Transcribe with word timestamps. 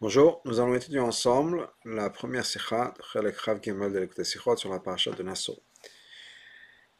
Bonjour, 0.00 0.42
nous 0.44 0.58
allons 0.58 0.74
étudier 0.74 0.98
ensemble 0.98 1.68
la 1.84 2.10
première 2.10 2.44
sikha, 2.44 2.92
Chav 3.12 3.62
Gimel 3.62 3.92
de 3.92 4.00
l'écoute 4.00 4.24
sur 4.24 4.68
la 4.68 4.80
paracha 4.80 5.12
de 5.12 5.22
Nassau. 5.22 5.56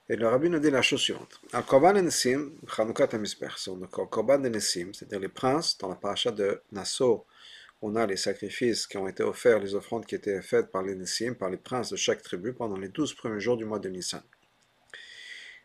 Et 0.08 0.14
le 0.14 0.28
rabbi 0.28 0.48
nous 0.48 0.60
dit 0.60 0.70
la 0.70 0.80
chose 0.80 1.00
suivante. 1.00 1.40
Al 1.52 1.64
Korban 1.64 1.94
Nesim, 1.94 2.52
Chanukah 2.68 3.08
sur 3.56 3.76
le 3.76 3.88
Korban 3.88 4.38
de 4.38 4.48
Nesim, 4.48 4.92
c'est-à-dire 4.94 5.18
les 5.18 5.28
princes, 5.28 5.76
dans 5.76 5.88
la 5.88 5.96
paracha 5.96 6.30
de 6.30 6.62
Nassau, 6.70 7.26
on 7.82 7.96
a 7.96 8.06
les 8.06 8.16
sacrifices 8.16 8.86
qui 8.86 8.96
ont 8.96 9.08
été 9.08 9.24
offerts, 9.24 9.58
les 9.58 9.74
offrandes 9.74 10.06
qui 10.06 10.14
étaient 10.14 10.40
faites 10.40 10.70
par 10.70 10.84
les 10.84 10.94
Nesim, 10.94 11.34
par 11.34 11.50
les 11.50 11.56
princes 11.56 11.90
de 11.90 11.96
chaque 11.96 12.22
tribu 12.22 12.52
pendant 12.52 12.76
les 12.76 12.88
douze 12.88 13.12
premiers 13.12 13.40
jours 13.40 13.56
du 13.56 13.64
mois 13.64 13.80
de 13.80 13.88
Nissan. 13.88 14.22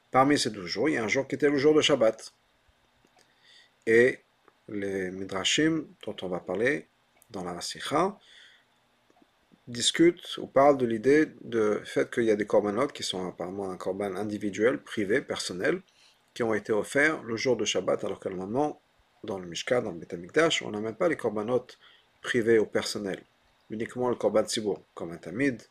Parmi 0.10 0.40
ces 0.40 0.50
douze 0.50 0.66
jours, 0.66 0.90
il 0.90 0.96
y 0.96 0.98
a 0.98 1.04
un 1.04 1.08
jour 1.08 1.28
qui 1.28 1.36
était 1.36 1.52
le 1.52 1.58
jour 1.58 1.76
de 1.76 1.82
Shabbat. 1.82 2.34
Et 3.86 4.18
les 4.68 5.12
Midrashim, 5.12 5.86
dont 6.04 6.16
on 6.24 6.28
va 6.28 6.40
parler, 6.40 6.88
dans 7.30 7.44
la 7.44 7.62
Sikha, 7.62 8.18
discute 9.68 10.38
ou 10.38 10.48
parle 10.48 10.78
de 10.78 10.86
l'idée 10.86 11.28
de 11.42 11.82
fait 11.86 12.10
qu'il 12.12 12.24
y 12.24 12.32
a 12.32 12.36
des 12.36 12.48
corbanotes 12.48 12.92
qui 12.92 13.04
sont 13.04 13.28
apparemment 13.28 13.70
un 13.70 13.78
corban 13.78 14.16
individuel, 14.16 14.80
privé, 14.80 15.22
personnel, 15.22 15.82
qui 16.34 16.44
ont 16.44 16.54
été 16.54 16.72
offerts 16.72 17.22
le 17.24 17.38
jour 17.38 17.56
de 17.56 17.66
Shabbat, 17.66 18.04
alors 18.04 18.20
que 18.20 18.30
normalement, 18.30 18.82
dans 19.24 19.38
le 19.38 19.48
Mishka, 19.48 19.82
dans 19.82 19.92
le 19.92 19.98
Betamikdash, 19.98 20.62
on 20.64 20.72
n'a 20.72 20.80
même 20.80 20.96
pas 20.96 21.08
les 21.08 21.18
corbanotes 21.18 21.78
privés 22.22 22.60
ou 22.60 22.66
personnels, 22.66 23.22
uniquement 23.70 24.10
le 24.10 24.16
korban 24.16 24.44
Tzibour, 24.44 24.84
comme 24.94 25.12
un 25.12 25.18
Tamid, 25.18 25.62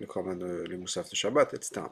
le 0.00 0.06
korban 0.06 0.36
de, 0.36 0.64
les 0.68 0.76
Moussaf 0.76 1.08
de 1.10 1.14
Shabbat, 1.14 1.54
etc. 1.54 1.82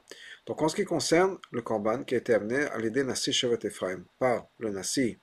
Donc 0.46 0.60
en 0.62 0.68
ce 0.68 0.76
qui 0.76 0.84
concerne 0.84 1.38
le 1.50 1.62
korban 1.62 2.04
qui 2.04 2.14
a 2.14 2.18
été 2.18 2.34
amené 2.34 2.64
à 2.66 2.78
l'idée 2.78 3.04
Nassi 3.04 3.32
Shevet 3.32 3.58
Ephraim, 3.62 4.04
par 4.18 4.46
le 4.58 4.70
Nassi 4.70 5.18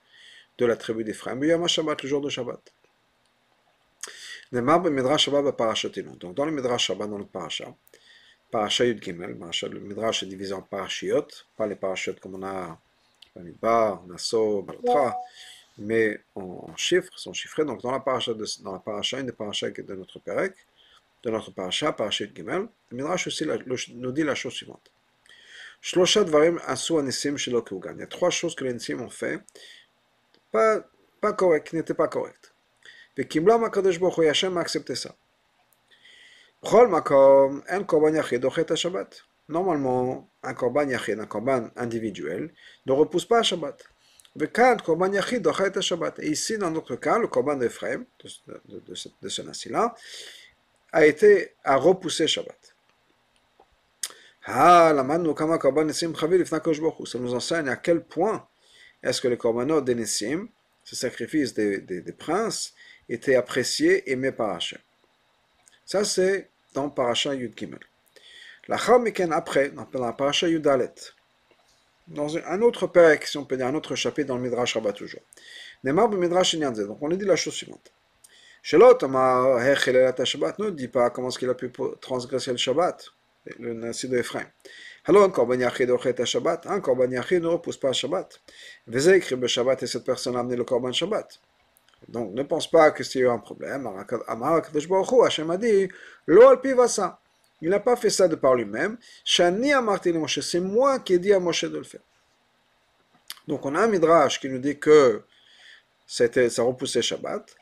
de 0.58 0.66
la 0.66 0.76
tribu 0.76 1.04
d'Ephraim, 1.04 1.38
il 1.42 1.48
y 1.48 1.52
a 1.52 1.66
Shabbat, 1.66 2.02
le 2.02 2.08
jour 2.08 2.20
de 2.20 2.28
Shabbat. 2.28 2.60
Donc 4.52 4.64
dans 4.64 6.44
le 6.44 6.50
Midrash 6.50 6.86
Shabbat, 6.86 7.08
dans 7.08 7.18
le 7.18 7.24
Parasha, 7.24 7.74
Parasha 8.50 8.84
Yud 8.84 9.02
Gimel, 9.02 9.38
le 9.38 9.80
Midrash 9.80 10.24
est 10.24 10.26
divisé 10.26 10.52
en 10.52 10.62
Parashiot, 10.62 11.28
pas 11.56 11.68
les 11.68 11.76
Parashiot 11.76 12.14
comme 12.20 12.34
on 12.34 12.42
a 12.42 12.78
Bamidbar, 13.34 14.04
Nassau, 14.06 14.62
Balatra, 14.62 15.16
mais 15.78 16.20
en, 16.34 16.74
chiffres, 16.76 17.16
sont 17.16 17.32
chiffrés. 17.32 17.64
Donc 17.64 17.80
dans 17.82 17.92
la 17.92 18.00
Parasha, 18.00 18.34
de, 18.34 18.44
dans 18.62 18.72
la 18.72 18.80
Parasha, 18.80 19.20
une 19.20 19.26
des 19.26 19.32
Parashas 19.32 19.70
de 19.70 19.94
notre 19.94 20.18
Perek, 20.18 20.54
de 21.22 21.30
notre 21.30 21.52
Parasha, 21.52 21.92
Parasha 21.92 22.24
Yud 22.24 22.36
Gimel, 22.36 22.66
le 22.90 22.96
Midrash 22.96 23.28
aussi 23.28 23.46
nous 23.94 24.12
dit 24.12 24.24
la 24.24 24.34
chose 24.34 24.54
suivante. 24.54 24.90
Shloshat 25.80 26.24
Varim 26.24 26.60
Asu 26.66 26.94
Il 26.94 27.98
y 27.98 28.02
a 28.02 28.06
trois 28.06 28.30
choses 28.30 28.54
que 28.54 28.64
les 28.64 28.74
Nisim 28.74 29.00
ont 29.00 29.08
fait, 29.08 29.40
pas, 30.50 30.84
pas 31.20 31.32
correctes, 31.32 31.68
qui 31.68 31.76
n'étaient 31.76 31.94
pas 31.94 32.08
correctes. 32.08 32.49
Vekimlam 33.16 33.64
HaKadosh 33.64 33.98
Baruch 33.98 34.18
Hu, 34.18 34.28
Hachem 34.28 34.56
a 34.56 34.60
accepté 34.60 34.94
ça. 34.94 35.14
B'chol 36.62 36.88
makom, 36.88 37.62
en 37.70 37.84
korban 37.84 38.14
yachid 38.14 38.40
dochet 38.40 38.76
Shabbat. 38.76 39.22
Normalement, 39.48 40.28
un 40.42 40.54
korban 40.54 40.88
yachid, 40.88 41.18
un 41.18 41.26
korban 41.26 41.70
individuel, 41.76 42.52
ne 42.86 42.92
repousse 42.92 43.24
pas 43.24 43.38
à 43.38 43.42
Shabbat. 43.42 43.82
Vekan, 44.36 44.76
korban 44.76 45.12
yachid 45.12 45.42
dochet 45.42 45.80
Shabbat. 45.80 46.18
Et 46.18 46.30
ici, 46.30 46.58
dans 46.58 46.70
notre 46.70 46.96
cas, 46.96 47.18
le 47.18 47.28
korban 47.28 47.56
d'Ephraim, 47.56 48.04
de, 48.22 48.28
de, 48.68 48.80
de, 48.80 48.94
de 49.22 49.28
ce 49.28 49.42
nassi-là, 49.42 49.94
a 50.92 51.06
été 51.06 51.54
à 51.64 51.76
repousser 51.76 52.26
Shabbat. 52.26 52.74
Ah, 54.44 54.92
la 54.94 55.02
manu 55.02 55.34
kama 55.34 55.58
korban 55.58 55.84
nesim 55.84 56.14
chavil 56.14 56.46
Ça 56.46 57.18
nous 57.18 57.34
enseigne 57.34 57.68
à 57.68 57.76
quel 57.76 58.02
point 58.02 58.46
est-ce 59.02 59.20
que 59.20 59.28
les 59.28 59.36
korbanot 59.36 59.80
des 59.80 59.94
nesim, 59.94 60.48
ce 60.84 60.96
sacrifice 60.96 61.54
des, 61.54 61.80
des 61.80 62.12
princes, 62.12 62.74
était 63.12 63.34
apprécié, 63.34 64.10
aimé 64.10 64.32
par 64.32 64.50
Hachem. 64.50 64.78
Ça, 65.84 66.04
c'est 66.04 66.48
dans 66.74 66.88
Parasha 66.88 67.34
Yud 67.34 67.52
Gimel. 67.56 67.80
La 68.68 68.78
Chamiken, 68.78 69.32
après, 69.32 69.70
dans 69.70 69.86
la 69.94 70.12
Parasha 70.12 70.48
Yud 70.48 70.66
Alet, 70.66 71.14
dans 72.06 72.36
un 72.36 72.62
autre 72.62 72.86
perek, 72.86 73.26
si 73.26 73.36
on 73.38 73.44
peut 73.44 73.56
dire, 73.56 73.66
un 73.66 73.74
autre 73.74 73.94
chapitre 73.94 74.28
dans 74.28 74.36
le 74.36 74.42
Midrash 74.42 74.74
Rabbah 74.74 74.92
toujours. 74.92 75.22
Nemar 75.84 76.10
Midrash. 76.10 76.56
Donc, 76.56 76.98
on 77.00 77.10
a 77.10 77.16
dit 77.16 77.24
la 77.24 77.36
chose 77.36 77.54
suivante. 77.54 77.92
Shelot, 78.62 78.98
Shabbat, 78.98 80.58
ne 80.58 80.70
dit 80.70 80.88
pas 80.88 81.10
comment 81.10 81.28
est-ce 81.28 81.38
qu'il 81.38 81.48
a 81.48 81.54
pu 81.54 81.72
transgresser 82.00 82.50
le 82.50 82.58
Shabbat, 82.58 83.06
le 83.58 83.72
Nassi 83.74 84.08
de 84.08 84.18
Ephraim. 84.18 84.46
Alors, 85.06 85.24
un 85.24 85.30
korban 85.30 85.54
yachid 85.54 85.88
ochet 85.90 86.14
Shabbat, 86.24 86.66
un 86.66 86.80
korban 86.80 87.10
yachid 87.10 87.42
ne 87.42 87.48
repousse 87.48 87.78
pas 87.78 87.92
Shabbat. 87.92 88.40
Vezé 88.86 89.16
écrit 89.16 89.36
le 89.36 89.46
Shabbat 89.46 89.82
et 89.82 89.86
cette 89.86 90.04
personne 90.04 90.36
a 90.36 90.40
amené 90.40 90.56
le 90.56 90.64
korban 90.64 90.92
Shabbat. 90.92 91.40
Donc 92.10 92.34
ne 92.34 92.42
pense 92.42 92.68
pas 92.68 92.90
que 92.90 93.04
c'est 93.04 93.26
un 93.26 93.38
problème. 93.38 93.86
Hachem 93.86 95.50
a 95.50 95.56
dit, 95.56 95.88
il 97.62 97.68
n'a 97.68 97.80
pas 97.80 97.96
fait 97.96 98.10
ça 98.10 98.26
de 98.26 98.34
par 98.34 98.54
lui-même. 98.56 98.98
Shani 99.24 99.72
Moshe, 100.14 100.40
c'est 100.40 100.60
moi 100.60 100.98
qui 100.98 101.14
ai 101.14 101.18
dit 101.18 101.32
à 101.32 101.38
Moshe 101.38 101.64
de 101.64 101.78
le 101.78 101.84
faire. 101.84 102.00
Donc 103.46 103.64
on 103.64 103.74
a 103.74 103.80
un 103.80 103.86
midrash 103.86 104.40
qui 104.40 104.48
nous 104.48 104.58
dit 104.58 104.78
que 104.78 105.22
ça 106.06 106.26
repoussait 106.62 107.02
Shabbat, 107.02 107.54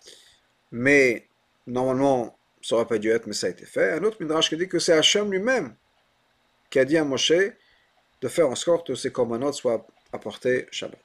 mais 0.73 1.29
normalement 1.67 2.39
ça 2.63 2.77
aurait 2.77 2.87
pas 2.87 2.99
dû 2.99 3.11
être, 3.11 3.27
mais 3.27 3.35
ça 3.35 3.49
a 3.49 3.51
été 3.51 3.67
fait. 3.67 3.93
Un 3.93 4.05
autre 4.05 4.17
midrash 4.21 4.49
qui 4.49 4.57
dit 4.57 4.69
que 4.69 4.79
c'est 4.79 4.95
Hachem 4.95 5.31
lui-même 5.31 5.75
qui 6.71 6.79
a 6.79 6.85
dit 6.85 6.97
à 6.97 7.05
Moshe 7.05 7.33
de 8.21 8.29
faire 8.29 8.49
en 8.49 8.55
sorte 8.55 8.87
que 8.87 8.95
ces 8.95 9.13
corbanotes 9.13 9.55
soient 9.55 9.87
apportés 10.13 10.67
Shabbat. 10.71 11.01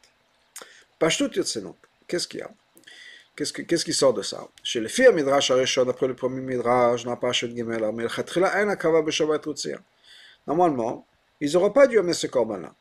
Pashtout 0.97 1.27
donc, 1.27 1.75
qu'est-ce 2.07 2.27
qu'il 2.27 2.39
y 2.39 2.43
a? 2.43 2.51
Qu'est-ce, 3.35 3.51
que, 3.51 3.63
qu'est-ce 3.63 3.83
qui 3.83 3.93
sort 3.93 4.13
de 4.13 4.21
ça? 4.21 4.47
Filles 4.63 5.11
Midrash 5.13 5.49
Arishon, 5.49 5.89
après 5.89 6.07
le 6.07 6.15
premier 6.15 6.41
Midrash, 6.41 7.03
pas 7.05 7.29
de 7.29 7.33
Gimel, 7.33 7.83
mais 7.93 8.03
le 8.03 8.69
Akava 8.69 9.01
Beshabat 9.01 9.41
Normalement, 10.45 11.07
ils 11.41 11.51
n'auraient 11.53 11.73
pas 11.73 11.87
dû 11.87 11.97
amener 11.97 12.13
ce 12.13 12.27
corban-là. 12.27 12.75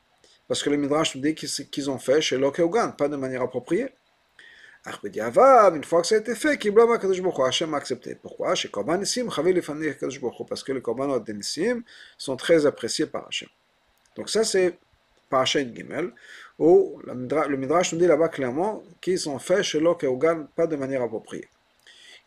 Parce 0.47 0.61
que 0.61 0.69
le 0.69 0.77
Midrash 0.77 1.15
nous 1.15 1.21
dit 1.21 1.33
qu'ils 1.33 1.89
ont 1.89 1.97
fait 1.97 2.21
chez 2.21 2.37
Lokeugan, 2.37 2.91
pas 2.91 3.07
de 3.07 3.15
manière 3.15 3.41
appropriée. 3.41 3.89
Une 4.85 5.83
fois 5.85 6.01
que 6.01 6.07
ça 6.07 6.15
a 6.15 6.17
été 6.17 6.35
fait, 6.35 6.57
Kiblama 6.57 6.97
Kadosh 6.97 7.21
Boko, 7.21 7.45
Hachem 7.45 7.73
a 7.73 7.77
accepté. 7.77 8.15
Pourquoi? 8.15 8.53
Chez 8.53 8.69
Korban 8.69 8.97
Nissim, 8.97 9.31
Chavi 9.31 9.53
Lefani 9.53 9.95
Kadosh 9.97 10.19
Boko, 10.19 10.43
parce 10.43 10.61
que 10.61 10.73
les 10.73 10.81
Korbanot 10.81 11.23
Nissim 11.29 11.83
sont 12.17 12.35
très 12.35 12.65
appréciés 12.65 13.05
par 13.05 13.25
Hachem. 13.27 13.47
Donc 14.17 14.29
ça, 14.29 14.43
c'est 14.43 14.77
Parashat 15.33 15.65
Gimel, 15.73 16.11
où 16.59 17.01
le 17.05 17.57
Midrash 17.57 17.91
nous 17.93 17.99
dit 17.99 18.05
là-bas 18.05 18.29
clairement 18.29 18.83
qu'ils 19.01 19.19
sont 19.19 19.39
faits 19.39 19.63
chez 19.63 19.79
Lokeugan, 19.79 20.45
pas 20.55 20.67
de 20.67 20.75
manière 20.75 21.01
appropriée. 21.01 21.47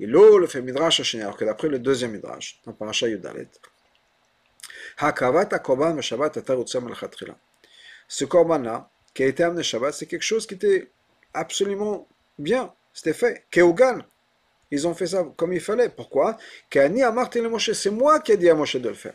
Et 0.01 0.07
l'eau 0.07 0.39
le 0.39 0.49
fait 0.49 0.61
Midrash 0.61 0.99
Hacheni, 1.01 1.23
alors 1.23 1.37
que 1.37 1.45
d'après 1.45 1.69
le 1.69 1.79
deuxième 1.79 2.13
Midrash, 2.13 2.61
dans 2.65 2.73
Parashat 2.73 3.09
Yudalet, 3.09 3.49
Hakavat 4.99 5.49
Meshabat 5.95 6.33
Atarutzam 6.41 6.89
Al-Khatrila. 6.89 7.37
Ce 8.09 8.25
Korban-là, 8.25 8.89
qui 9.15 9.23
a 9.23 9.27
été 9.27 9.43
amené 9.45 9.63
Shabbat, 9.63 9.95
c'est 9.95 10.07
quelque 10.07 10.29
chose 10.33 10.47
qui 10.47 10.55
était 10.55 10.91
absolument 11.33 12.09
bien, 12.39 12.73
c'était 12.93 13.15
fait. 13.15 13.45
Keugan, 13.51 14.01
ils 14.73 14.87
ont 14.89 14.95
fait 14.95 15.07
ça 15.07 15.25
comme 15.37 15.53
il 15.53 15.61
fallait. 15.61 15.91
Pourquoi? 15.91 16.37
Kani 16.71 17.03
Amarti 17.05 17.41
le 17.41 17.49
Moshe, 17.49 17.73
c'est 17.73 17.91
moi 17.91 18.19
qui 18.21 18.33
ai 18.33 18.37
dit 18.37 18.51
à 18.51 18.55
Moshe 18.55 18.77
de 18.77 18.89
le 18.89 18.95
faire. 18.95 19.15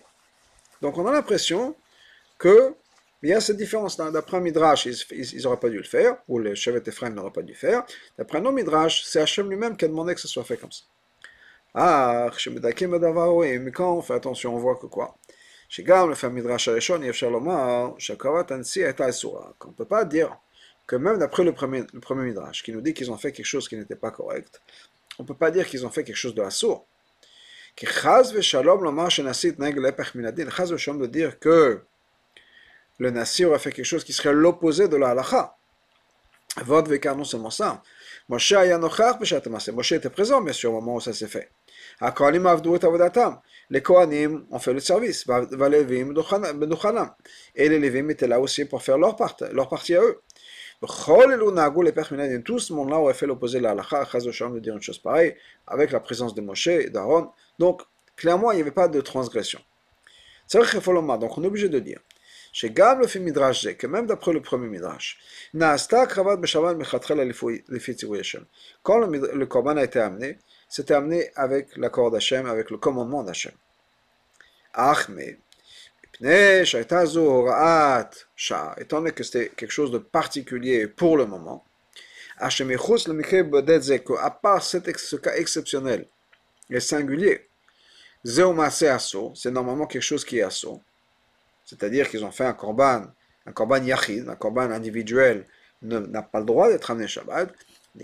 Donc 0.81 0.97
on 0.97 1.06
a 1.08 1.12
l'impression 1.12 1.75
que 2.38 2.73
il 3.23 3.31
y 3.31 3.33
a 3.33 3.41
cette 3.41 3.57
différence-là. 3.57 4.11
D'après 4.11 4.37
un 4.37 4.41
Midrash, 4.41 4.87
ils 4.87 5.43
n'auraient 5.43 5.59
pas 5.59 5.69
dû 5.69 5.79
le 5.79 5.83
faire, 5.83 6.17
ou 6.29 6.39
le 6.39 6.55
Shevet 6.55 6.83
Ephraim 6.87 7.11
n'aurait 7.11 7.33
pas 7.33 7.43
dû 7.43 7.53
le 7.53 7.59
faire. 7.59 7.84
D'après 8.19 8.39
un 8.39 8.45
autre 8.45 8.55
Midrash, 8.55 9.05
c'est 9.05 9.21
Hachem 9.21 9.49
lui-même 9.51 9.77
qui 9.77 9.84
a 9.84 9.89
demandé 9.89 10.15
que 10.15 10.21
ce 10.21 10.29
soit 10.29 10.45
fait 10.45 10.57
comme 10.57 10.73
ça. 10.73 10.84
Ah, 11.75 12.31
mais 12.51 13.71
quand 13.73 13.93
on 13.93 14.03
fait 14.03 14.15
attention, 14.15 14.55
on 14.55 14.59
voit 14.59 14.77
que 14.77 14.87
quoi 14.87 15.15
שגם 15.69 16.11
לפי 16.11 16.27
המדרש 16.27 16.69
הראשון 16.69 17.03
אי 17.03 17.11
אפשר 17.11 17.29
לומר 17.29 17.91
שהקרבת 17.99 18.51
הנשיא 18.51 18.84
הייתה 18.84 19.09
אסורה. 19.09 19.47
On 19.65 19.69
ne 19.69 19.73
peut 19.73 19.84
pas 19.84 20.05
dire 20.05 20.37
que 20.87 20.97
même 20.97 21.19
d'après 21.19 21.45
le 21.45 21.53
premier, 21.53 21.83
le 21.93 22.01
premier 22.01 22.25
Midrash, 22.25 22.62
qui 22.62 22.73
nous 22.73 22.81
dit 22.81 22.95
qu'ils 22.95 23.11
ont 23.11 23.17
fait 23.17 23.33
quelque 23.33 23.47
chose 23.47 23.69
qui 23.69 23.77
n'était 23.77 23.97
pas 23.97 24.11
correct, 24.11 24.61
on 25.19 25.22
ne 25.25 25.28
peut 25.28 25.34
pas 25.34 25.51
dire 25.51 25.66
qu'ils 25.66 25.84
ont 25.84 25.91
fait 25.91 26.04
quelque 26.04 26.16
chose 26.16 26.34
de 26.34 26.43
assour. 26.43 26.87
כי 27.77 27.87
חס 27.87 28.33
ושלום 28.34 28.84
לומר 28.84 29.09
שנשיא 29.09 29.51
התנהג 29.51 29.78
להפך 29.78 30.15
מן 30.15 30.25
הדין, 30.25 30.51
חס 30.51 30.71
ושלום 30.71 31.03
de 31.03 31.07
dire 31.07 31.39
que 31.39 31.81
le 32.99 33.11
Nassi 33.11 33.46
aurait 33.46 33.59
fait 33.59 33.72
quelque 33.72 33.85
chose 33.85 34.03
qui 34.03 34.14
serait 34.14 34.34
l'opposé 34.34 34.88
de 34.88 34.96
la 34.97 35.09
halacha. 35.09 35.55
Vod 36.58 36.88
vekar, 36.88 37.16
non 37.16 37.23
seulement 37.23 37.49
ça. 37.49 37.82
Moshe 38.28 38.53
Moshe 38.53 39.91
était 39.93 40.09
présent, 40.09 40.41
bien 40.41 40.53
sûr, 40.53 40.72
au 40.72 40.82
moment 40.82 40.96
où 40.96 41.02
ça 41.02 41.14
s'est 41.14 41.28
fait. 41.28 41.52
Les 43.70 43.82
Kohanim 43.82 44.46
ont 44.52 44.59
fait 44.59 44.73
le 44.73 44.79
service. 44.79 45.26
Et 47.55 47.70
les 47.70 47.79
Lévim 47.79 48.09
étaient 48.09 48.28
là 48.28 48.40
aussi 48.40 48.66
pour 48.66 48.84
faire 48.84 48.97
leur, 48.97 49.16
part, 49.16 49.35
leur 49.52 49.70
partie 49.70 49.96
à 49.96 50.02
eux. 50.02 50.22
Tout 50.82 52.59
ce 52.59 52.73
monde-là 52.73 52.97
aurait 52.97 53.14
fait 53.14 53.28
l'opposé 53.28 53.59
de 53.59 53.64
la 53.64 53.72
halakha, 53.72 54.03
de 54.03 54.59
dire 54.59 54.76
une 54.76 54.82
chose 54.82 54.99
pareille, 54.99 55.35
avec 55.67 55.91
la 55.91 55.99
présence 55.99 56.34
de 56.34 56.41
Moshe 56.41 56.67
et 56.67 56.90
d'Aaron. 56.90 57.32
Donc, 57.59 57.82
clairement, 58.16 58.52
il 58.52 58.55
n'y 58.55 58.61
avait 58.61 58.72
pas 58.72 58.87
de 58.87 58.99
transgression. 58.99 59.59
Donc, 60.53 61.37
on 61.37 61.44
est 61.44 61.47
obligé 61.47 61.70
de 61.70 61.79
dire 61.79 61.99
chez 62.52 62.70
Gam 62.72 63.00
le 63.00 63.08
film 63.08 63.24
Midrash 63.24 63.68
que 63.76 63.88
même 63.88 64.06
d'après 64.06 64.34
le 64.34 64.42
premier 64.42 64.68
Midrash, 64.68 65.20
Naasta 65.53 66.06
Kravat 66.06 66.38
Beshavan 66.38 66.76
Mechatchel 66.76 67.20
Hashem. 68.20 68.46
Quand 68.84 69.00
le, 69.00 69.34
le 69.34 69.68
a 69.78 69.84
été 69.84 70.00
amené, 70.00 70.38
c'était 70.68 70.94
amené 70.94 71.32
avec 71.36 71.76
l'accord 71.78 72.12
d'Hachem, 72.12 72.46
avec 72.46 72.70
le 72.70 72.78
commandement 72.78 73.24
d'Hachem. 73.24 73.53
Achme, 74.74 75.20
étant 78.80 78.97
donné 79.00 79.12
que 79.12 79.24
c'était 79.24 79.50
quelque 79.50 79.72
chose 79.72 79.92
de 79.92 79.97
particulier 79.97 80.88
pour 80.88 81.18
le 81.18 81.26
moment, 81.26 81.66
à 82.38 82.50
part 84.32 84.64
ce 84.64 85.16
cas 85.18 85.36
exceptionnel 85.36 86.08
et 86.70 86.80
singulier, 86.80 87.47
c'est 88.24 89.52
normalement 89.52 89.88
quelque 89.88 90.02
chose 90.02 90.24
qui 90.24 90.38
est 90.40 90.44
asso. 90.44 90.80
C'est-à-dire 91.72 92.09
qu'ils 92.09 92.26
ont 92.26 92.32
fait 92.32 92.44
un 92.44 92.53
korban, 92.53 93.06
un 93.46 93.53
korban 93.53 93.82
yachid, 93.82 94.28
un 94.28 94.35
korban 94.35 94.70
individuel, 94.72 95.46
n'a 95.82 96.22
pas 96.22 96.40
le 96.40 96.46
droit 96.46 96.68
d'être 96.68 96.91
amené 96.91 97.08
Shabbat. 97.08 97.50
Dans 97.96 98.02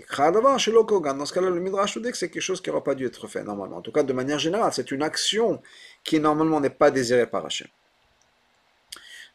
ce 0.58 1.32
cas-là, 1.34 1.50
le 1.50 1.60
Midrash 1.60 1.96
nous 1.96 2.02
dit 2.02 2.10
que 2.10 2.16
c'est 2.16 2.30
quelque 2.30 2.42
chose 2.42 2.62
qui 2.62 2.70
n'aurait 2.70 2.82
pas 2.82 2.94
dû 2.94 3.04
être 3.04 3.26
fait 3.28 3.44
normalement. 3.44 3.76
En 3.76 3.82
tout 3.82 3.92
cas, 3.92 4.02
de 4.02 4.12
manière 4.14 4.38
générale, 4.38 4.72
c'est 4.72 4.90
une 4.90 5.02
action 5.02 5.60
qui 6.02 6.18
normalement 6.18 6.60
n'est 6.60 6.70
pas 6.70 6.90
désirée 6.90 7.26
par 7.26 7.44
Hachem. 7.44 7.68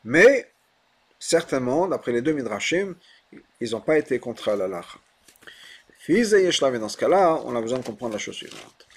Mais, 0.03 0.51
certainement, 1.19 1.87
d'après 1.87 2.11
les 2.11 2.23
deux 2.23 2.33
Midrashim, 2.33 2.95
ils 3.61 3.71
n'ont 3.71 3.81
pas 3.81 3.99
été 3.99 4.17
contre 4.17 4.49
la 4.51 4.67
lacha. 4.67 4.97
Dans 6.09 6.89
ce 6.89 6.97
cas-là, 6.97 7.39
on 7.45 7.55
a 7.55 7.61
besoin 7.61 7.77
de 7.77 7.85
comprendre 7.85 8.13
la 8.13 8.19
chose 8.19 8.35
suivante. 8.35 8.87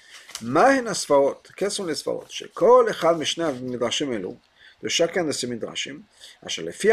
Quels 1.55 1.71
sont 1.71 1.85
les 1.85 1.95
sfarot 1.95 2.25
de 4.81 4.89
chacun 4.89 5.23
de 5.23 5.31
ces 5.31 5.47
midrashim, 5.47 6.01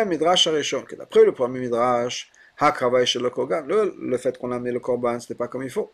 midrash 0.07 0.45
que 0.45 0.95
d'après 0.97 1.25
le 1.25 1.33
premier 1.33 1.61
midrash, 1.61 2.31
le, 2.61 3.95
le 4.01 4.19
fait 4.19 4.39
qu'on 4.39 4.53
a 4.53 4.57
amené 4.57 4.73
le 4.73 4.81
korban, 4.81 5.19
ce 5.19 5.25
n'était 5.25 5.35
pas 5.35 5.49
comme 5.49 5.63
il 5.65 5.71
faut. 5.71 5.93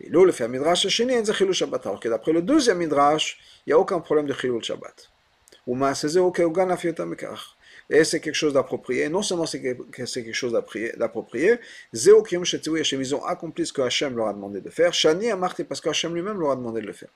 Et 0.00 0.08
là, 0.10 0.24
le 0.24 0.32
fait 0.32 0.48
midrash 0.48 0.88
shabbat. 0.88 1.86
Alors 1.86 2.00
que 2.00 2.08
d'après 2.08 2.32
le 2.32 2.42
deuxième 2.42 2.78
midrash, 2.78 3.38
il 3.66 3.70
n'y 3.70 3.72
a 3.74 3.78
aucun 3.78 4.00
problème 4.00 4.26
de 4.26 4.32
chilul 4.32 4.62
shabbat. 4.62 5.10
Et 7.90 8.04
c'est 8.04 8.20
quelque 8.20 8.34
chose 8.34 8.52
d'approprié. 8.54 9.08
Non 9.08 9.22
seulement 9.22 9.46
c'est 9.46 9.60
quelque 9.60 10.32
chose 10.32 10.52
d'approprié, 10.52 11.58
ils 11.92 13.14
ont 13.14 13.24
accompli 13.24 13.66
ce 13.66 13.72
que 13.72 13.82
Hachem 13.82 14.16
leur 14.16 14.28
a 14.28 14.32
demandé 14.32 14.60
de 14.60 14.70
faire. 14.70 14.92
Shani 14.92 15.30
a 15.30 15.36
marqué 15.36 15.64
parce 15.64 15.80
que 15.80 15.88
Hachem 15.90 16.14
lui-même 16.14 16.38
leur 16.38 16.50
a 16.52 16.56
demandé 16.56 16.80
de 16.80 16.86
le 16.86 16.92
faire. 16.92 17.10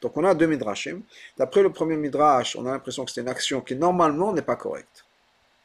Donc 0.00 0.16
on 0.16 0.24
a 0.24 0.34
deux 0.34 0.46
midrashim. 0.46 1.02
D'après 1.36 1.62
le 1.62 1.70
premier 1.70 1.96
midrash, 1.96 2.56
on 2.56 2.66
a 2.66 2.70
l'impression 2.70 3.04
que 3.04 3.10
c'est 3.10 3.20
une 3.20 3.28
action 3.28 3.60
qui 3.60 3.74
normalement 3.74 4.32
n'est 4.32 4.42
pas 4.42 4.56
correcte. 4.56 5.04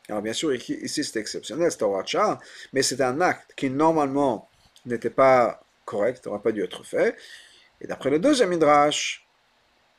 Alors 0.09 0.21
bien 0.21 0.33
sûr, 0.33 0.53
ici 0.53 1.03
c'est 1.03 1.19
exceptionnel, 1.19 1.71
c'est 1.71 1.83
un 2.18 2.39
mais 2.74 2.81
c'est 2.81 3.01
un 3.01 3.21
acte 3.21 3.53
qui 3.56 3.69
normalement 3.69 4.50
n'était 4.85 5.09
pas 5.09 5.63
correct, 5.85 6.25
n'aurait 6.25 6.41
pas 6.41 6.51
dû 6.51 6.63
être 6.63 6.83
fait. 6.83 7.15
Et 7.80 7.88
d'après 7.88 8.09
le 8.09 8.19
deuxième 8.19 8.50
midrash, 8.50 9.25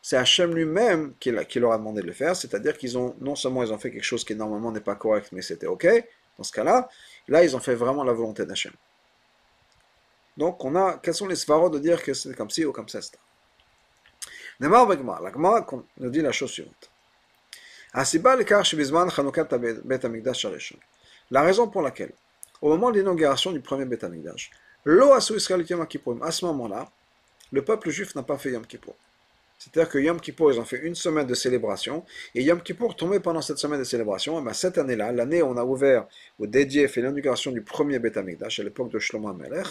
c'est 0.02 0.16
Hachem 0.16 0.54
lui-même 0.54 1.14
qui, 1.18 1.30
leur 1.30 1.72
a 1.72 1.78
demandé 1.78 2.02
de 2.02 2.06
le 2.06 2.12
faire, 2.12 2.36
c'est-à-dire 2.36 2.76
qu'ils 2.76 2.98
ont, 2.98 3.16
non 3.20 3.34
seulement 3.34 3.62
ils 3.62 3.72
ont 3.72 3.78
fait 3.78 3.90
quelque 3.90 4.04
chose 4.04 4.24
qui 4.24 4.34
normalement 4.34 4.70
n'est 4.70 4.80
pas 4.80 4.96
correct, 4.96 5.28
mais 5.32 5.40
c'était 5.40 5.66
ok, 5.66 5.86
dans 6.36 6.44
ce 6.44 6.52
cas-là, 6.52 6.88
là 7.28 7.42
ils 7.42 7.56
ont 7.56 7.60
fait 7.60 7.74
vraiment 7.74 8.04
la 8.04 8.12
volonté 8.12 8.44
d'Hachem. 8.44 8.72
Donc 10.36 10.62
on 10.64 10.76
a, 10.76 10.98
quels 11.02 11.14
sont 11.14 11.28
les 11.28 11.36
svaros 11.36 11.70
de 11.70 11.78
dire 11.78 12.02
que 12.02 12.12
c'est 12.12 12.34
comme 12.34 12.50
ci 12.50 12.66
ou 12.66 12.72
comme 12.72 12.88
ça, 12.88 13.00
c'est 13.00 13.16
la 14.60 14.68
Gemara 15.32 15.66
nous 15.98 16.10
dit 16.10 16.20
la 16.20 16.32
chose 16.32 16.50
suivante. 16.50 16.90
La 21.30 21.42
raison 21.42 21.68
pour 21.68 21.82
laquelle, 21.82 22.12
au 22.60 22.68
moment 22.68 22.90
de 22.90 22.98
l'inauguration 22.98 23.52
du 23.52 23.60
premier 23.60 23.84
Beth 23.84 24.04
Amikdash, 24.04 24.50
à 24.86 25.20
ce 25.20 26.44
moment-là, 26.44 26.90
le 27.52 27.62
peuple 27.64 27.90
juif 27.90 28.14
n'a 28.14 28.22
pas 28.22 28.36
fait 28.36 28.50
Yom 28.50 28.66
Kippur. 28.66 28.94
C'est-à-dire 29.58 29.88
que 29.88 29.98
Yom 29.98 30.20
Kippur, 30.20 30.52
ils 30.52 30.60
ont 30.60 30.64
fait 30.64 30.80
une 30.80 30.94
semaine 30.94 31.26
de 31.26 31.34
célébration, 31.34 32.04
et 32.34 32.42
Yom 32.42 32.60
Kippur 32.60 32.96
tombait 32.96 33.20
pendant 33.20 33.40
cette 33.40 33.58
semaine 33.58 33.78
de 33.78 33.84
célébration, 33.84 34.38
et 34.38 34.42
bien 34.42 34.52
cette 34.52 34.76
année-là, 34.76 35.12
l'année 35.12 35.40
où 35.40 35.46
on 35.46 35.56
a 35.56 35.64
ouvert 35.64 36.06
ou 36.38 36.46
dédié, 36.46 36.88
fait 36.88 37.00
l'inauguration 37.00 37.50
du 37.50 37.62
premier 37.62 37.98
Beth 37.98 38.16
Amikdash, 38.16 38.60
à 38.60 38.62
l'époque 38.62 38.90
de 38.90 38.98
Shlomo 38.98 39.32
Melech, 39.32 39.68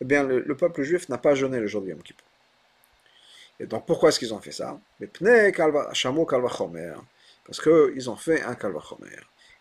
eh 0.00 0.04
bien 0.04 0.24
le, 0.24 0.56
peuple 0.56 0.82
juif 0.82 1.08
n'a 1.08 1.18
pas 1.18 1.34
jeûné 1.34 1.60
le 1.60 1.66
jour 1.66 1.82
de 1.82 1.90
Yom 1.90 2.02
Kippur. 2.02 2.25
Et 3.58 3.66
donc 3.66 3.86
pourquoi 3.86 4.10
est-ce 4.10 4.18
qu'ils 4.18 4.34
ont 4.34 4.40
fait 4.40 4.52
ça? 4.52 4.78
Parce 7.46 7.60
qu'ils 7.60 8.10
ont 8.10 8.16
fait 8.16 8.42
un 8.42 8.54
kalvachomer. 8.54 9.16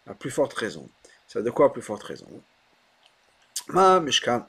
La 0.06 0.14
plus 0.14 0.32
forte 0.32 0.54
raison. 0.54 0.90
C'est 1.28 1.44
de 1.44 1.50
quoi 1.50 1.72
plus 1.74 1.82
forte 1.82 2.04
raison? 2.04 2.28
Ma 3.70 4.00
Mishkan. 4.00 4.48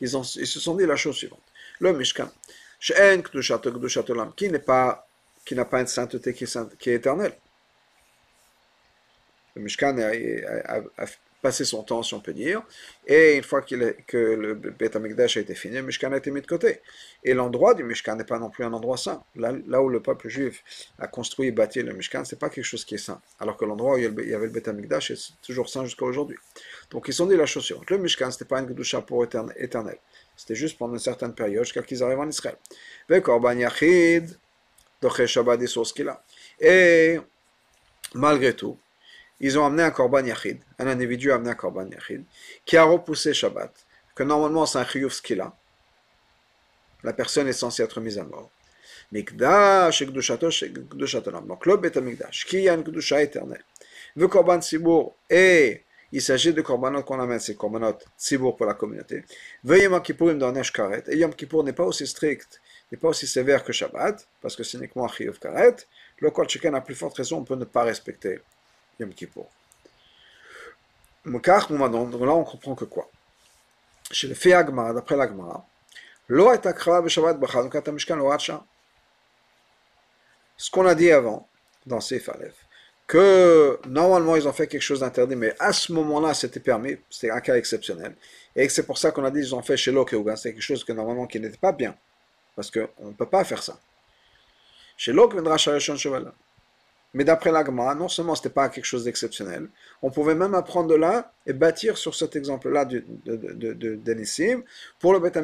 Ils, 0.00 0.08
se 0.08 0.60
sont 0.60 0.76
dit 0.76 0.86
la 0.86 0.96
chose 0.96 1.16
suivante. 1.16 1.42
Le 1.80 1.92
Mishkan, 1.92 2.30
qui 4.36 4.50
n'est 4.50 4.58
pas 4.58 5.08
qui 5.44 5.54
n'a 5.54 5.64
pas 5.64 5.80
une 5.80 5.86
sainteté 5.86 6.34
qui 6.34 6.44
est, 6.44 6.86
éternelle. 6.94 7.36
Le 9.54 9.62
Mishkan 9.62 9.96
a, 9.98 11.06
passé 11.40 11.64
son 11.64 11.82
temps, 11.82 12.02
si 12.02 12.14
on 12.14 12.20
peut 12.20 12.32
dire, 12.32 12.62
et 13.06 13.36
une 13.36 13.42
fois 13.42 13.62
que 13.62 13.74
le 13.74 14.54
Beth 14.54 14.96
Amikdash 14.96 15.36
a 15.36 15.40
été 15.40 15.54
fini, 15.54 15.76
le 15.76 15.82
Mishkan 15.82 16.12
a 16.12 16.16
été 16.16 16.30
mis 16.30 16.40
de 16.40 16.46
côté. 16.46 16.80
Et 17.22 17.34
l'endroit 17.34 17.74
du 17.74 17.84
Mishkan 17.84 18.16
n'est 18.16 18.24
pas 18.24 18.38
non 18.38 18.50
plus 18.50 18.64
un 18.64 18.72
endroit 18.72 18.96
saint. 18.96 19.22
Là, 19.36 19.82
où 19.82 19.88
le 19.88 20.00
peuple 20.00 20.28
juif 20.28 20.64
a 20.98 21.06
construit 21.06 21.48
et 21.48 21.52
bâti 21.52 21.82
le 21.82 21.92
Mishkan, 21.92 22.24
c'est 22.24 22.38
pas 22.38 22.50
quelque 22.50 22.64
chose 22.64 22.84
qui 22.84 22.96
est 22.96 22.98
saint. 22.98 23.20
Alors 23.38 23.56
que 23.56 23.64
l'endroit 23.64 23.94
où 23.94 23.98
il 23.98 24.04
y 24.04 24.34
avait 24.34 24.46
le 24.46 24.52
Beth 24.52 24.68
Amikdash 24.68 25.12
est 25.12 25.32
toujours 25.42 25.68
saint 25.68 25.84
jusqu'à 25.84 26.04
aujourd'hui. 26.04 26.36
Donc 26.90 27.06
ils 27.08 27.14
sont 27.14 27.26
dit 27.26 27.36
la 27.36 27.46
chose 27.46 27.64
suivante. 27.64 27.88
Le 27.90 27.98
Mishkan, 27.98 28.30
c'était 28.30 28.44
pas 28.44 28.60
une 28.60 28.66
Gdusha 28.66 29.00
pour 29.02 29.24
éternel. 29.24 29.98
C'était 30.36 30.54
juste 30.54 30.78
pendant 30.78 30.94
une 30.94 30.98
certaine 31.00 31.34
période 31.34 31.64
jusqu'à 31.64 31.82
qu'ils 31.82 32.02
arrivent 32.02 32.20
en 32.20 32.28
Israël. 32.28 32.56
Et 36.60 37.18
malgré 38.14 38.54
tout, 38.54 38.78
ils 39.40 39.58
ont 39.58 39.66
amené 39.66 39.82
un 39.82 39.90
korban 39.90 40.24
yachid, 40.24 40.58
un 40.78 40.86
individu 40.86 41.30
a 41.30 41.36
amené 41.36 41.50
un 41.50 41.54
korban 41.54 41.86
yachid, 41.86 42.24
qui 42.64 42.76
a 42.76 42.84
repoussé 42.84 43.32
Shabbat, 43.34 43.72
que 44.14 44.22
normalement 44.22 44.66
c'est 44.66 44.78
un 44.78 44.84
chiyuv 44.84 45.10
skila, 45.10 45.54
la 47.04 47.12
personne 47.12 47.48
est 47.48 47.52
censée 47.52 47.82
être 47.82 48.00
mise 48.00 48.18
à 48.18 48.24
mort. 48.24 48.50
Mikdash 49.12 50.02
et 50.02 50.06
Gdushatonam, 50.06 51.46
donc 51.46 51.64
le 51.64 51.76
Bet 51.76 51.98
Mikdash, 52.00 52.44
qui 52.44 52.68
a 52.68 52.74
une 52.74 52.82
Gdusha 52.82 53.22
éternelle. 53.22 53.64
Le 54.16 54.28
korban 54.28 54.60
Sibour, 54.60 55.14
et 55.30 55.84
il 56.12 56.20
s'agit 56.20 56.52
de 56.52 56.60
korbanot 56.60 57.02
qu'on 57.04 57.20
amène, 57.20 57.38
c'est 57.38 57.54
korbanot 57.54 57.98
Sibour 58.16 58.56
pour 58.56 58.66
la 58.66 58.74
communauté. 58.74 59.24
Veuillez 59.64 59.84
Yom 59.84 60.02
Kippurim 60.02 60.38
dans 60.38 60.52
Nesh 60.52 60.72
Karet, 60.72 61.04
et 61.08 61.16
Yom 61.16 61.32
Kippur 61.32 61.64
n'est 61.64 61.72
pas 61.72 61.84
aussi 61.84 62.06
strict, 62.06 62.60
n'est 62.90 62.98
pas 62.98 63.08
aussi 63.08 63.26
sévère 63.26 63.64
que 63.64 63.72
Shabbat, 63.72 64.26
parce 64.42 64.56
que 64.56 64.62
c'est 64.62 64.76
uniquement 64.78 65.04
un 65.04 65.08
chiyuv 65.08 65.38
karet. 65.38 65.76
Le 66.18 66.30
Kol 66.30 66.46
a 66.74 66.80
plus 66.80 66.94
forte 66.94 67.16
raison, 67.16 67.38
on 67.38 67.44
peut 67.44 67.54
ne 67.54 67.64
pas 67.64 67.84
respecter 67.84 68.40
Yom 68.98 69.12
Kippur. 69.14 69.46
Donc 71.24 71.46
là, 71.46 71.60
on 71.70 72.44
comprend 72.44 72.74
que 72.74 72.84
quoi? 72.84 73.08
Chez 74.10 74.28
le 74.28 74.34
fait 74.34 74.50
d'après 74.50 75.16
l'Agmara, 75.16 75.66
Lo 76.28 76.52
et 76.52 76.66
akra 76.66 77.02
b'shabbat 77.02 77.34
b'chanukat 77.38 77.90
mishkan 77.90 78.18
Ce 80.56 80.70
qu'on 80.70 80.86
a 80.86 80.94
dit 80.94 81.10
avant, 81.10 81.48
dans 81.86 82.00
Seif 82.00 82.28
Aleph, 82.28 82.66
que 83.06 83.80
normalement 83.86 84.36
ils 84.36 84.46
ont 84.46 84.52
fait 84.52 84.66
quelque 84.66 84.82
chose 84.82 85.00
d'interdit, 85.00 85.36
mais 85.36 85.54
à 85.58 85.72
ce 85.72 85.92
moment-là 85.92 86.34
c'était 86.34 86.60
permis, 86.60 86.96
c'était 87.08 87.30
un 87.30 87.40
cas 87.40 87.56
exceptionnel, 87.56 88.14
et 88.54 88.68
c'est 88.68 88.84
pour 88.84 88.98
ça 88.98 89.10
qu'on 89.10 89.24
a 89.24 89.30
dit 89.30 89.40
qu'ils 89.40 89.54
ont 89.54 89.62
fait 89.62 89.78
chez 89.78 89.90
Lokeuga, 89.90 90.36
c'est 90.36 90.52
quelque 90.52 90.62
chose 90.62 90.84
que 90.84 90.92
normalement 90.92 91.26
qui 91.26 91.40
n'était 91.40 91.56
pas 91.56 91.72
bien, 91.72 91.96
parce 92.54 92.70
qu'on 92.70 93.06
ne 93.06 93.12
peut 93.12 93.28
pas 93.28 93.44
faire 93.44 93.62
ça. 93.62 93.78
Chez 94.98 95.12
Lok 95.12 95.34
Midrash 95.34 95.68
Cheval. 95.78 96.32
Mais 97.14 97.24
d'après 97.24 97.50
l'Agma, 97.50 97.94
non 97.94 98.08
seulement 98.08 98.34
ce 98.34 98.42
n'était 98.42 98.54
pas 98.54 98.68
quelque 98.68 98.84
chose 98.84 99.04
d'exceptionnel, 99.04 99.68
on 100.02 100.10
pouvait 100.10 100.34
même 100.34 100.54
apprendre 100.54 100.88
de 100.88 100.94
là 100.94 101.32
et 101.46 101.52
bâtir 101.54 101.96
sur 101.96 102.14
cet 102.14 102.36
exemple-là 102.36 102.84
de, 102.84 103.02
de, 103.24 103.36
de, 103.72 104.64
pour 104.98 105.12
le 105.14 105.18
Beth. 105.18 105.38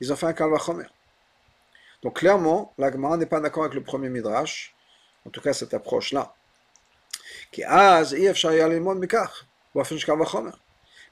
Ils 0.00 0.12
ont 0.12 0.16
fait 0.16 0.26
un 0.26 0.32
Kalvachomer. 0.32 0.86
Donc 2.02 2.18
clairement, 2.18 2.72
l'Agma 2.78 3.16
n'est 3.16 3.26
pas 3.26 3.40
d'accord 3.40 3.64
avec 3.64 3.74
le 3.74 3.82
premier 3.82 4.08
Midrash, 4.08 4.74
en 5.26 5.30
tout 5.30 5.40
cas 5.40 5.52
cette 5.52 5.74
approche-là. 5.74 6.34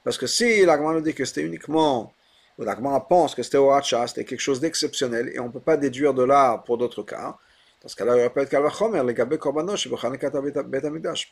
Parce 0.03 0.17
que 0.17 0.27
si 0.27 0.65
l'Agma 0.65 0.93
nous 0.93 1.01
dit 1.01 1.13
que 1.13 1.23
c'était 1.23 1.43
uniquement, 1.43 2.13
ou 2.57 2.63
l'Agma 2.63 2.99
pense 2.99 3.35
que 3.35 3.43
c'était 3.43 3.57
Oacha, 3.57 4.07
c'était 4.07 4.25
quelque 4.25 4.41
chose 4.41 4.59
d'exceptionnel, 4.59 5.29
et 5.33 5.39
on 5.39 5.45
ne 5.45 5.51
peut 5.51 5.59
pas 5.59 5.77
déduire 5.77 6.13
de 6.13 6.23
là 6.23 6.57
pour 6.57 6.77
d'autres 6.77 7.03
cas, 7.03 7.37
dans 7.81 7.87
ce 7.87 7.95
cas-là, 7.95 8.15
il 8.15 8.43
de 8.43 8.49
Kalvachomer, 8.49 9.03
les 9.03 9.13
Gabé 9.15 9.39
Korbanosh, 9.39 9.89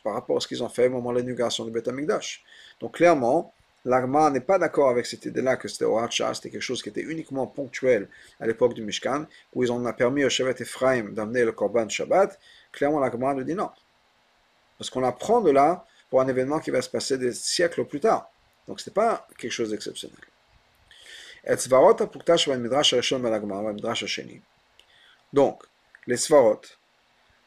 par 0.02 0.14
rapport 0.14 0.36
à 0.36 0.40
ce 0.40 0.48
qu'ils 0.48 0.64
ont 0.64 0.68
fait 0.68 0.88
au 0.88 0.90
moment 0.90 1.12
de 1.12 1.20
l'inauguration 1.20 1.64
du 1.64 1.70
Bet 1.70 1.88
Amikdash. 1.88 2.44
Donc 2.80 2.96
clairement, 2.96 3.54
l'Agma 3.84 4.30
n'est 4.30 4.40
pas 4.40 4.58
d'accord 4.58 4.90
avec 4.90 5.06
cette 5.06 5.24
idée-là 5.26 5.56
que 5.56 5.68
c'était 5.68 5.84
Ohacha, 5.84 6.34
c'était 6.34 6.50
quelque 6.50 6.62
chose 6.62 6.82
qui 6.82 6.88
était 6.88 7.02
uniquement 7.02 7.46
ponctuel 7.46 8.08
à 8.40 8.48
l'époque 8.48 8.74
du 8.74 8.82
Mishkan, 8.82 9.26
où 9.54 9.62
ils 9.62 9.70
ont 9.70 9.92
permis 9.92 10.24
au 10.24 10.28
Shevet 10.28 10.56
Ephraim 10.58 11.10
d'amener 11.10 11.44
le 11.44 11.52
Korban 11.52 11.88
Shabbat. 11.88 12.36
Clairement, 12.72 12.98
l'Agma 12.98 13.32
nous 13.32 13.44
dit 13.44 13.54
non. 13.54 13.70
Parce 14.76 14.90
qu'on 14.90 15.04
apprend 15.04 15.40
de 15.40 15.52
là 15.52 15.86
pour 16.10 16.20
un 16.20 16.26
événement 16.26 16.58
qui 16.58 16.72
va 16.72 16.82
se 16.82 16.90
passer 16.90 17.16
des 17.16 17.32
siècles 17.32 17.84
plus 17.84 18.00
tard. 18.00 18.28
Donc 18.66 18.80
ce 18.80 18.90
n'est 18.90 18.94
pas 18.94 19.28
quelque 19.38 19.52
chose 19.52 19.70
d'exceptionnel. 19.70 20.18
Donc, 25.32 25.62
les 26.10 26.16
svarot, 26.16 26.62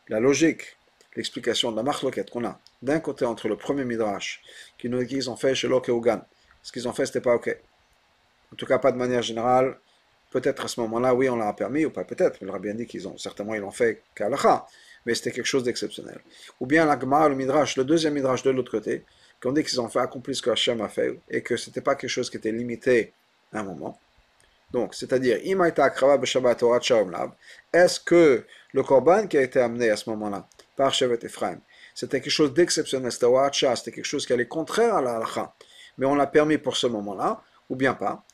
la 0.08 0.22
logique, 0.22 0.77
l'explication 1.17 1.70
de 1.72 1.75
la 1.75 1.84
marloquette 1.84 2.29
qu'on 2.29 2.46
a 2.46 2.58
d'un 2.82 3.01
côté 3.01 3.25
entre 3.25 3.50
le 3.50 3.58
premier 3.58 3.84
midrash 3.84 4.41
qui 4.77 4.88
nous 4.88 5.00
dit 5.03 5.08
qu'ils 5.08 5.29
ont 5.29 5.36
fait 5.36 5.53
chez 5.53 5.67
Ougan, 5.67 6.22
ce 6.62 6.72
qu'ils 6.72 6.88
ont 6.88 6.93
fait 6.93 7.05
c'était 7.05 7.20
pas 7.20 7.36
ok. 7.36 7.53
En 8.53 8.55
tout 8.55 8.65
cas 8.65 8.79
pas 8.79 8.93
de 8.93 8.98
manière 8.98 9.22
générale. 9.22 9.77
Peut-être 10.32 10.63
à 10.63 10.67
ce 10.70 10.79
moment-là, 10.79 11.13
oui, 11.13 11.29
on 11.29 11.36
l'a 11.36 11.51
permis, 11.51 11.86
ou 11.86 11.91
pas 11.91 12.05
peut-être, 12.05 12.39
mais 12.39 12.48
il 12.48 12.50
aura 12.50 12.60
bien 12.60 12.74
dit 12.74 12.88
qu'ils 12.88 13.05
ont, 13.05 13.17
certainement 13.17 13.53
ils 13.53 13.60
l'ont 13.60 13.70
fait 13.70 14.01
qu'à 14.15 14.29
mais 15.05 15.13
c'était 15.13 15.32
quelque 15.32 15.46
chose 15.53 15.65
d'exceptionnel. 15.65 16.20
Ou 16.62 16.65
bien 16.65 16.86
la 16.86 16.96
le 17.27 17.36
Midrash, 17.36 17.75
le 17.75 17.84
deuxième 17.84 18.13
Midrash 18.13 18.43
de 18.43 18.51
l'autre 18.51 18.72
côté, 18.72 19.03
qui 19.41 19.48
ont 19.48 19.51
dit 19.51 19.63
qu'ils 19.63 19.82
ont 19.82 19.89
fait 19.89 20.00
accomplir 20.00 20.36
ce 20.38 20.41
que 20.41 20.50
Hachem 20.50 20.79
a 20.79 20.88
fait, 20.88 21.20
et 21.29 21.41
que 21.41 21.58
ce 21.58 21.70
n'était 21.70 21.82
pas 21.82 21.96
quelque 21.96 22.10
chose 22.10 22.29
qui 22.29 22.38
était 22.38 22.53
limité 22.53 23.12
à 23.51 23.60
un 23.60 23.63
moment. 23.63 24.00
Donc, 24.74 24.96
c'est-à-dire, 24.96 25.38
est-ce 27.74 28.00
que 28.00 28.46
le 28.74 28.84
korban 28.84 29.27
qui 29.27 29.38
a 29.38 29.42
été 29.42 29.60
amené 29.60 29.92
à 29.92 29.96
ce 29.96 30.10
moment-là 30.10 30.48
par 30.75 30.92
Shevet 30.92 31.20
Ephraim, 31.22 31.60
c'était 31.94 32.20
quelque 32.20 32.32
chose 32.32 32.53
d'exceptionnel, 32.56 33.12
c'était 33.12 33.27
c'était 33.75 33.92
quelque 33.92 34.03
chose 34.03 34.25
qui 34.25 34.34
allait 34.34 34.48
contraire 34.48 34.96
à 34.96 35.01
la 35.01 35.18
halakha, 35.18 35.53
mais 36.00 36.08
on 36.08 36.15
l'a 36.15 36.25
permis 36.25 36.58
pour 36.58 36.75
ce 36.75 36.88
moment-là, 36.88 37.44
ou 37.70 37.75
bien 37.75 37.94
pas? 37.94 38.25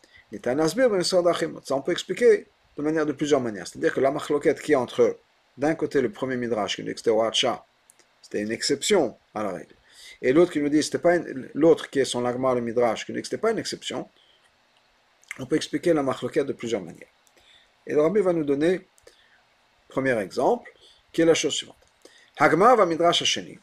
Ça, 0.41 1.75
on 1.75 1.81
peut 1.81 1.91
expliquer 1.91 2.47
de 2.77 2.81
manière 2.81 3.05
de 3.05 3.11
plusieurs 3.11 3.41
manières. 3.41 3.67
C'est-à-dire 3.67 3.93
que 3.93 3.99
la 3.99 4.11
machloquette 4.11 4.61
qui 4.61 4.71
est 4.71 4.75
entre 4.75 5.17
d'un 5.57 5.75
côté 5.75 5.99
le 5.99 6.09
premier 6.09 6.37
midrash 6.37 6.77
qui 6.77 6.83
nous 6.83 6.93
dit 6.93 6.93
que 6.93 7.01
c'était 8.21 8.41
une 8.41 8.51
exception 8.51 9.17
à 9.35 9.43
la 9.43 9.51
règle, 9.51 9.75
et 10.21 10.31
l'autre 10.31 10.53
qui 10.53 10.61
nous 10.61 10.69
dit 10.69 10.81
c'était 10.81 10.99
pas 10.99 11.17
l'autre 11.53 11.89
qui 11.89 11.99
est 11.99 12.05
son 12.05 12.21
lagma 12.21 12.53
le 12.53 12.61
midrash 12.61 13.05
qui 13.05 13.11
nous 13.11 13.17
dit 13.17 13.23
que 13.23 13.27
c'était 13.27 13.41
pas 13.41 13.51
une 13.51 13.59
exception, 13.59 14.07
on 15.39 15.45
peut 15.45 15.55
expliquer 15.55 15.93
la 15.93 16.03
machloquette 16.03 16.47
de 16.47 16.53
plusieurs 16.53 16.81
manières. 16.81 17.07
Et 17.87 17.93
le 17.93 18.01
rabbi 18.01 18.19
va 18.21 18.33
nous 18.33 18.43
donner 18.43 18.87
premier 19.87 20.17
exemple, 20.19 20.71
qui 21.11 21.21
est 21.21 21.25
la 21.25 21.33
chose 21.33 21.53
suivante. 21.53 21.75
Hagmar 22.37 22.75
va 22.75 22.85
midrash 22.85 23.21
hasheni. 23.21 23.59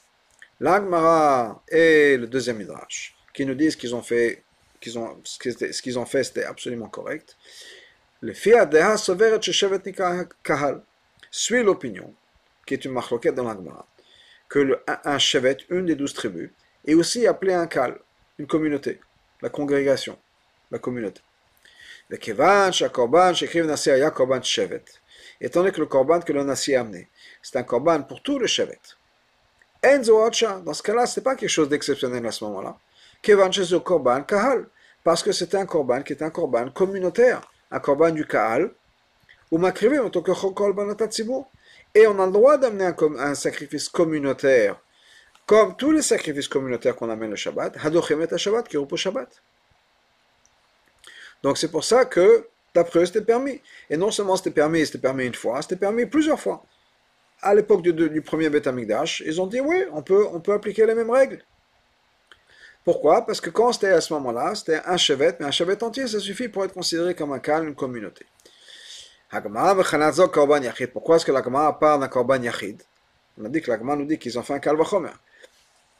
L'Agmara 0.58 1.62
et 1.68 2.16
le 2.16 2.26
deuxième 2.26 2.56
midrash, 2.56 3.14
qui 3.34 3.44
nous 3.44 3.54
disent 3.54 3.76
qu'ils 3.76 3.94
ont 3.94 4.02
fait, 4.02 4.42
qu'ils 4.80 4.98
ont, 4.98 5.20
ce 5.24 5.82
qu'ils 5.82 5.98
ont 5.98 6.06
fait, 6.06 6.24
c'était 6.24 6.44
absolument 6.44 6.88
correct. 6.88 7.36
Le 8.20 8.32
fiadeha 8.32 8.96
soveret 8.96 9.40
sheshevet 9.42 9.82
kahal 10.42 10.82
suit 11.30 11.62
l'opinion, 11.62 12.12
qui 12.66 12.74
est 12.74 12.84
une 12.84 12.92
machloquette 12.92 13.34
dans 13.34 13.44
l'Agmara, 13.44 13.86
que 14.48 14.80
un 14.86 15.18
chevet, 15.18 15.58
une 15.68 15.86
des 15.86 15.94
douze 15.94 16.14
tribus, 16.14 16.50
est 16.86 16.94
aussi 16.94 17.26
appelé 17.26 17.52
un 17.52 17.66
kal, 17.66 17.98
une 18.38 18.46
communauté, 18.46 19.00
la 19.42 19.50
congrégation, 19.50 20.18
la 20.70 20.78
communauté. 20.78 21.20
Étant 22.10 22.80
donné 25.60 25.72
que 25.72 25.80
le 25.80 25.86
korban 25.86 26.20
que 26.20 26.32
nasi 26.32 26.74
a 26.74 26.80
amené, 26.80 27.08
c'est 27.42 27.58
un 27.58 27.64
korban 27.64 28.02
pour 28.02 28.22
tout 28.22 28.38
le 28.38 28.46
chevet. 28.46 28.78
Enzo 29.82 30.30
dans 30.64 30.72
ce 30.72 30.82
cas-là, 30.82 31.06
ce 31.06 31.18
n'est 31.18 31.24
pas 31.24 31.34
quelque 31.34 31.48
chose 31.48 31.68
d'exceptionnel 31.68 32.24
à 32.26 32.30
ce 32.30 32.44
moment-là. 32.44 32.78
Korban 33.84 34.22
kahal, 34.22 34.68
parce 35.02 35.22
que 35.22 35.32
c'est 35.32 35.54
un 35.54 35.66
korban 35.66 36.02
qui 36.02 36.12
est 36.12 36.22
un 36.22 36.30
korban 36.30 36.70
communautaire, 36.70 37.40
un 37.70 37.80
korban 37.80 38.10
du 38.10 38.24
kahal, 38.24 38.70
ou 39.50 39.58
m'acrivez 39.58 39.98
en 39.98 40.10
tant 40.10 40.22
que 40.22 40.32
Et 41.94 42.06
on 42.06 42.20
a 42.20 42.26
le 42.26 42.32
droit 42.32 42.58
d'amener 42.58 42.84
un, 42.84 42.96
un, 43.18 43.34
sacrifice 43.34 43.88
communautaire, 43.88 44.80
comme 45.46 45.76
tous 45.76 45.92
les 45.92 46.02
sacrifices 46.02 46.48
communautaires 46.48 46.96
qu'on 46.96 47.10
amène 47.10 47.30
le 47.30 47.36
Shabbat, 47.36 47.76
Hadochemet 47.84 48.28
Shabbat, 48.36 48.68
Kirupo 48.68 48.96
Shabbat. 48.96 49.42
Donc 51.42 51.58
c'est 51.58 51.70
pour 51.70 51.84
ça 51.84 52.04
que, 52.04 52.48
d'après 52.74 53.00
eux, 53.00 53.06
c'était 53.06 53.22
permis. 53.22 53.60
Et 53.90 53.96
non 53.96 54.10
seulement 54.10 54.36
c'était 54.36 54.50
permis, 54.50 54.84
c'était 54.86 54.98
permis 54.98 55.26
une 55.26 55.34
fois, 55.34 55.62
c'était 55.62 55.76
permis 55.76 56.06
plusieurs 56.06 56.40
fois. 56.40 56.64
À 57.42 57.54
l'époque 57.54 57.82
du, 57.82 58.22
premier 58.22 58.48
Beth 58.48 58.68
ils 59.24 59.40
ont 59.40 59.46
dit 59.46 59.60
oui, 59.60 59.84
on 59.92 60.02
peut, 60.02 60.26
on 60.32 60.40
peut 60.40 60.54
appliquer 60.54 60.86
les 60.86 60.94
mêmes 60.94 61.10
règles. 61.10 61.42
Pourquoi? 62.86 63.26
Parce 63.26 63.40
que 63.40 63.50
quand 63.50 63.72
c'était 63.72 63.88
à 63.88 64.00
ce 64.00 64.12
moment-là, 64.14 64.54
c'était 64.54 64.80
un 64.86 64.96
chevet, 64.96 65.36
mais 65.40 65.46
un 65.46 65.50
chevet 65.50 65.82
entier, 65.82 66.06
ça 66.06 66.20
suffit 66.20 66.48
pour 66.48 66.64
être 66.64 66.72
considéré 66.72 67.16
comme 67.16 67.32
un 67.32 67.40
calme, 67.40 67.66
une 67.66 67.74
communauté. 67.74 68.24
Pourquoi 70.92 71.16
est-ce 71.16 71.26
que 71.26 71.32
la 71.32 71.42
Gemara 71.42 71.78
parle 71.78 72.00
d'un 72.00 72.08
korban 72.08 72.40
yachid? 72.40 72.80
On 73.38 73.44
a 73.44 73.48
dit 73.48 73.60
que 73.60 73.72
la 73.72 73.76
nous 73.78 74.04
dit 74.04 74.18
qu'ils 74.18 74.38
ont 74.38 74.42
fait 74.42 74.54
un 74.54 74.60
kalvachomer. 74.60 75.10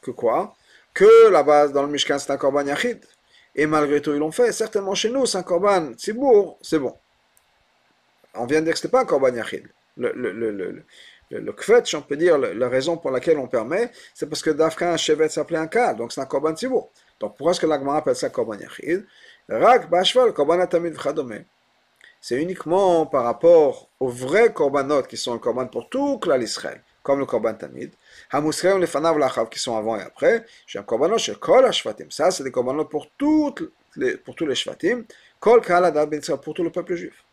Que 0.01 0.11
quoi? 0.11 0.55
Que 0.93 1.27
la 1.29 1.43
base 1.43 1.73
dans 1.73 1.83
le 1.83 1.89
Mishkan 1.89 2.19
c'est 2.19 2.31
un 2.31 2.37
korban 2.37 2.65
yachid. 2.65 3.05
Et 3.57 3.65
malgré 3.65 4.01
tout 4.01 4.13
ils 4.13 4.19
l'ont 4.19 4.31
fait. 4.31 4.51
Certainement 4.51 4.95
chez 4.95 5.09
nous 5.09 5.25
c'est 5.25 5.37
un 5.37 5.43
korban 5.43 5.93
tzibour, 5.93 6.57
c'est 6.61 6.79
bon. 6.79 6.95
On 8.35 8.45
vient 8.45 8.61
de 8.61 8.65
dire 8.65 8.73
que 8.73 8.79
ce 8.79 8.87
pas 8.87 9.01
un 9.01 9.05
korban 9.05 9.33
yachid. 9.33 9.67
Le, 9.97 10.13
le, 10.15 10.31
le, 10.31 10.51
le, 10.51 10.83
le, 11.31 11.51
kvetch, 11.53 11.95
on 11.95 12.01
peut 12.01 12.15
dire, 12.15 12.37
la 12.37 12.69
raison 12.69 12.97
pour 12.97 13.09
laquelle 13.09 13.39
on 13.39 13.47
permet, 13.47 13.91
c'est 14.13 14.29
parce 14.29 14.43
que 14.43 14.51
d'Afka, 14.51 14.93
un 14.93 14.97
chevet 14.97 15.27
s'appelait 15.27 15.57
un 15.57 15.65
kal, 15.67 15.97
donc 15.97 16.13
c'est 16.13 16.21
un 16.21 16.25
korban 16.27 16.53
tzibour. 16.53 16.91
Donc 17.19 17.35
pourquoi 17.35 17.51
est-ce 17.51 17.59
que 17.59 17.65
la 17.65 17.79
Gemara 17.79 17.97
appelle 17.97 18.15
ça 18.15 18.29
korban 18.29 18.57
yachid? 18.59 19.05
Rak, 19.49 19.89
bashval, 19.89 20.33
korban 20.33 20.59
atamid 20.59 20.93
v'chadome 20.93 21.43
c'est 22.19 22.41
uniquement 22.41 23.05
par 23.05 23.23
rapport 23.23 23.89
aux 23.99 24.09
vrais 24.09 24.51
korbanot 24.51 25.03
qui 25.03 25.17
sont 25.17 25.33
le 25.33 25.39
korban 25.39 25.67
pour 25.67 25.89
tout 25.89 26.17
klal 26.19 26.43
Israël, 26.43 26.81
comme 27.07 27.19
le 27.19 27.25
korban 27.25 27.53
tamid. 27.53 27.91
Hamusreim 28.31 28.79
les 28.79 28.87
fanav 28.87 29.17
lachav 29.17 29.47
qui 29.47 29.59
sont 29.59 29.77
avant 29.77 29.95
et 29.97 30.01
après. 30.01 30.45
Un 30.75 30.83
korbanot 30.83 31.17
chez 31.17 31.35
kol 31.35 31.63
hashvatim. 31.65 32.11
Ça, 32.11 32.31
c'est 32.31 32.43
des 32.43 32.51
korbanot 32.51 32.83
pour, 32.83 33.09
toutes 33.17 33.63
les, 33.95 34.17
pour 34.17 34.35
tous 34.35 34.45
les 34.45 34.55
shvatim. 34.55 35.05
Kol 35.39 35.61
ben 35.61 36.21
pour 36.43 36.53
tout 36.53 36.63
le 36.63 36.69
peuple 36.69 36.95
juif. 36.95 37.23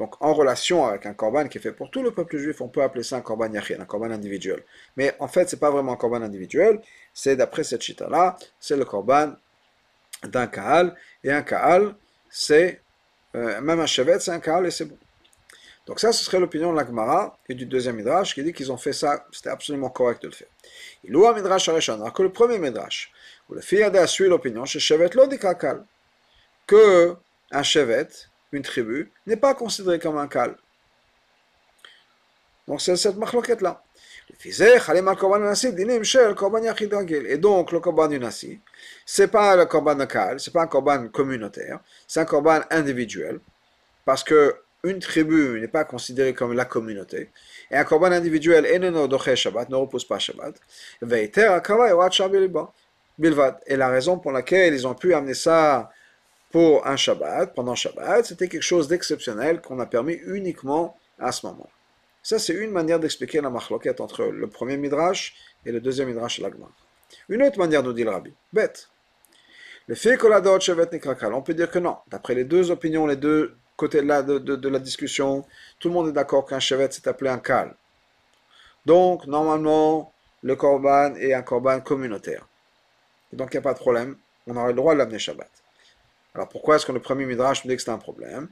Donc, 0.00 0.20
en 0.20 0.34
relation 0.34 0.84
avec 0.84 1.06
un 1.06 1.14
korban 1.14 1.46
qui 1.46 1.58
est 1.58 1.60
fait 1.60 1.72
pour 1.72 1.90
tout 1.92 2.02
le 2.02 2.10
peuple 2.10 2.38
juif, 2.38 2.60
on 2.60 2.68
peut 2.68 2.82
appeler 2.82 3.04
ça 3.04 3.16
un 3.16 3.20
korban 3.20 3.52
yachid, 3.52 3.80
un 3.80 3.84
korban 3.84 4.10
individuel. 4.10 4.64
Mais 4.96 5.14
en 5.20 5.28
fait, 5.28 5.48
c'est 5.48 5.60
pas 5.60 5.70
vraiment 5.70 5.92
un 5.92 5.96
korban 5.96 6.22
individuel. 6.22 6.80
C'est 7.14 7.36
d'après 7.36 7.62
cette 7.62 7.82
chita-là, 7.82 8.36
c'est 8.58 8.76
le 8.76 8.84
korban 8.84 9.34
d'un 10.24 10.48
kaal. 10.48 10.96
Et 11.22 11.30
un 11.30 11.42
kaal, 11.42 11.94
c'est 12.28 12.82
euh, 13.36 13.60
même 13.60 13.78
un 13.78 13.86
chevet, 13.86 14.18
c'est 14.18 14.32
un 14.32 14.40
kal 14.40 14.66
et 14.66 14.72
c'est 14.72 14.86
bon. 14.86 14.98
Donc 15.88 15.98
ça, 16.00 16.12
ce 16.12 16.22
serait 16.22 16.38
l'opinion 16.38 16.70
de 16.70 16.76
l'Agmara 16.76 17.38
et 17.48 17.54
du 17.54 17.64
deuxième 17.64 17.96
Midrash 17.96 18.34
qui 18.34 18.42
dit 18.44 18.52
qu'ils 18.52 18.70
ont 18.70 18.76
fait 18.76 18.92
ça, 18.92 19.24
c'était 19.32 19.48
absolument 19.48 19.88
correct 19.88 20.22
de 20.22 20.28
le 20.28 20.34
faire. 20.34 20.48
Il 21.02 21.16
ou 21.16 21.26
un 21.26 21.32
Midrash 21.32 21.66
Arishon, 21.70 21.94
alors 21.94 22.12
que 22.12 22.22
le 22.22 22.30
premier 22.30 22.58
Midrash, 22.58 23.10
où 23.48 23.54
le 23.54 23.62
fille 23.62 23.82
a 23.82 24.06
suivi 24.06 24.28
l'opinion, 24.28 24.66
chez 24.66 24.80
Chevet 24.80 25.08
dit 25.08 25.38
kal, 25.38 25.86
que 26.66 27.16
un 27.50 27.62
Chevet, 27.62 28.08
une 28.52 28.60
tribu, 28.60 29.10
n'est 29.26 29.38
pas 29.38 29.54
considéré 29.54 29.98
comme 29.98 30.18
un 30.18 30.28
kal. 30.28 30.56
Donc 32.66 32.82
c'est 32.82 32.94
cette 32.96 33.16
machloquette 33.16 33.62
là. 33.62 33.82
Et 34.44 34.52
donc 37.38 37.72
le 37.72 37.80
korban 37.80 38.08
du 38.08 38.18
nasi, 38.18 38.60
c'est 39.06 39.28
pas 39.28 39.56
le 39.56 39.64
korban 39.64 39.94
local, 39.94 40.38
c'est 40.38 40.52
pas 40.52 40.64
un 40.64 40.66
korban 40.66 41.08
communautaire, 41.08 41.80
c'est 42.06 42.20
un 42.20 42.26
korban 42.26 42.60
individuel, 42.70 43.40
parce 44.04 44.22
que 44.22 44.54
une 44.84 44.98
tribu 45.00 45.60
n'est 45.60 45.68
pas 45.68 45.84
considérée 45.84 46.34
comme 46.34 46.52
la 46.52 46.64
communauté, 46.64 47.30
et 47.70 47.76
un 47.76 47.84
korban 47.84 48.12
individuel 48.12 48.64
Shabbat, 49.36 49.68
ne 49.68 49.76
repose 49.76 50.04
pas 50.04 50.18
Shabbat, 50.18 50.54
et 53.66 53.76
la 53.76 53.88
raison 53.88 54.18
pour 54.18 54.32
laquelle 54.32 54.74
ils 54.74 54.86
ont 54.86 54.94
pu 54.94 55.14
amener 55.14 55.34
ça 55.34 55.90
pour 56.50 56.86
un 56.86 56.96
Shabbat, 56.96 57.54
pendant 57.54 57.74
Shabbat, 57.74 58.24
c'était 58.26 58.48
quelque 58.48 58.62
chose 58.62 58.88
d'exceptionnel 58.88 59.60
qu'on 59.60 59.80
a 59.80 59.86
permis 59.86 60.20
uniquement 60.26 60.96
à 61.18 61.32
ce 61.32 61.46
moment. 61.46 61.68
Ça, 62.22 62.38
c'est 62.38 62.54
une 62.54 62.70
manière 62.70 63.00
d'expliquer 63.00 63.40
la 63.40 63.50
machloquette 63.50 64.00
entre 64.00 64.24
le 64.24 64.46
premier 64.48 64.76
midrash 64.76 65.34
et 65.64 65.72
le 65.72 65.80
deuxième 65.80 66.08
midrash 66.08 66.38
l'agma. 66.40 66.68
Une 67.28 67.42
autre 67.42 67.58
manière, 67.58 67.82
nous 67.82 67.92
dit 67.92 68.04
le 68.04 68.10
rabbi, 68.10 68.32
bête. 68.52 68.88
Le 69.86 69.94
fait 69.94 70.18
que 70.18 70.26
la 70.26 70.40
dot 70.40 70.60
chevet 70.60 70.86
nikrakal, 70.92 71.32
on 71.32 71.40
peut 71.40 71.54
dire 71.54 71.70
que 71.70 71.78
non. 71.78 71.96
D'après 72.08 72.34
les 72.34 72.44
deux 72.44 72.70
opinions, 72.70 73.06
les 73.06 73.16
deux 73.16 73.56
côtés 73.78 74.02
de 74.02 74.38
de, 74.38 74.68
la 74.68 74.80
discussion, 74.80 75.46
tout 75.78 75.88
le 75.88 75.94
monde 75.94 76.08
est 76.08 76.12
d'accord 76.12 76.44
qu'un 76.44 76.58
chevet 76.58 76.90
s'est 76.90 77.08
appelé 77.08 77.30
un 77.30 77.38
kal. 77.38 77.76
Donc, 78.84 79.26
normalement, 79.26 80.12
le 80.42 80.56
korban 80.56 81.14
est 81.14 81.32
un 81.32 81.42
korban 81.42 81.80
communautaire. 81.80 82.46
Donc, 83.32 83.48
il 83.52 83.56
n'y 83.56 83.60
a 83.60 83.62
pas 83.62 83.74
de 83.74 83.78
problème. 83.78 84.16
On 84.48 84.56
aurait 84.56 84.68
le 84.68 84.74
droit 84.74 84.94
de 84.94 84.98
l'amener 84.98 85.20
Shabbat. 85.20 85.50
Alors, 86.34 86.48
pourquoi 86.48 86.76
est-ce 86.76 86.86
que 86.86 86.92
le 86.92 87.00
premier 87.00 87.24
midrash 87.24 87.64
nous 87.64 87.70
dit 87.70 87.76
que 87.76 87.82
c'est 87.82 87.90
un 87.90 87.98
problème? 87.98 88.48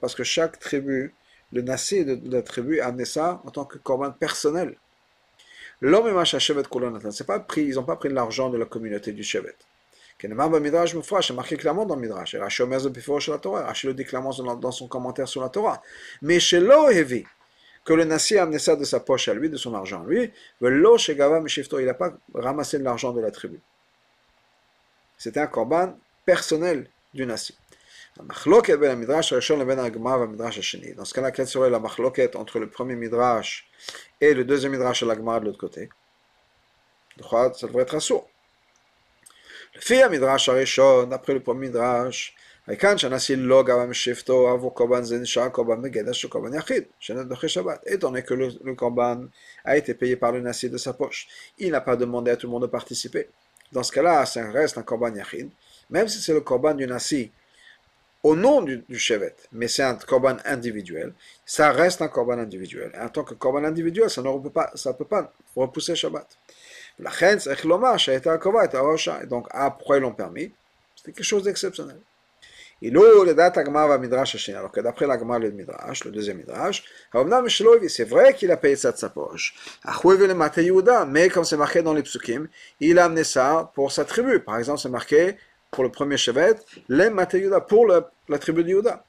Parce 0.00 0.14
que 0.14 0.24
chaque 0.24 0.58
tribu, 0.58 1.14
le 1.52 1.62
Nassi 1.62 2.04
de, 2.04 2.18
la 2.34 2.42
tribu 2.42 2.80
a 2.80 2.92
ça 3.04 3.42
en 3.44 3.50
tant 3.50 3.66
que 3.66 3.76
korban 3.78 4.10
personnel. 4.10 4.76
L'homme 5.82 6.08
et 6.08 6.24
c'est 6.24 7.26
pas 7.26 7.40
pris, 7.40 7.64
ils 7.64 7.74
n'ont 7.74 7.84
pas 7.84 7.96
pris 7.96 8.08
l'argent 8.08 8.48
de 8.48 8.56
la 8.56 8.64
communauté 8.64 9.12
du 9.12 9.22
Shevet. 9.22 9.54
Midrash 10.60 10.96
c'est 11.22 11.32
marqué 11.32 11.56
clairement 11.56 11.86
dans 11.86 11.94
le 11.94 12.00
Midrash. 12.00 12.34
Dans 14.60 14.72
son 14.72 14.88
commentaire 14.88 15.28
sur 15.28 15.40
la 15.42 15.48
Torah. 15.48 15.80
Mais 16.22 16.40
chez 16.40 16.60
que 17.84 17.92
le 17.94 18.04
Nassi 18.04 18.36
a 18.36 18.42
amené 18.42 18.58
ça 18.58 18.76
de 18.76 18.84
sa 18.84 19.00
poche 19.00 19.28
à 19.28 19.34
lui, 19.34 19.48
de 19.48 19.56
son 19.56 19.74
argent 19.74 20.04
lui, 20.04 20.30
il 20.60 21.84
n'a 21.86 21.94
pas 21.94 22.12
ramassé 22.34 22.78
de 22.78 22.84
l'argent 22.84 23.12
de 23.12 23.20
la 23.20 23.30
tribu. 23.30 23.60
C'était 25.16 25.40
un 25.40 25.46
korban 25.46 25.96
personnel 26.26 26.90
du 27.14 27.24
Nassi. 27.24 27.56
Dans 28.16 28.34
ce 31.04 31.14
cas-là, 31.14 31.30
quelle 31.30 31.46
serait 31.46 31.70
la 31.70 31.78
machloket 31.78 32.34
entre 32.36 32.58
le 32.58 32.68
premier 32.68 32.96
et 34.20 34.34
le 34.34 34.44
deuxième 34.44 34.74
la 35.06 35.16
de 35.40 35.44
l'autre 35.46 35.58
côté 35.58 35.88
Ça. 38.00 38.28
Le 39.75 39.81
fils 39.81 40.09
midrash 40.09 40.49
Arishon, 40.49 41.11
après 41.11 41.33
le 41.33 41.41
premier 41.41 41.67
midrash, 41.67 42.35
העיקר 42.67 42.97
שהנשיא 42.97 43.35
לא 43.37 43.63
גבה 43.63 43.85
משבטו 43.85 44.49
עבור 44.49 44.73
קורבן 44.73 45.03
זה 45.03 45.17
נשאר 45.17 45.49
קורבן 45.49 45.81
בגדר 45.81 46.11
של 46.11 46.27
קורבן 46.27 46.53
יחיד, 46.53 46.83
שנדחה 46.99 47.47
שבת. 47.47 47.83
Étant 47.87 48.11
donné 48.11 48.23
que 48.23 48.33
le, 48.33 48.47
le 48.63 48.73
corban 48.75 49.27
a 49.65 49.77
été 49.77 49.93
payé 49.93 50.15
par 50.15 50.31
le 50.31 50.39
nasi 50.39 50.69
de 50.69 50.77
sa 50.77 50.93
poche, 50.93 51.27
il 51.59 51.71
n'a 51.71 51.81
pas 51.81 51.97
demandé 51.97 52.31
à 52.31 52.37
tout 52.37 52.47
le 52.47 52.51
monde 52.51 52.61
de 52.61 52.67
participer. 52.67 53.27
Dans 53.73 53.83
ce 53.83 53.91
cas-là, 53.91 54.25
ça 54.25 54.49
reste 54.49 54.77
un 54.77 54.83
korban 54.83 55.13
yachid, 55.13 55.49
même 55.89 56.07
si 56.07 56.21
c'est 56.21 56.33
le 56.33 56.41
korban 56.41 56.73
du 56.73 56.87
nasi 56.87 57.31
au 58.23 58.33
nom 58.37 58.61
du, 58.61 58.77
du 58.87 58.97
chevet, 58.97 59.35
mais 59.51 59.67
c'est 59.67 59.83
un 59.83 59.95
korban 59.95 60.37
individuel, 60.45 61.13
ça 61.45 61.73
reste 61.73 62.01
un 62.01 62.07
korban 62.07 62.39
individuel. 62.39 62.91
Et 62.95 62.99
en 62.99 63.09
tant 63.09 63.25
que 63.25 63.33
korban 63.33 63.65
individuel, 63.65 64.09
ça 64.09 64.21
ne 64.21 64.39
peut 64.39 64.49
pas, 64.49 64.71
ça 64.75 64.93
peut 64.93 65.03
pas 65.03 65.33
repousser 65.53 65.95
Shabbat. 65.95 66.27
La 67.00 67.10
chen, 67.10 67.38
c'est 67.38 67.66
Donc, 69.26 69.46
après, 69.50 69.98
ils 69.98 70.00
l'ont 70.00 70.12
permis? 70.12 70.52
C'était 70.96 71.12
quelque 71.12 71.24
chose 71.24 71.44
d'exceptionnel. 71.44 72.00
Alors 72.80 73.00
que 74.70 74.80
d'après 74.80 75.06
la 75.06 75.18
Gemara 75.18 75.38
le 75.40 75.50
Midrash, 75.50 76.04
le 76.04 76.12
deuxième 76.12 76.36
Midrash, 76.36 76.84
c'est 77.88 78.04
vrai 78.04 78.34
qu'il 78.34 78.52
a 78.52 78.56
payé 78.56 78.76
ça 78.76 78.92
de 78.92 78.96
sa 78.96 79.08
poche. 79.08 79.54
Mais 81.08 81.28
comme 81.28 81.44
c'est 81.44 81.56
marqué 81.56 81.82
dans 81.82 81.94
les 81.94 82.02
psukim, 82.02 82.46
il 82.78 83.00
a 83.00 83.06
amené 83.06 83.24
ça 83.24 83.72
pour 83.74 83.90
sa 83.90 84.04
tribu. 84.04 84.38
Par 84.38 84.58
exemple, 84.58 84.78
c'est 84.78 84.88
marqué 84.88 85.36
pour 85.72 85.82
le 85.82 85.90
premier 85.90 86.16
chevet, 86.16 86.54
les 86.88 87.10
Mateyuda, 87.10 87.60
pour 87.62 87.86
la 87.86 88.38
tribu 88.38 88.62
de 88.62 88.68
Yehuda. 88.68 89.04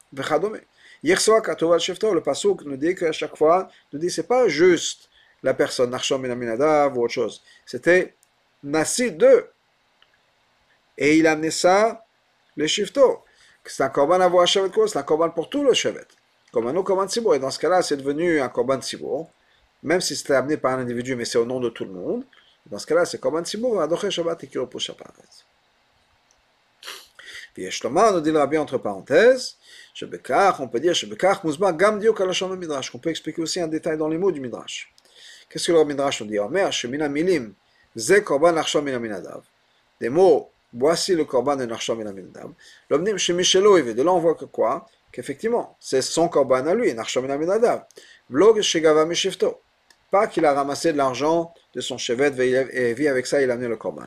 Hier 1.04 1.22
soir, 1.22 1.42
le 1.46 2.20
Pasuk 2.22 2.64
nous 2.66 2.76
dit 2.76 2.96
qu'à 2.96 3.12
chaque 3.12 3.38
fois, 3.38 3.70
nous 3.94 4.00
dit 4.00 4.10
c'est 4.10 4.28
pas 4.28 4.48
juste 4.48 5.09
la 5.44 5.54
personne, 5.54 5.90
Narshom 5.90 6.22
Minaminadav 6.22 6.98
ou 6.98 7.04
autre 7.04 7.14
chose. 7.14 7.44
C'était 7.66 8.16
Nassi 8.64 9.12
2. 9.12 9.50
Et 10.98 11.18
il 11.18 11.28
a 11.28 11.32
amené 11.32 11.52
ça, 11.52 12.06
les 12.58 12.68
Shifto 12.68 13.24
c'est 13.70 13.84
un 13.84 13.90
korban 13.90 14.20
à 14.20 14.28
voir 14.28 14.48
Shevet 14.48 14.70
c'est 14.88 14.98
un 14.98 15.04
korban 15.04 15.30
pour 15.30 15.50
tout 15.50 15.64
le 15.64 15.74
Shevet. 15.74 16.08
Comme 16.52 16.68
un 16.68 16.76
autre 16.76 16.88
korban 16.88 17.08
Tzibour. 17.08 17.36
Et 17.36 17.40
dans 17.40 17.52
ce 17.52 17.60
cas-là, 17.60 17.82
c'est 17.82 17.98
devenu 17.98 18.42
un 18.42 18.50
korban 18.50 18.80
Tzibour, 18.80 19.30
même 19.84 20.02
si 20.02 20.16
c'était 20.16 20.34
amené 20.34 20.58
par 20.58 20.74
un 20.74 20.82
individu, 20.82 21.16
mais 21.16 21.26
c'est 21.26 21.38
au 21.38 21.46
nom 21.46 21.60
de 21.60 21.70
tout 21.70 21.86
le 21.86 21.92
monde. 21.92 22.26
Dans 22.66 22.80
ce 22.80 22.88
cas-là, 22.88 23.06
c'est 23.06 23.20
korban 23.20 23.44
Tzibour, 23.44 23.82
Adoché 23.82 24.10
Shabbat 24.10 24.44
et 24.44 24.60
repousse 24.60 24.84
Shabbat. 24.84 25.14
Puis 27.54 27.70
Shlomo 27.72 28.12
nous 28.12 28.22
dit 28.22 28.32
le 28.32 28.60
entre 28.60 28.78
parenthèses, 28.78 29.58
on 30.02 30.68
peut 30.68 30.80
dire 30.80 30.96
Shebekach 30.96 31.44
Mouzba 31.44 31.74
Gam 31.74 32.00
Diok 32.00 32.20
Midrash, 32.58 32.90
qu'on 32.90 33.00
peut 33.00 33.10
expliquer 33.10 33.42
aussi 33.42 33.60
un 33.60 33.68
détail 33.68 33.98
dans 33.98 34.08
les 34.08 34.18
mots 34.18 34.32
du 34.32 34.40
Midrash. 34.40 34.94
Qu'est-ce 35.50 35.68
que 35.68 35.72
le 35.72 35.84
Midrash 35.84 36.22
nous 36.22 36.28
dit? 36.28 36.40
Omer, 36.40 36.72
Shemina 36.72 37.10
Milim, 37.10 37.54
Ze 37.98 38.22
Korban 38.22 38.56
Arshon 38.56 38.82
Minaminadav. 38.82 39.42
Des 40.00 40.10
mots 40.10 40.50
Voici 40.72 41.16
le 41.16 41.26
korban 41.26 41.56
de 41.56 41.66
Narsham 41.66 42.00
et 42.02 42.08
Aminadab. 42.08 42.52
L'omnim 42.90 43.18
chez 43.18 43.34
Michelo, 43.34 43.78
et 43.78 43.94
de 43.94 44.04
là 44.04 44.12
on 44.12 44.20
voit 44.20 44.36
que 44.36 44.46
quoi? 44.46 44.86
Qu'effectivement, 45.12 45.76
c'est 45.80 46.04
son 46.04 46.30
korban 46.30 46.68
à 46.68 46.76
lui, 46.76 46.94
Narsham 46.94 47.26
et 47.26 47.32
Aminadab. 47.32 47.86
Vlog 48.30 48.62
chez 48.62 48.80
Gava 48.80 49.06
Mishifto. 49.06 49.60
Pas 50.12 50.28
qu'il 50.28 50.46
a 50.46 50.54
ramassé 50.54 50.92
de 50.92 50.98
l'argent 50.98 51.54
de 51.74 51.82
son 51.82 51.98
chevet 51.98 52.32
et 52.72 52.94
vit 52.94 53.08
avec 53.08 53.26
ça, 53.26 53.42
il 53.42 53.50
a 53.50 53.54
amené 53.54 53.68
le 53.68 53.78
korban. 53.78 54.06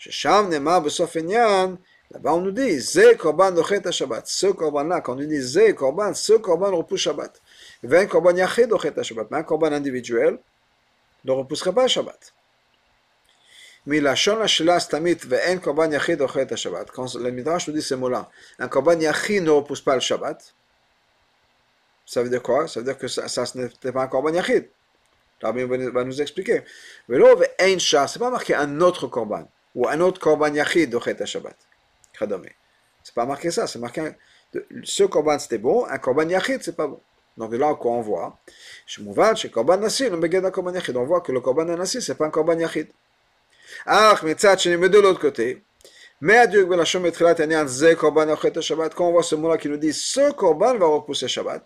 Chez 0.00 0.10
Sham 0.10 0.48
Nema 0.48 0.80
Besofenyan, 0.80 1.78
là-bas 2.10 2.34
on 2.34 2.40
nous 2.40 2.50
dit 2.50 2.80
Zé 2.80 3.16
korban 3.16 3.52
dochet 3.52 3.82
Shabbat. 3.92 4.26
Ce 4.26 4.48
korban-là, 4.48 5.00
quand 5.00 5.12
on 5.12 5.16
nous 5.16 5.26
dit 5.26 5.40
Zé 5.40 5.74
korban, 5.74 6.12
ce 6.12 6.32
korban 6.32 6.76
repousse 6.76 7.02
Shabbat. 7.02 7.40
Il 7.84 7.90
y 7.90 7.94
a 7.94 8.00
un 8.00 8.06
korban 8.06 8.34
yachid 8.34 8.68
dochet 8.68 8.92
Shabbat, 9.00 9.28
un 9.30 9.42
korban 9.44 9.72
individuel 9.72 10.38
ne 11.32 11.38
repoussera 11.38 11.72
pas 11.72 11.86
Shabbat. 11.88 12.34
Mais 13.86 14.00
la 14.00 14.16
stamit 14.16 15.14
ve'en 15.14 15.58
korban 15.58 15.90
yachid 15.90 16.20
ochet 16.20 16.54
Shabbat. 16.56 16.90
Quand 16.90 17.14
le 17.14 17.30
Midrash 17.30 17.68
nous 17.68 17.74
dit 17.74 17.82
ces 17.82 17.96
mots-là, 17.96 18.28
un 18.58 18.68
korban 18.68 18.98
yachid 18.98 19.42
ne 19.42 19.50
repousse 19.50 19.80
pas 19.80 19.94
le 19.94 20.00
Shabbat. 20.00 20.54
Ça 22.04 22.22
veut 22.22 22.28
dire 22.28 22.42
quoi 22.42 22.68
Ça 22.68 22.80
veut 22.80 22.84
dire 22.84 22.98
que 22.98 23.08
ça, 23.08 23.28
ce 23.28 23.58
n'était 23.58 23.92
pas 23.92 24.02
un 24.02 24.08
korban 24.08 24.32
yachid. 24.32 24.68
Rabbi 25.40 25.62
va 25.64 26.04
nous 26.04 26.20
expliquer. 26.20 26.64
Mais 27.08 27.16
Velo 27.16 27.36
ve'en 27.36 27.78
sha, 27.78 28.06
c'est 28.08 28.18
pas 28.18 28.30
marqué 28.30 28.54
un 28.54 28.80
autre 28.80 29.06
korban 29.06 29.48
ou 29.74 29.88
un 29.88 30.00
autre 30.00 30.20
korban 30.20 30.52
yachid 30.52 30.94
ochet 30.94 31.24
Shabbat. 31.24 31.56
Chadome. 32.18 32.48
C'est 33.02 33.14
pas 33.14 33.24
marqué 33.24 33.50
ça, 33.50 33.66
c'est 33.66 33.78
marqué 33.78 34.00
un, 34.00 34.14
ce 34.82 35.04
korban 35.04 35.38
c'était 35.38 35.58
bon, 35.58 35.86
un 35.86 35.98
korban 35.98 36.28
yachid 36.28 36.62
c'est 36.62 36.76
pas 36.76 36.88
bon. 36.88 37.00
Donc 37.38 37.54
là, 37.54 37.72
on 37.84 38.00
voit, 38.00 38.36
je 38.84 39.00
m'ouvre, 39.00 39.14
vois, 39.14 39.34
je 39.34 39.36
suis 39.36 39.36
mouvard, 39.36 39.36
je 39.36 39.40
suis 39.40 39.50
caban 39.52 39.80
à 39.84 39.88
s'y, 39.88 40.06
on 40.10 40.16
me 40.16 40.22
regarde 40.22 40.46
à 40.46 40.50
caban 40.50 40.74
à 40.74 40.98
on 40.98 41.04
voit 41.04 41.20
que 41.20 41.30
le 41.30 41.40
caban 41.40 41.68
à 41.68 41.86
s'y, 41.86 42.02
ce 42.02 42.10
n'est 42.10 42.18
pas 42.18 42.26
un 42.26 42.30
caban 42.30 42.58
à 42.58 42.68
s'y. 42.68 42.88
Ah, 43.86 44.16
mais 44.24 44.34
ça, 44.36 44.56
tu 44.56 44.72
es 44.72 44.76
de 44.76 44.98
l'autre 44.98 45.20
côté. 45.20 45.62
Mais 46.20 46.36
à 46.36 46.46
Dieu, 46.48 46.62
je 46.62 46.64
suis 46.64 46.74
mouvard 46.74 46.74
à 46.74 46.76
la 46.78 46.84
chômage, 46.84 47.12
il 47.38 47.50
y 47.52 47.54
a 47.54 47.60
un 47.60 47.66
zè 47.68 47.96
on 48.98 49.12
voit 49.12 49.22
ce 49.22 49.36
moulin 49.36 49.56
qui 49.56 49.68
nous 49.68 49.76
dit, 49.76 49.92
ce 49.92 50.32
caban 50.32 50.76
va 50.76 50.86
repousser 50.86 51.26
le 51.26 51.30
sabbat. 51.30 51.62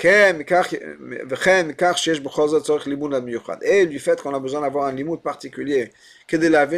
Et 0.00 0.32
du 3.86 3.98
fait 3.98 4.22
qu'on 4.22 4.32
a 4.32 4.38
besoin 4.38 4.60
d'avoir 4.60 4.84
un 4.84 4.92
limud 4.92 5.20
particulier, 5.20 5.92
que 6.28 6.36
de 6.36 6.46
la 6.46 6.68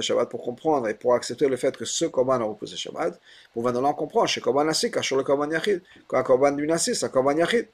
Shabbat 0.00 0.30
pour 0.30 0.44
comprendre 0.44 0.86
et 0.88 0.94
pour 0.94 1.14
accepter 1.14 1.48
le 1.48 1.56
fait 1.56 1.76
que 1.76 1.84
ce 1.84 2.04
korban 2.04 2.40
a 2.40 2.44
repoussé 2.44 2.76
Shabbat, 2.76 3.18
pour 3.52 3.64
venir 3.66 3.82
comprendre, 3.96 4.28
chez 4.28 4.40
korban 4.40 4.62
nasi, 4.62 4.88
sur 5.00 5.16
le 5.16 5.24
korban 5.24 5.50
yachid, 5.50 5.82
quand 6.06 6.22
korban 6.22 6.52
du 6.52 6.64
nasi, 6.64 6.94
c'est 6.94 7.10
korban 7.10 7.36
yachid. 7.36 7.66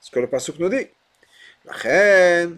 Ce 0.00 0.10
que 0.10 0.20
le 0.20 0.28
pasuk 0.28 0.58
nous 0.58 0.70
dit. 0.70 0.86
C'est 1.70 2.48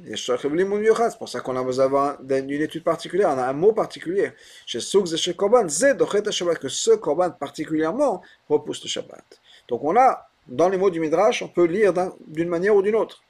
pour 1.19 1.29
ça 1.29 1.41
qu'on 1.41 1.57
a 1.57 1.65
besoin 1.65 2.17
d'une 2.21 2.63
étude 2.63 2.85
particulière, 2.85 3.31
on 3.31 3.39
a 3.39 3.49
un 3.49 3.53
mot 3.53 3.73
particulier. 3.73 4.31
Chez 4.67 4.79
Souk 4.79 5.09
chez 5.17 5.35
Korban, 5.35 5.69
Shabbat, 5.69 6.61
que 6.61 6.69
ce 6.69 6.93
Korban 6.93 7.33
particulièrement 7.33 8.23
repousse 8.49 8.85
le 8.85 8.89
Shabbat. 8.89 9.25
Donc 9.73 9.83
on 9.85 9.97
a, 9.97 10.29
dans 10.49 10.69
les 10.69 10.77
mots 10.77 10.91
du 10.91 11.01
Midrash, 11.01 11.41
on 11.41 11.49
peut 11.49 11.65
lire 11.65 11.95
d'une 12.27 12.51
manière 12.51 12.77
ou 12.77 12.83
d'une 12.83 12.95
autre. 12.95 13.23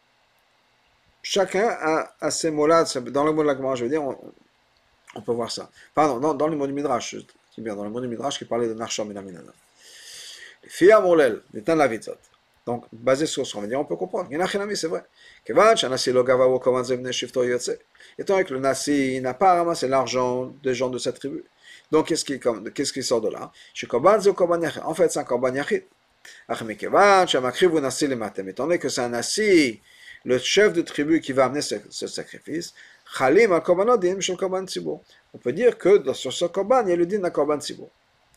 Chacun 1.22 1.68
a, 1.68 2.12
a 2.20 2.32
ces 2.32 2.50
mots-là, 2.50 2.84
dans 3.12 3.22
le 3.22 3.32
mot 3.32 3.44
de 3.44 3.46
la 3.46 3.74
je 3.76 3.84
veux 3.84 3.88
dire, 3.88 4.02
on, 4.02 5.20
peut 5.20 5.30
voir 5.30 5.52
ça. 5.52 5.70
Pardon, 5.94 6.18
dans, 6.18 6.34
dans 6.34 6.48
les 6.48 6.56
mots 6.56 6.66
du 6.66 6.72
Midrash, 6.72 7.14
c'est 7.54 7.62
bien, 7.62 7.76
dans 7.76 7.84
le 7.84 7.90
mot 7.90 8.00
du 8.00 8.08
Midrash 8.08 8.38
qui 8.38 8.44
parlait 8.44 8.66
de 8.66 8.74
Narsham 8.74 9.08
et 9.12 9.14
Naminana. 9.14 9.52
Les 10.64 10.68
filles 10.68 10.90
à 10.90 11.00
Molel, 11.00 11.42
de 11.54 11.62
la 11.72 11.86
Vitzot. 11.86 12.16
Donc, 12.66 12.86
basé 12.92 13.26
sur 13.26 13.46
ce 13.46 13.54
qu'on 13.54 13.60
va 13.60 13.68
dire, 13.68 13.78
on 13.78 13.84
peut 13.84 13.94
comprendre. 13.94 14.28
c'est 14.74 14.88
vrai. 14.88 15.04
Étant 15.46 15.62
donné 18.34 18.44
que 18.44 18.54
le 18.54 18.58
Nasi 18.58 19.20
n'a 19.20 19.34
pas 19.34 19.54
ramassé 19.54 19.86
l'argent 19.86 20.52
des 20.64 20.74
gens 20.74 20.90
de 20.90 20.98
sa 20.98 21.12
tribu. 21.12 21.44
Donc, 21.92 22.08
qu'est-ce 22.08 22.24
qui, 22.24 22.40
qu'est-ce 22.74 22.92
qui 22.92 23.04
sort 23.04 23.20
de 23.20 23.28
là? 23.28 23.52
En 24.84 24.94
fait, 24.94 25.08
c'est 25.12 25.20
un 25.20 25.24
korban 25.24 25.54
yachid. 25.54 25.84
Étant 26.48 26.64
donné 28.64 28.78
que 28.78 28.88
c'est 28.88 29.00
un 29.00 29.08
Nasi, 29.08 29.80
le 30.24 30.38
chef 30.38 30.72
de 30.72 30.82
tribu 30.82 31.20
qui 31.20 31.32
va 31.32 31.46
amener 31.46 31.62
ce, 31.62 31.74
ce 31.90 32.06
sacrifice, 32.06 32.74
on 33.20 33.60
peut 35.38 35.52
dire 35.52 35.78
que 35.78 36.12
sur 36.14 36.32
ce 36.32 36.44
korban, 36.46 36.82
il 36.82 36.90
y 36.90 36.92
a 36.92 36.96
le 36.96 37.06
din 37.06 37.18
d'un 37.18 37.30
korban 37.30 37.60
tzibur. 37.60 37.90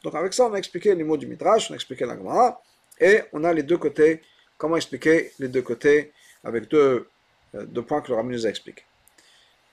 Donc, 0.05 0.13
avec 0.13 0.33
ça, 0.33 0.45
on 0.45 0.53
a 0.53 0.57
expliqué 0.57 0.93
les 0.93 1.03
mots 1.03 1.17
du 1.17 1.25
Midrash, 1.25 1.71
on 1.71 1.73
a 1.73 1.75
expliqué 1.75 2.05
la 2.05 2.15
Gemara. 2.15 2.61
Et 2.99 3.23
on 3.33 3.43
a 3.43 3.51
les 3.51 3.63
deux 3.63 3.77
côtés. 3.77 4.21
Comment 4.57 4.75
expliquer 4.75 5.33
les 5.39 5.47
deux 5.47 5.63
côtés 5.63 6.13
avec 6.43 6.69
deux, 6.69 7.09
euh, 7.55 7.65
deux 7.65 7.81
points 7.81 8.01
que 8.01 8.09
le 8.09 8.15
Rami 8.15 8.35
nous 8.35 8.45
a 8.45 8.49
expliqués? 8.49 8.83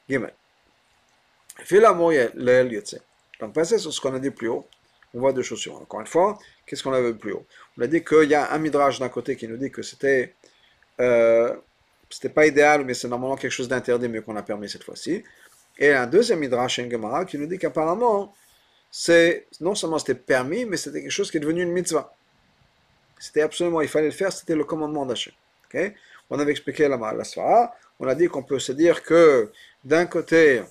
Gimel. 0.08 0.32
Donc, 3.40 3.52
passer 3.52 3.78
sur 3.78 3.92
ce 3.92 4.00
qu'on 4.00 4.14
a 4.14 4.18
dit 4.18 4.30
plus 4.30 4.48
haut, 4.48 4.66
on 5.12 5.20
voit 5.20 5.34
deux 5.34 5.42
choses 5.42 5.68
Encore 5.68 6.00
une 6.00 6.06
fois, 6.06 6.38
qu'est-ce 6.66 6.82
qu'on 6.82 6.92
a 6.92 7.00
vu 7.00 7.14
plus 7.14 7.32
haut? 7.32 7.46
On 7.78 7.82
a 7.82 7.86
dit 7.86 8.02
qu'il 8.04 8.28
y 8.28 8.34
a 8.34 8.52
un 8.52 8.58
midrash 8.58 8.98
d'un 8.98 9.08
côté 9.08 9.36
qui 9.36 9.48
nous 9.48 9.56
dit 9.56 9.70
que 9.70 9.82
c'était 9.82 10.34
euh, 11.00 11.54
pas 12.34 12.46
idéal, 12.46 12.84
mais 12.84 12.94
c'est 12.94 13.08
normalement 13.08 13.36
quelque 13.36 13.52
chose 13.52 13.68
d'interdit, 13.68 14.08
mais 14.08 14.20
qu'on 14.20 14.36
a 14.36 14.42
permis 14.42 14.68
cette 14.68 14.84
fois-ci. 14.84 15.24
Et 15.78 15.92
un 15.92 16.06
deuxième 16.06 16.40
midrash, 16.40 16.78
un 16.78 16.90
Gemara, 16.90 17.24
qui 17.24 17.38
nous 17.38 17.46
dit 17.46 17.58
qu'apparemment, 17.58 18.34
non 19.60 19.74
seulement 19.74 19.98
c'était 19.98 20.14
permis, 20.14 20.64
mais 20.64 20.76
c'était 20.76 21.00
quelque 21.00 21.10
chose 21.10 21.30
qui 21.30 21.38
est 21.38 21.40
devenu 21.40 21.62
une 21.62 21.72
mitzvah. 21.72 22.14
C'était 23.18 23.42
absolument, 23.42 23.80
il 23.80 23.88
fallait 23.88 24.06
le 24.06 24.12
faire, 24.12 24.32
c'était 24.32 24.54
le 24.54 24.64
commandement 24.64 25.06
d'Hachem. 25.06 25.32
On 26.28 26.38
avait 26.38 26.50
expliqué 26.50 26.88
la, 26.88 26.96
la 26.96 27.24
Svara, 27.24 27.74
on 28.00 28.06
a 28.06 28.14
dit 28.14 28.28
qu'on 28.28 28.42
peut 28.42 28.58
se 28.58 28.72
dire 28.72 29.02
que 29.02 29.50
d'un 29.84 30.06
côté, 30.06 30.62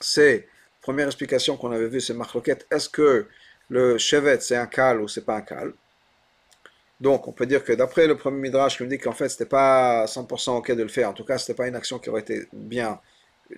c'est, 0.00 0.48
première 0.80 1.06
explication 1.06 1.56
qu'on 1.56 1.70
avait 1.70 1.88
vue, 1.88 2.00
c'est 2.00 2.14
Marloquette, 2.14 2.66
est-ce 2.70 2.88
que 2.88 3.26
le 3.70 3.96
chevet 3.98 4.40
c'est 4.40 4.56
un 4.56 4.66
cal 4.66 5.00
ou 5.00 5.08
c'est 5.08 5.24
pas 5.24 5.36
un 5.36 5.40
cal 5.40 5.72
Donc, 7.00 7.28
on 7.28 7.32
peut 7.32 7.46
dire 7.46 7.64
que 7.64 7.72
d'après 7.72 8.06
le 8.06 8.16
premier 8.16 8.40
Midrash 8.40 8.76
qui 8.76 8.82
me 8.82 8.88
dit 8.88 8.98
qu'en 8.98 9.12
fait, 9.12 9.28
c'était 9.30 9.46
pas 9.46 10.04
100% 10.04 10.58
ok 10.58 10.72
de 10.72 10.82
le 10.82 10.88
faire, 10.88 11.08
en 11.08 11.14
tout 11.14 11.24
cas, 11.24 11.38
c'était 11.38 11.54
pas 11.54 11.66
une 11.66 11.76
action 11.76 11.98
qui 11.98 12.10
aurait 12.10 12.20
été 12.20 12.46
bien 12.52 13.00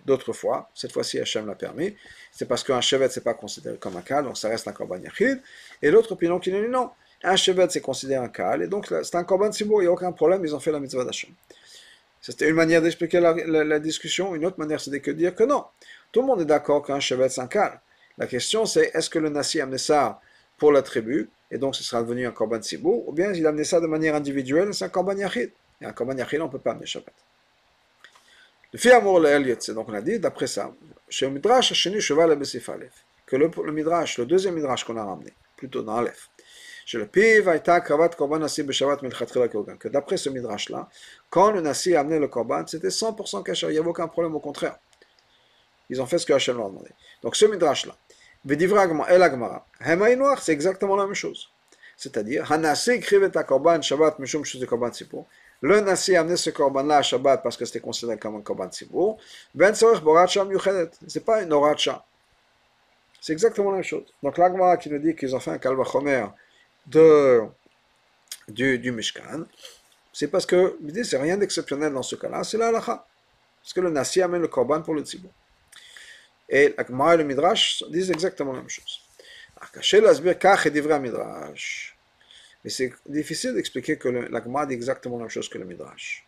d'autres 0.07 0.33
fois, 0.33 0.71
cette 0.75 0.93
fois-ci 0.93 1.21
Hachem 1.21 1.47
l'a 1.47 1.55
permis, 1.55 1.95
c'est 2.31 2.47
parce 2.47 2.65
qu'un 2.65 2.81
chevet 2.81 3.09
c'est 3.11 3.25
pas 3.25 3.35
considéré 3.35 3.77
comme 3.77 3.97
un 3.97 4.03
kal, 4.03 4.25
donc 4.25 4.39
ça 4.39 4.49
reste 4.49 4.67
un 4.69 4.73
korban 4.73 4.99
yachid, 4.99 5.41
et 5.83 5.91
l'autre 5.91 6.13
opinion 6.13 6.39
qui 6.39 6.51
dit 6.51 6.69
non, 6.69 6.91
un 7.23 7.37
chevet 7.37 7.67
c'est 7.71 7.81
considéré 7.81 8.25
un 8.25 8.29
kal, 8.29 8.63
et 8.63 8.69
donc 8.69 8.87
c'est 8.87 9.15
un 9.17 9.25
korban 9.25 9.53
sibour, 9.53 9.83
il 9.83 9.85
n'y 9.85 9.89
a 9.89 9.93
aucun 9.93 10.13
problème, 10.13 10.45
ils 10.45 10.55
ont 10.55 10.61
fait 10.61 10.73
la 10.73 10.81
mitzvah 10.81 11.05
d'Hachem. 11.05 11.31
C'était 12.21 12.49
une 12.49 12.55
manière 12.55 12.81
d'expliquer 12.81 13.21
la, 13.21 13.79
discussion, 13.81 14.35
une 14.35 14.47
autre 14.47 14.59
manière 14.59 14.81
c'est 14.81 14.91
de 14.91 15.13
dire 15.13 15.35
que 15.35 15.45
non, 15.45 15.65
tout 16.13 16.21
le 16.21 16.27
monde 16.27 16.41
est 16.41 16.47
d'accord 16.47 16.85
qu'un 16.85 17.01
chevet 17.01 17.29
c'est 17.29 17.41
un 17.41 17.49
kal. 17.49 17.81
La 18.23 18.29
question 18.29 18.65
c'est 18.67 18.93
est-ce 18.95 19.11
que 19.11 19.19
le 19.19 19.31
Nassi 19.31 19.59
a 19.59 19.65
amené 19.65 19.79
ça 19.79 20.21
pour 20.57 20.71
la 20.71 20.83
tribu, 20.83 21.29
et 21.51 21.59
donc 21.59 21.75
ce 21.75 21.83
sera 21.83 22.03
devenu 22.03 22.25
un 22.25 22.31
korban 22.31 22.63
sibour, 22.63 23.09
ou 23.09 23.13
bien 23.13 23.33
il 23.33 23.45
a 23.45 23.49
amené 23.49 23.65
ça 23.65 23.81
de 23.81 23.89
manière 23.89 24.15
individuelle, 24.15 24.73
c'est 24.73 24.85
un 24.85 24.91
korban 24.91 25.17
yachid. 25.17 25.51
Et 25.81 25.87
un 25.87 25.93
korban 25.93 26.17
yachid, 26.17 26.41
on 26.41 26.45
ne 26.45 26.51
peut 26.53 26.61
pas 26.61 26.71
amener 26.71 26.87
Shabbat. 26.87 27.13
Le 28.73 28.79
Fiamour 28.79 29.19
le 29.19 29.75
donc 29.75 29.89
on 29.89 29.95
a 29.95 30.01
dit, 30.01 30.21
d'après 30.21 30.47
ça, 30.47 30.73
chez 31.09 31.27
le 31.27 31.33
Midrash, 31.33 31.73
Cheval 31.73 32.39
le 32.39 32.47
que 33.27 33.35
le, 33.35 33.51
Midrash, 33.73 34.19
le 34.19 34.27
deuxième 34.27 34.55
Midrash 34.55 34.85
qu'on 34.85 34.97
a 34.97 35.05
ramené, 35.05 35.33
plutôt 35.57 35.83
dans 35.83 35.97
Aleph, 35.97 36.31
chez 36.87 37.01
que 37.01 37.05
d'après 39.89 40.17
ce 40.17 40.29
Midrash-là, 40.29 40.89
quand 41.29 41.51
le 41.51 41.61
Nasi 41.61 41.97
a 41.97 42.01
amené 42.01 42.21
le 42.21 42.29
Korban, 42.29 42.65
c'était 42.69 42.87
100% 42.87 43.43
caché, 43.43 43.67
il 43.67 43.73
n'y 43.73 43.79
avait 43.79 43.89
aucun 43.89 44.07
problème, 44.07 44.37
au 44.37 44.41
contraire. 44.41 44.79
Ils 45.93 46.01
ont 46.01 46.07
fait 46.07 46.17
ce 46.17 46.25
que 46.25 46.33
Hachem 46.33 46.57
leur 46.57 46.67
a 46.67 46.69
demandé. 46.71 46.89
Donc 47.23 47.37
ce 47.37 47.45
Midrash-là, 47.45 47.95
C'est 48.45 48.61
exactement 50.53 50.97
la 50.97 51.07
même 51.07 51.15
chose. 51.15 51.49
C'est-à-dire, 51.97 52.51
Hanasi, 52.51 52.91
écrivait 52.93 53.31
ta 53.31 53.45
Korban, 53.45 53.81
le 55.63 55.81
Nasi 55.81 56.17
a 56.17 56.21
amené 56.21 56.37
ce 56.37 56.51
korban-là 56.51 56.99
à 56.99 57.03
Shabbat 57.03 57.41
parce 57.41 57.57
que 57.57 57.65
c'était 57.65 57.79
considéré 57.79 58.19
comme 58.19 58.35
un 58.35 58.41
korban 58.41 58.69
tzibour. 58.69 59.17
Ben 59.55 59.73
C'est 59.73 61.25
pas 61.25 61.43
une 61.43 61.53
oracha. 61.53 62.05
C'est 63.21 63.33
exactement 63.33 63.71
la 63.71 63.77
même 63.77 63.85
chose. 63.85 64.13
Donc 64.25 64.39
l'agma 64.39 64.77
qui 64.77 64.91
nous 64.91 64.99
dit 64.99 65.15
qu'ils 65.15 65.37
ont 65.37 65.39
fait 65.39 65.53
un 65.53 65.59
kalvachomer 65.59 66.27
de, 66.89 67.43
du, 68.49 68.77
du 68.81 68.91
Mishkan, 68.91 69.45
c'est 70.13 70.27
parce 70.27 70.45
que, 70.45 70.77
il 70.83 71.05
c'est 71.05 71.17
rien 71.17 71.37
d'exceptionnel 71.37 71.93
dans 71.93 72.03
ce 72.03 72.17
cas-là, 72.17 72.43
c'est 72.43 72.59
la 72.59 72.69
halacha. 72.69 73.07
Parce 73.63 73.73
que 73.73 73.81
le 73.81 73.91
Nasi 73.91 74.21
amène 74.21 74.43
le 74.43 74.49
korban 74.49 74.83
pour 74.83 74.95
le 74.95 75.03
tzibour. 75.03 75.31
Et 76.53 76.75
l'agma 76.77 77.15
et 77.15 77.17
le 77.17 77.25
Midrash 77.25 77.83
disent 77.89 78.11
exactement 78.11 78.53
la 78.53 78.59
même 78.59 78.69
chose. 78.69 79.01
Midrash. 80.99 81.97
Mais 82.63 82.69
c'est 82.71 82.93
difficile 83.07 83.55
d'expliquer 83.55 83.97
que 83.97 84.09
la 84.09 84.43
Gemara 84.43 84.67
dit 84.67 84.75
exactement 84.75 85.17
la 85.17 85.23
même 85.23 85.31
chose 85.31 85.49
que 85.49 85.57
le 85.57 85.65
Midrash. 85.65 86.27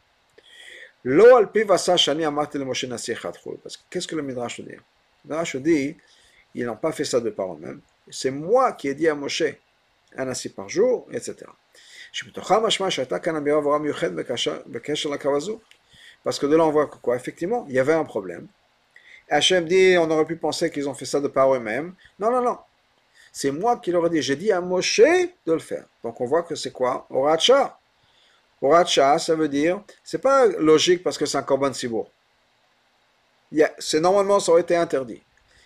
Parce 3.62 3.76
que 3.76 3.82
qu'est-ce 3.90 4.08
que 4.08 4.16
le 4.16 4.22
Midrash 4.22 4.60
veut 4.60 4.64
dire? 4.66 4.82
Le 5.24 5.28
Midrash 5.28 5.56
dit, 5.56 5.94
ils 6.54 6.64
n'ont 6.64 6.76
pas 6.76 6.92
fait 6.92 7.04
ça 7.04 7.20
de 7.20 7.28
par 7.28 7.52
eux-mêmes. 7.52 7.82
C'est 8.10 8.30
moi 8.30 8.72
qui 8.72 8.88
ai 8.88 8.94
dit 8.94 9.08
à 9.08 9.14
Moshe, 9.14 9.42
un 10.16 10.28
assis 10.28 10.48
par 10.48 10.70
jour, 10.70 11.06
etc. 11.12 11.36
Parce 16.22 16.38
que 16.38 16.46
de 16.46 16.56
là 16.56 16.64
on 16.64 16.70
voit 16.70 16.86
que 16.86 16.96
quoi? 16.96 17.16
Effectivement, 17.16 17.66
il 17.68 17.74
y 17.74 17.78
avait 17.78 17.92
un 17.92 18.04
problème. 18.04 18.48
Hachem 19.28 19.64
dit, 19.66 19.96
on 19.98 20.10
aurait 20.10 20.24
pu 20.24 20.36
penser 20.36 20.70
qu'ils 20.70 20.88
ont 20.88 20.94
fait 20.94 21.06
ça 21.06 21.20
de 21.20 21.28
par 21.28 21.54
eux-mêmes. 21.54 21.94
Non, 22.18 22.30
non, 22.30 22.42
non. 22.42 22.58
C'est 23.32 23.50
moi 23.50 23.78
qui 23.78 23.90
leur 23.90 24.06
ai 24.06 24.10
dit. 24.10 24.22
J'ai 24.22 24.36
dit 24.36 24.52
à 24.52 24.60
Moshe 24.60 25.00
de 25.00 25.52
le 25.52 25.58
faire. 25.58 25.84
Donc 26.02 26.20
on 26.20 26.26
voit 26.26 26.42
que 26.42 26.54
c'est 26.54 26.70
quoi? 26.70 27.06
Oracha. 27.10 27.78
Oracha, 28.62 29.18
ça 29.18 29.34
veut 29.34 29.48
dire, 29.48 29.82
c'est 30.02 30.18
pas 30.18 30.46
logique 30.46 31.02
parce 31.02 31.18
que 31.18 31.26
c'est 31.26 31.36
un 31.36 31.42
korban 31.42 31.72
sibour. 31.72 32.08
C'est 33.78 34.00
normalement, 34.00 34.40
ça 34.40 34.52
aurait 34.52 34.62
été 34.62 34.76
interdit. 34.76 35.22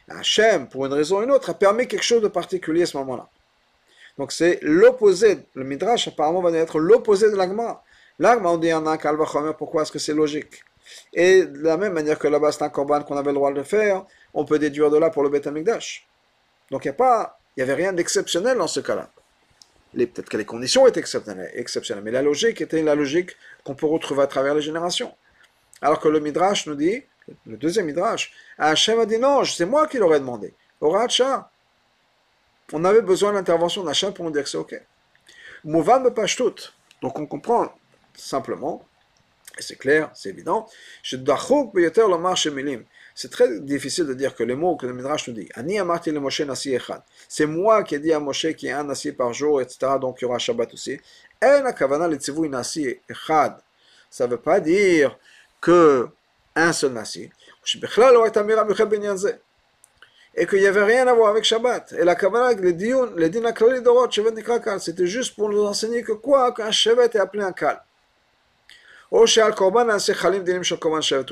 Hachem, 0.09 0.69
pour 0.69 0.87
une 0.87 0.93
raison 0.93 1.19
ou 1.19 1.23
une 1.23 1.31
autre, 1.31 1.51
a 1.51 1.55
permis 1.55 1.87
quelque 1.87 2.03
chose 2.03 2.23
de 2.23 2.29
particulier 2.29 2.83
à 2.83 2.87
ce 2.87 2.97
moment-là. 2.97 3.29
Donc 4.17 4.33
c'est 4.33 4.59
l'opposé. 4.63 5.39
Le 5.55 5.65
Midrash 5.65 6.09
apparemment 6.09 6.41
va 6.41 6.51
être 6.53 6.79
l'opposé 6.79 7.31
de 7.31 7.37
l'agma. 7.37 7.83
L'agma, 8.19 8.49
on 8.51 8.59
dit 8.59 8.73
en 8.73 8.87
un 8.87 9.53
pourquoi 9.53 9.83
est-ce 9.83 9.93
que 9.93 9.99
c'est 9.99 10.15
logique? 10.15 10.65
Et 11.13 11.45
de 11.45 11.63
la 11.63 11.77
même 11.77 11.93
manière 11.93 12.19
que 12.19 12.29
là-bas 12.29 12.53
c'est 12.53 12.63
un 12.63 12.69
korban 12.69 13.03
qu'on 13.03 13.17
avait 13.17 13.31
le 13.31 13.35
droit 13.35 13.53
de 13.53 13.63
faire, 13.63 14.05
on 14.35 14.45
peut 14.45 14.59
déduire 14.59 14.91
de 14.91 14.99
là 14.99 15.11
pour 15.11 15.23
le 15.23 15.29
Beth 15.29 15.49
Donc 15.49 16.85
il 16.85 16.89
n'y 16.89 16.91
a 16.91 16.93
pas 16.93 17.39
il 17.57 17.65
n'y 17.65 17.71
avait 17.71 17.83
rien 17.83 17.93
d'exceptionnel 17.93 18.57
dans 18.57 18.69
ce 18.69 18.79
cas-là. 18.81 19.11
Peut-être 19.95 20.29
que 20.29 20.37
les 20.37 20.45
conditions 20.45 20.87
étaient 20.87 21.01
exceptionnelles, 21.01 22.05
mais 22.05 22.13
la 22.13 22.23
logique 22.23 22.61
était 22.61 22.83
la 22.83 22.95
logique 22.95 23.37
qu'on 23.65 23.75
peut 23.75 23.87
retrouver 23.87 24.23
à 24.23 24.27
travers 24.27 24.55
les 24.55 24.63
générations. 24.63 25.13
Alors 25.83 25.99
que 25.99 26.09
le 26.09 26.21
Midrash 26.21 26.67
nous 26.67 26.75
dit, 26.75 27.03
le 27.47 27.57
deuxième 27.57 27.87
Midrash, 27.87 28.33
Hachem 28.59 29.01
a 29.01 29.07
dit 29.07 29.19
non, 29.19 29.45
c'est 29.45 29.67
moi 29.67 29.87
qui 29.87 29.99
l'aurais 29.99 30.21
demandé. 30.21 30.55
Oracha. 30.81 31.51
On 32.73 32.85
avait 32.85 33.03
besoin 33.03 33.31
de 33.31 33.37
l'intervention 33.37 33.83
d'Hachem 33.83 34.13
pour 34.13 34.25
nous 34.25 34.31
dire 34.31 34.45
que 34.45 34.49
c'est 34.49 34.59
OK. 34.59 34.81
Mouvan 35.65 36.01
me 36.01 36.11
pâche 36.11 36.37
tout. 36.37 36.55
Donc 37.03 37.19
on 37.19 37.27
comprend 37.27 37.73
simplement, 38.15 38.87
c'est 39.59 39.77
clair, 39.77 40.11
c'est 40.15 40.31
évident, 40.31 40.67
c'est 41.03 41.23
très 43.31 43.61
difficile 43.61 44.07
de 44.07 44.15
dire 44.15 44.35
que 44.35 44.43
les 44.43 44.55
mots 44.55 44.77
que 44.77 44.87
le 44.87 44.93
Midrash 44.93 45.29
nous 45.29 45.35
dit, 45.35 45.49
c'est 47.29 47.47
moi 47.47 47.83
qui 47.83 47.95
ai 47.95 47.99
dit 47.99 48.13
à 48.13 48.21
Moshe 48.21 48.47
qu'il 48.55 48.69
y 48.69 48.71
a 48.71 48.79
un 48.81 48.85
nasi 48.85 49.13
par 49.13 49.33
jour, 49.33 49.61
etc., 49.61 49.93
donc 50.01 50.19
il 50.21 50.25
y 50.25 50.27
aura 50.27 50.39
Shabbat 50.39 50.73
aussi. 50.73 51.01
Ça 51.41 51.61
ne 54.27 54.31
veut 54.31 54.37
pas 54.37 54.61
dire 54.61 55.19
que 55.61 56.09
un 56.55 56.73
seul 56.73 56.93
nasi, 56.93 57.31
et 60.39 60.47
qu'il 60.47 60.61
n'y 60.61 60.67
avait 60.67 60.85
rien 60.85 61.07
à 61.07 61.13
voir 61.13 61.31
avec 61.31 61.45
Shabbat. 61.45 61.95
Et 61.99 62.05
la 62.05 62.15
kavana, 62.15 62.53
le 62.53 62.73
din, 62.73 63.11
le 63.17 64.79
c'était 64.79 65.07
juste 65.07 65.35
pour 65.35 65.49
nous 65.49 65.65
enseigner 65.65 66.03
que 66.03 66.13
quoi, 66.13 66.53
qu'un 66.53 66.71
Shabbat 66.71 67.15
est 67.17 67.19
appelé 67.19 67.43
un 67.43 67.53
kal. 67.53 67.83
Ou 69.11 69.25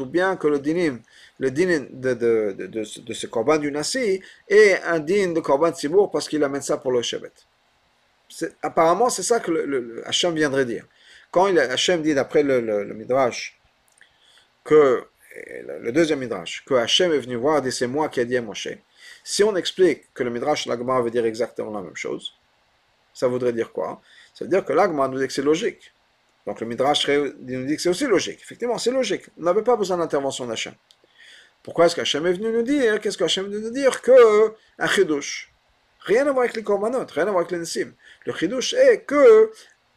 bien 0.06 0.36
que 0.36 0.48
le 0.48 0.58
dinim, 0.58 1.02
le 1.38 1.50
din 1.50 1.86
de, 1.90 2.14
de, 2.14 2.52
de, 2.78 3.12
ce 3.12 3.26
korban 3.26 3.58
du 3.58 3.70
nasi 3.70 4.22
est 4.48 4.80
un 4.84 4.98
din 4.98 5.32
de 5.32 5.40
korban 5.40 5.72
tzibour 5.72 6.10
parce 6.10 6.26
qu'il 6.26 6.42
amène 6.42 6.62
ça 6.62 6.78
pour 6.78 6.92
le 6.92 7.02
shevet. 7.02 7.32
Apparemment, 8.62 9.10
c'est 9.10 9.22
ça 9.22 9.40
que 9.40 9.50
le, 9.50 10.02
Hachem 10.06 10.34
viendrait 10.34 10.64
dire. 10.64 10.86
Quand 11.30 11.48
il, 11.48 11.58
Hachem 11.58 12.00
dit 12.02 12.14
d'après 12.14 12.42
le, 12.42 12.60
le, 12.60 12.94
Midrash 12.94 13.60
que, 14.64 15.04
le 15.58 15.92
deuxième 15.92 16.20
Midrash, 16.20 16.64
que 16.64 16.74
Hachem 16.74 17.12
est 17.12 17.18
venu 17.18 17.36
voir 17.36 17.64
et 17.66 17.70
c'est 17.70 17.86
moi 17.86 18.08
qui 18.08 18.20
ai 18.20 18.24
dit 18.24 18.38
à 18.38 18.42
Moshe, 18.42 18.68
si 19.22 19.44
on 19.44 19.54
explique 19.54 20.14
que 20.14 20.22
le 20.22 20.30
Midrash 20.30 20.66
l'Agma 20.66 21.00
veut 21.02 21.10
dire 21.10 21.26
exactement 21.26 21.72
la 21.72 21.82
même 21.82 21.96
chose, 21.96 22.32
ça 23.12 23.28
voudrait 23.28 23.52
dire 23.52 23.70
quoi 23.70 24.00
Ça 24.32 24.44
veut 24.44 24.50
dire 24.50 24.64
que 24.64 24.72
l'Agma 24.72 25.08
nous 25.08 25.18
dit 25.18 25.26
que 25.26 25.32
c'est 25.32 25.42
logique. 25.42 25.92
Donc 26.46 26.60
le 26.60 26.66
Midrash 26.66 27.08
nous 27.08 27.66
dit 27.66 27.76
que 27.76 27.82
c'est 27.82 27.88
aussi 27.88 28.06
logique. 28.06 28.40
Effectivement, 28.40 28.78
c'est 28.78 28.92
logique. 28.92 29.24
On 29.38 29.42
n'avait 29.42 29.62
pas 29.62 29.76
besoin 29.76 29.96
d'intervention 29.96 30.46
d'Hachem. 30.46 30.74
Pourquoi 31.62 31.86
est-ce 31.86 31.96
qu'Hachem 31.96 32.24
est 32.26 32.34
venu 32.34 32.52
nous 32.52 32.62
dire 32.62 33.00
Qu'est-ce 33.00 33.18
qu'Hachem 33.18 33.46
est 33.46 33.48
venu 33.48 33.64
nous 33.64 33.70
dire 33.70 34.00
Que 34.00 34.54
un 34.78 34.86
chidouche? 34.86 35.52
Rien 36.00 36.24
à 36.28 36.30
voir 36.30 36.44
avec 36.44 36.54
les 36.54 36.62
korbanot, 36.62 37.06
rien 37.12 37.26
à 37.26 37.30
voir 37.30 37.38
avec 37.38 37.50
les 37.50 37.58
nessim. 37.58 37.92
Le 38.24 38.32
chidouche 38.32 38.74
est 38.74 39.00
que 39.00 39.50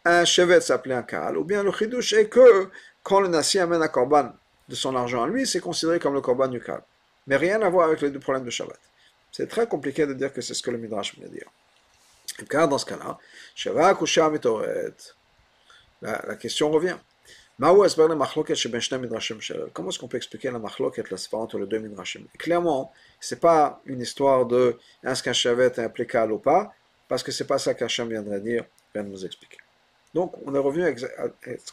un 0.05 0.25
chevet 0.25 0.61
s'appelait 0.61 0.95
un 0.95 1.03
kal, 1.03 1.37
ou 1.37 1.43
bien 1.43 1.61
le 1.61 1.71
chidouche 1.71 2.13
est 2.13 2.27
que 2.27 2.69
quand 3.03 3.19
le 3.19 3.27
nasi 3.27 3.59
amène 3.59 3.83
un 3.83 3.87
korban 3.87 4.33
de 4.67 4.75
son 4.75 4.95
argent 4.95 5.21
à 5.23 5.27
lui, 5.27 5.45
c'est 5.45 5.59
considéré 5.59 5.99
comme 5.99 6.15
le 6.15 6.21
korban 6.21 6.47
du 6.47 6.59
kal. 6.59 6.81
Mais 7.27 7.37
rien 7.37 7.61
à 7.61 7.69
voir 7.69 7.89
avec 7.89 8.01
les 8.01 8.09
deux 8.09 8.19
problèmes 8.19 8.45
de 8.45 8.49
Shabbat. 8.49 8.79
C'est 9.31 9.47
très 9.47 9.67
compliqué 9.67 10.07
de 10.07 10.13
dire 10.13 10.33
que 10.33 10.41
c'est 10.41 10.55
ce 10.55 10.63
que 10.63 10.71
le 10.71 10.79
Midrash 10.79 11.15
voulait 11.15 11.29
dire. 11.29 11.47
Car 12.49 12.67
dans 12.67 12.79
ce 12.79 12.85
cas-là, 12.87 13.19
Shavak 13.53 14.01
ou 14.01 14.07
la, 16.01 16.35
question 16.35 16.71
revient. 16.71 16.97
Comment 17.59 17.85
est-ce 17.85 19.99
qu'on 19.99 20.07
peut 20.07 20.17
expliquer 20.17 20.49
la 20.49 20.59
machloket, 20.59 21.11
la 21.11 21.17
séparation 21.17 21.43
entre 21.43 21.59
les 21.59 21.67
deux 21.67 21.79
midrashim? 21.79 22.25
Clairement, 22.37 22.93
ce 23.19 23.35
n'est 23.35 23.41
pas 23.41 23.81
une 23.85 23.99
histoire 23.99 24.45
de 24.45 24.77
est-ce 25.03 25.21
qu'un 25.21 25.33
shavet 25.33 25.65
est 25.65 25.79
applicable 25.79 26.33
ou 26.33 26.39
pas, 26.39 26.73
parce 27.09 27.21
que 27.21 27.31
ce 27.31 27.43
n'est 27.43 27.47
pas 27.47 27.59
ça 27.59 27.73
qu'Hachem 27.73 28.07
viendrait 28.07 28.39
dire, 28.39 28.63
vient 28.93 29.03
de 29.03 29.09
nous 29.09 29.25
expliquer. 29.25 29.57
Donc, 30.13 30.35
on 30.45 30.55
est 30.55 30.59
revenu 30.59 30.85
à, 30.85 30.93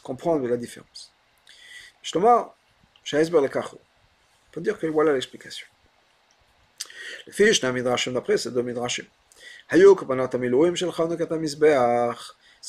comprendre 0.03 0.45
la 0.47 0.57
différence. 0.57 1.13
Justement, 2.03 2.53
le 3.11 3.47
Kachou. 3.47 3.77
On 3.77 4.51
peut 4.51 4.61
dire 4.61 4.77
que 4.77 4.87
voilà 4.87 5.13
l'explication. 5.13 5.67
Le 7.25 7.31
fiche 7.31 7.61
d'un 7.61 7.71
midrashim 7.71 8.13
d'après, 8.13 8.37
c'est 8.37 8.51
deux 8.51 8.61
midrashim. 8.61 9.05
Hayuk, 9.69 10.05
banat 10.05 10.29
amilouim 10.33 10.75
shel 10.75 10.91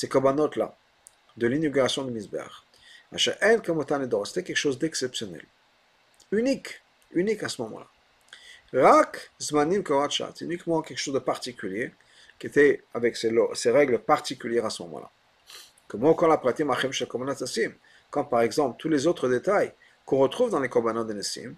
kabanot 0.08 0.50
là, 0.56 0.76
de 1.38 1.46
l'inauguration 1.46 2.04
de 2.04 2.10
Misbeach. 2.10 2.64
C'était 3.16 4.44
quelque 4.44 4.56
chose 4.56 4.78
d'exceptionnel. 4.78 5.44
Unique. 6.32 6.82
Unique 7.12 7.42
à 7.42 7.48
ce 7.48 7.62
moment-là. 7.62 7.86
Rak 8.72 9.30
Zmanim 9.40 9.82
c'est 10.10 10.44
uniquement 10.44 10.82
quelque 10.82 10.98
chose 10.98 11.14
de 11.14 11.20
particulier, 11.20 11.92
qui 12.38 12.48
était 12.48 12.82
avec 12.92 13.16
ses, 13.16 13.30
règles 13.70 13.98
particulières 13.98 14.66
à 14.66 14.70
ce 14.70 14.82
moment-là. 14.82 15.10
Comment 15.86 16.12
quand 16.12 16.26
la 16.26 16.36
pratique 16.36 16.66
machem 16.66 16.92
shel 16.92 17.08
korbanot 17.08 17.42
asim, 17.42 17.72
quand 18.10 18.24
par 18.24 18.42
exemple 18.42 18.76
tous 18.78 18.90
les 18.90 19.06
autres 19.06 19.26
détails 19.28 19.72
qu'on 20.04 20.18
retrouve 20.18 20.50
dans 20.50 20.60
les 20.60 20.68
korbanot 20.68 21.04
de 21.04 21.14
Nessim, 21.14 21.54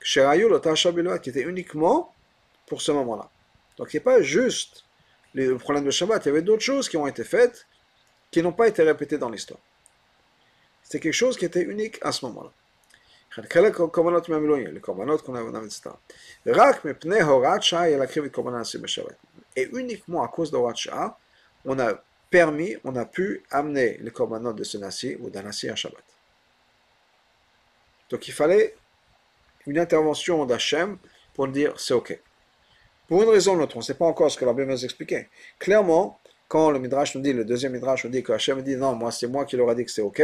qui 0.00 1.30
était 1.30 1.42
uniquement 1.42 2.14
pour 2.66 2.82
ce 2.82 2.92
moment-là. 2.92 3.28
Donc 3.76 3.92
il 3.92 3.96
n'y 3.96 4.02
a 4.02 4.04
pas 4.04 4.22
juste 4.22 4.84
le 5.34 5.56
problème 5.56 5.84
de 5.84 5.90
Shabbat, 5.90 6.24
il 6.24 6.28
y 6.28 6.30
avait 6.30 6.42
d'autres 6.42 6.62
choses 6.62 6.88
qui 6.88 6.96
ont 6.96 7.08
été 7.08 7.24
faites 7.24 7.66
qui 8.34 8.42
n'ont 8.42 8.52
pas 8.52 8.66
été 8.66 8.82
répétées 8.82 9.16
dans 9.16 9.30
l'histoire. 9.30 9.60
C'est 10.82 10.98
quelque 10.98 11.12
chose 11.12 11.36
qui 11.36 11.44
était 11.44 11.62
unique 11.62 12.00
à 12.02 12.10
ce 12.10 12.26
moment-là. 12.26 12.50
Et 19.56 19.68
uniquement 19.72 20.24
à 20.24 20.28
cause 20.28 20.50
de 20.50 20.56
Horat 20.56 21.16
on 21.64 21.78
a 21.78 22.02
permis, 22.28 22.76
on 22.82 22.96
a 22.96 23.04
pu 23.04 23.44
amener 23.52 23.98
les 23.98 24.10
korbanot 24.10 24.52
de 24.52 24.64
ce 24.64 24.78
nasi 24.78 25.16
ou 25.20 25.30
d'un 25.30 25.42
nasi 25.42 25.68
à 25.68 25.76
Shabbat. 25.76 26.02
Donc 28.10 28.26
il 28.26 28.34
fallait 28.34 28.74
une 29.64 29.78
intervention 29.78 30.44
d'Hachem 30.44 30.98
pour 31.34 31.46
dire 31.46 31.78
c'est 31.78 31.94
ok. 31.94 32.18
Pour 33.06 33.22
une 33.22 33.28
raison 33.28 33.54
ou 33.54 33.58
l'autre, 33.58 33.76
on 33.76 33.80
ne 33.80 33.84
sait 33.84 33.94
pas 33.94 34.06
encore 34.06 34.28
ce 34.28 34.36
que 34.36 34.44
la 34.44 34.52
Bible 34.52 34.72
nous 34.72 34.84
expliquer. 34.84 35.28
Clairement, 35.60 36.18
quand 36.54 36.70
le 36.70 36.78
Midrash 36.78 37.16
nous 37.16 37.20
dit, 37.20 37.32
le 37.32 37.44
deuxième 37.44 37.72
Midrash 37.72 38.04
nous 38.04 38.12
dit 38.12 38.22
que 38.22 38.30
Hachem 38.30 38.62
dit 38.62 38.76
non, 38.76 38.94
moi 38.94 39.10
c'est 39.10 39.26
moi 39.26 39.44
qui 39.44 39.56
leur 39.56 39.68
a 39.70 39.74
dit 39.74 39.84
que 39.84 39.90
c'est 39.90 40.02
ok, 40.02 40.22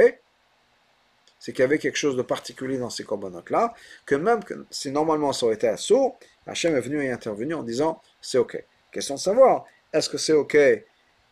c'est 1.41 1.53
qu'il 1.53 1.63
y 1.63 1.65
avait 1.65 1.81
quelque 1.81 1.97
chose 1.97 2.17
de 2.17 2.23
particulier 2.23 2.79
dans 2.79 2.89
ces 2.89 3.03
corbanotes-là, 3.03 3.75
que 4.07 4.15
même 4.15 4.39
si 4.71 4.93
normalement 4.93 5.33
ça 5.33 5.47
aurait 5.47 5.57
été 5.57 5.67
assaut, 5.67 6.15
Hachem 6.47 6.77
est 6.77 6.81
venu 6.83 7.03
et 7.03 7.11
intervenu 7.11 7.55
en 7.55 7.65
disant 7.65 8.01
c'est 8.21 8.39
ok. 8.39 8.65
Question 8.93 9.17
de 9.17 9.19
savoir, 9.19 9.65
est-ce 9.93 10.09
que 10.09 10.19
c'est 10.19 10.33
ok 10.33 10.57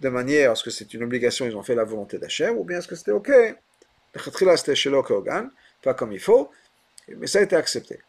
de 0.00 0.08
manière, 0.08 0.50
est-ce 0.50 0.64
que 0.64 0.70
c'est 0.70 0.92
une 0.92 1.04
obligation, 1.04 1.46
ils 1.46 1.56
ont 1.56 1.62
fait 1.62 1.76
la 1.76 1.84
volonté 1.84 2.18
d'Hachem, 2.18 2.58
ou 2.58 2.64
bien 2.64 2.78
est-ce 2.78 2.88
que 2.88 2.96
c'était 2.96 3.12
ok? 3.12 3.28
Le 3.28 4.56
c'était 4.56 4.74
chez 4.74 4.90
pas 5.80 5.94
comme 5.94 6.10
il 6.10 6.18
faut, 6.18 6.50
mais 7.06 7.28
ça 7.28 7.38
a 7.38 7.42
été 7.42 7.54
accepté. 7.54 8.00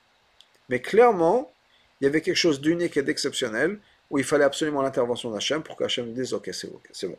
Mais 0.70 0.82
clairement, 0.82 1.54
il 2.02 2.06
y 2.06 2.08
avait 2.08 2.22
quelque 2.22 2.36
chose 2.36 2.60
d'unique 2.60 2.98
et 2.98 3.04
d'exceptionnel 3.04 3.80
où 4.10 4.18
il 4.18 4.24
fallait 4.24 4.46
absolument 4.46 4.82
l'intervention 4.82 5.32
d'Hachem 5.32 5.62
pour 5.64 5.76
qu'Hachem 5.78 6.14
dise 6.14 6.34
Ok, 6.34 6.50
c'est 6.52 6.70
bon. 6.72 6.80
C'est 6.92 7.08
bon. 7.08 7.18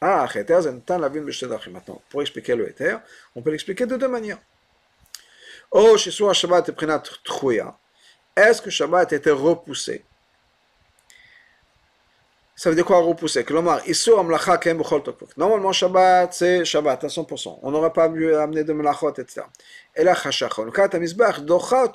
Ah, 0.00 0.28
maintenant, 1.70 2.02
pour 2.10 2.20
expliquer 2.20 2.54
le 2.54 2.68
Ether, 2.68 2.98
on 3.34 3.42
peut 3.42 3.50
l'expliquer 3.50 3.86
de 3.86 3.96
deux 3.96 4.08
manières. 4.08 4.38
Oh, 5.70 5.96
chez 5.96 6.10
soi, 6.10 6.32
Shabbat 6.34 6.68
est 6.68 6.84
Est-ce 8.36 8.62
que 8.62 8.70
Shabbat 8.70 9.12
était 9.12 9.30
repoussé? 9.30 10.04
Ça 12.54 12.70
veut 12.70 12.76
dire 12.76 12.84
quoi 12.84 13.00
repousser 13.00 13.44
Normalement, 15.36 15.72
Shabbat, 15.72 16.32
c'est 16.32 16.64
Shabbat 16.64 17.04
à 17.04 17.06
100%. 17.06 17.58
On 17.62 17.70
n'aurait 17.70 17.92
pas 17.92 18.08
mieux 18.08 18.38
amener 18.38 18.64
de 18.64 18.72
melachot, 18.72 19.10
etc. 19.10 19.42
Et 19.94 20.04
là, 20.04 20.14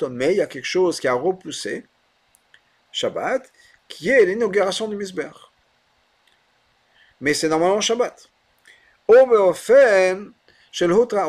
mais 0.09 0.33
il 0.33 0.37
y 0.37 0.41
a 0.41 0.47
quelque 0.47 0.65
chose 0.65 0.99
qui 0.99 1.07
a 1.07 1.13
repoussé 1.13 1.85
Shabbat, 2.91 3.51
qui 3.87 4.09
est 4.09 4.25
l'inauguration 4.25 4.87
du 4.87 4.95
Misber. 4.95 5.31
Mais 7.19 7.33
c'est 7.33 7.49
normalement 7.49 7.81
Shabbat. 7.81 8.29
Ou 9.07 9.15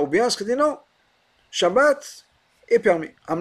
bien 0.07 0.31
ce 0.31 0.37
que 0.37 0.45
dit 0.45 0.57
non, 0.57 0.79
Shabbat 1.51 2.27
est 2.69 2.79
permis. 2.79 3.11
Il 3.29 3.37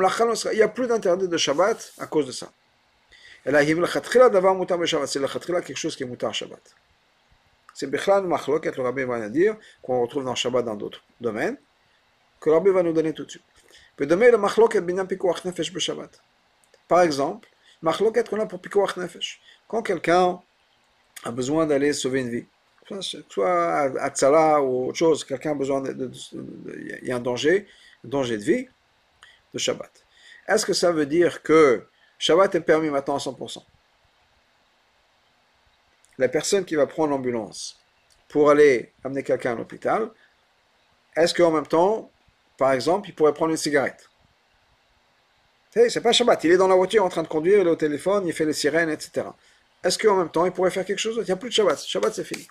n'y 0.56 0.62
a 0.62 0.68
plus 0.68 0.88
d'interdit 0.88 1.28
de 1.28 1.38
Shabbat 1.38 1.94
à 2.00 2.08
cause 2.08 2.28
de 2.28 2.32
ça. 2.32 2.52
C'est 3.44 3.52
la 3.52 3.66
quelque 3.66 3.86
chose 5.76 5.96
qui 5.96 6.04
est 6.04 6.06
moutar 6.06 6.34
Shabbat. 6.34 6.76
C'est 7.74 7.88
Bechlan 7.88 8.24
Machloket, 8.24 8.76
le 8.76 8.84
rabbi 8.84 9.04
va 9.04 9.20
nous 9.20 9.30
dire, 9.30 9.56
qu'on 9.82 10.02
retrouve 10.02 10.26
dans 10.26 10.36
Shabbat 10.36 10.66
dans 10.66 10.76
d'autres 10.76 11.02
domaines, 11.20 11.58
que 12.40 12.50
le 12.50 12.56
rabbi 12.56 12.70
va 12.70 12.84
nous 12.84 12.94
donner 12.94 13.14
tout 13.14 13.26
de 13.26 13.32
suite. 13.32 13.44
Par 16.88 17.02
exemple, 17.02 17.50
qu'on 17.84 18.48
pour 18.48 18.62
Quand 19.68 19.82
quelqu'un 19.82 20.40
a 21.24 21.32
besoin 21.32 21.66
d'aller 21.66 21.94
sauver 21.94 22.22
une 22.22 22.30
vie, 22.30 22.46
soit 23.30 24.00
à 24.00 24.10
Tzala 24.10 24.62
ou 24.62 24.90
autre 24.90 24.98
chose, 24.98 25.24
quelqu'un 25.24 25.52
a 25.52 25.56
besoin 25.56 25.82
de. 25.82 26.12
Il 27.02 27.08
y 27.08 27.12
a 27.12 27.16
un 27.16 27.20
danger, 27.20 27.68
un 28.06 28.10
danger 28.10 28.38
de 28.38 28.44
vie, 28.44 28.68
de 29.54 29.60
Shabbat. 29.60 30.06
Est-ce 30.48 30.66
que 30.66 30.74
ça 30.74 30.92
veut 30.92 31.06
dire 31.06 31.42
que 31.42 31.88
Shabbat 32.20 32.54
est 32.56 32.62
permis 32.62 32.90
maintenant 32.90 33.16
à 33.16 33.20
100% 33.20 33.64
La 36.20 36.30
personne 36.30 36.66
qui 36.66 36.76
va 36.76 36.86
prendre 36.86 37.10
l'ambulance 37.10 37.80
pour 38.30 38.50
aller 38.50 38.94
amener 39.04 39.24
quelqu'un 39.24 39.54
à 39.54 39.56
l'hôpital, 39.56 40.10
est-ce 41.16 41.34
qu'en 41.34 41.52
même 41.52 41.68
temps, 41.68 42.12
par 42.58 42.72
exemple, 42.74 43.10
il 43.10 43.16
pourrait 43.16 43.34
prendre 43.34 43.52
une 43.52 43.58
cigarette? 43.58 44.11
C'est 45.74 46.02
pas 46.02 46.12
Shabbat, 46.12 46.44
il 46.44 46.52
est 46.52 46.58
dans 46.58 46.68
la 46.68 46.76
voiture 46.76 47.06
en 47.06 47.10
train 47.10 47.24
de 47.24 47.30
conduire, 47.30 47.60
il 47.60 47.68
est 47.68 47.70
au 47.70 47.76
téléphone, 47.76 48.28
il 48.28 48.34
fait 48.34 48.46
les 48.46 48.54
sirènes, 48.54 48.90
etc. 48.90 49.28
Est-ce 49.84 49.98
qu'en 49.98 50.18
même 50.18 50.30
temps, 50.30 50.46
il 50.46 50.52
pourrait 50.52 50.70
faire 50.70 50.86
quelque 50.86 51.00
chose 51.00 51.16
Il 51.18 51.24
n'y 51.24 51.32
a 51.32 51.38
plus 51.38 51.50
de 51.50 51.54
Shabbat. 51.54 51.80
Shabbat, 51.80 52.14
c'est 52.14 52.26
fini. 52.26 52.46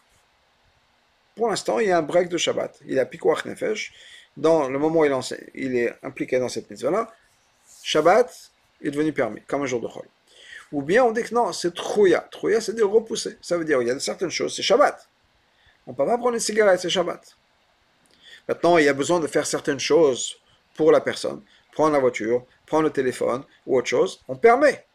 Pour 1.36 1.48
l'instant, 1.48 1.78
il 1.78 1.88
y 1.88 1.92
a 1.92 1.98
un 1.98 2.02
break 2.02 2.28
de 2.28 2.38
Shabbat. 2.38 2.80
Il 2.86 2.98
a 2.98 3.04
Pikuach 3.04 3.44
Nefesh. 3.44 3.92
Dans 4.36 4.68
le 4.68 4.78
moment 4.78 5.00
où 5.00 5.04
il, 5.54 5.76
est 5.76 5.92
impliqué 6.02 6.38
dans 6.38 6.48
cette 6.48 6.70
mitzvah-là, 6.70 7.12
Shabbat, 7.82 8.52
est 8.82 8.90
devenu 8.90 9.12
permis, 9.12 9.42
comme 9.42 9.62
un 9.62 9.66
jour 9.66 9.80
de 9.80 9.88
Chol. 9.88 10.06
Ou 10.72 10.82
bien 10.82 11.04
on 11.04 11.10
dit 11.10 11.22
que 11.22 11.34
non, 11.34 11.52
c'est 11.52 11.74
trouya. 11.74 12.20
Trouya, 12.30 12.60
c'est 12.60 12.74
dire 12.74 12.88
repousser. 12.88 13.36
Ça 13.42 13.58
veut 13.58 13.64
dire, 13.64 13.82
il 13.82 13.88
y 13.88 13.90
a 13.90 13.98
certaines 14.00 14.30
choses, 14.30 14.54
c'est 14.54 14.62
Shabbat. 14.62 15.08
On 15.86 15.92
ne 15.92 15.96
peut 15.96 16.06
pas 16.06 16.16
prendre 16.16 16.34
une 16.34 16.40
cigarette, 16.40 16.80
c'est 16.80 16.90
Shabbat. 16.90 17.36
Maintenant, 18.48 18.78
il 18.78 18.84
y 18.84 18.88
a 18.88 18.92
besoin 18.94 19.20
de 19.20 19.26
faire 19.26 19.46
certaines 19.46 19.80
choses 19.80 20.36
pour 20.76 20.92
la 20.92 21.00
personne. 21.00 21.42
Prendre 21.72 21.92
la 21.92 21.98
voiture, 21.98 22.46
prendre 22.70 22.84
le 22.84 22.92
téléphone 22.92 23.42
ou 23.66 23.76
autre 23.76 23.88
chose. 23.88 24.20
On 24.28 24.36
permet. 24.36 24.86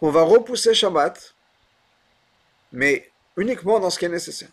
On 0.00 0.10
va 0.10 0.22
repousser 0.22 0.72
Shabbat, 0.72 1.34
mais 2.72 3.10
uniquement 3.36 3.78
dans 3.78 3.90
ce 3.90 3.98
qui 3.98 4.06
est 4.06 4.14
nécessaire. 4.20 4.48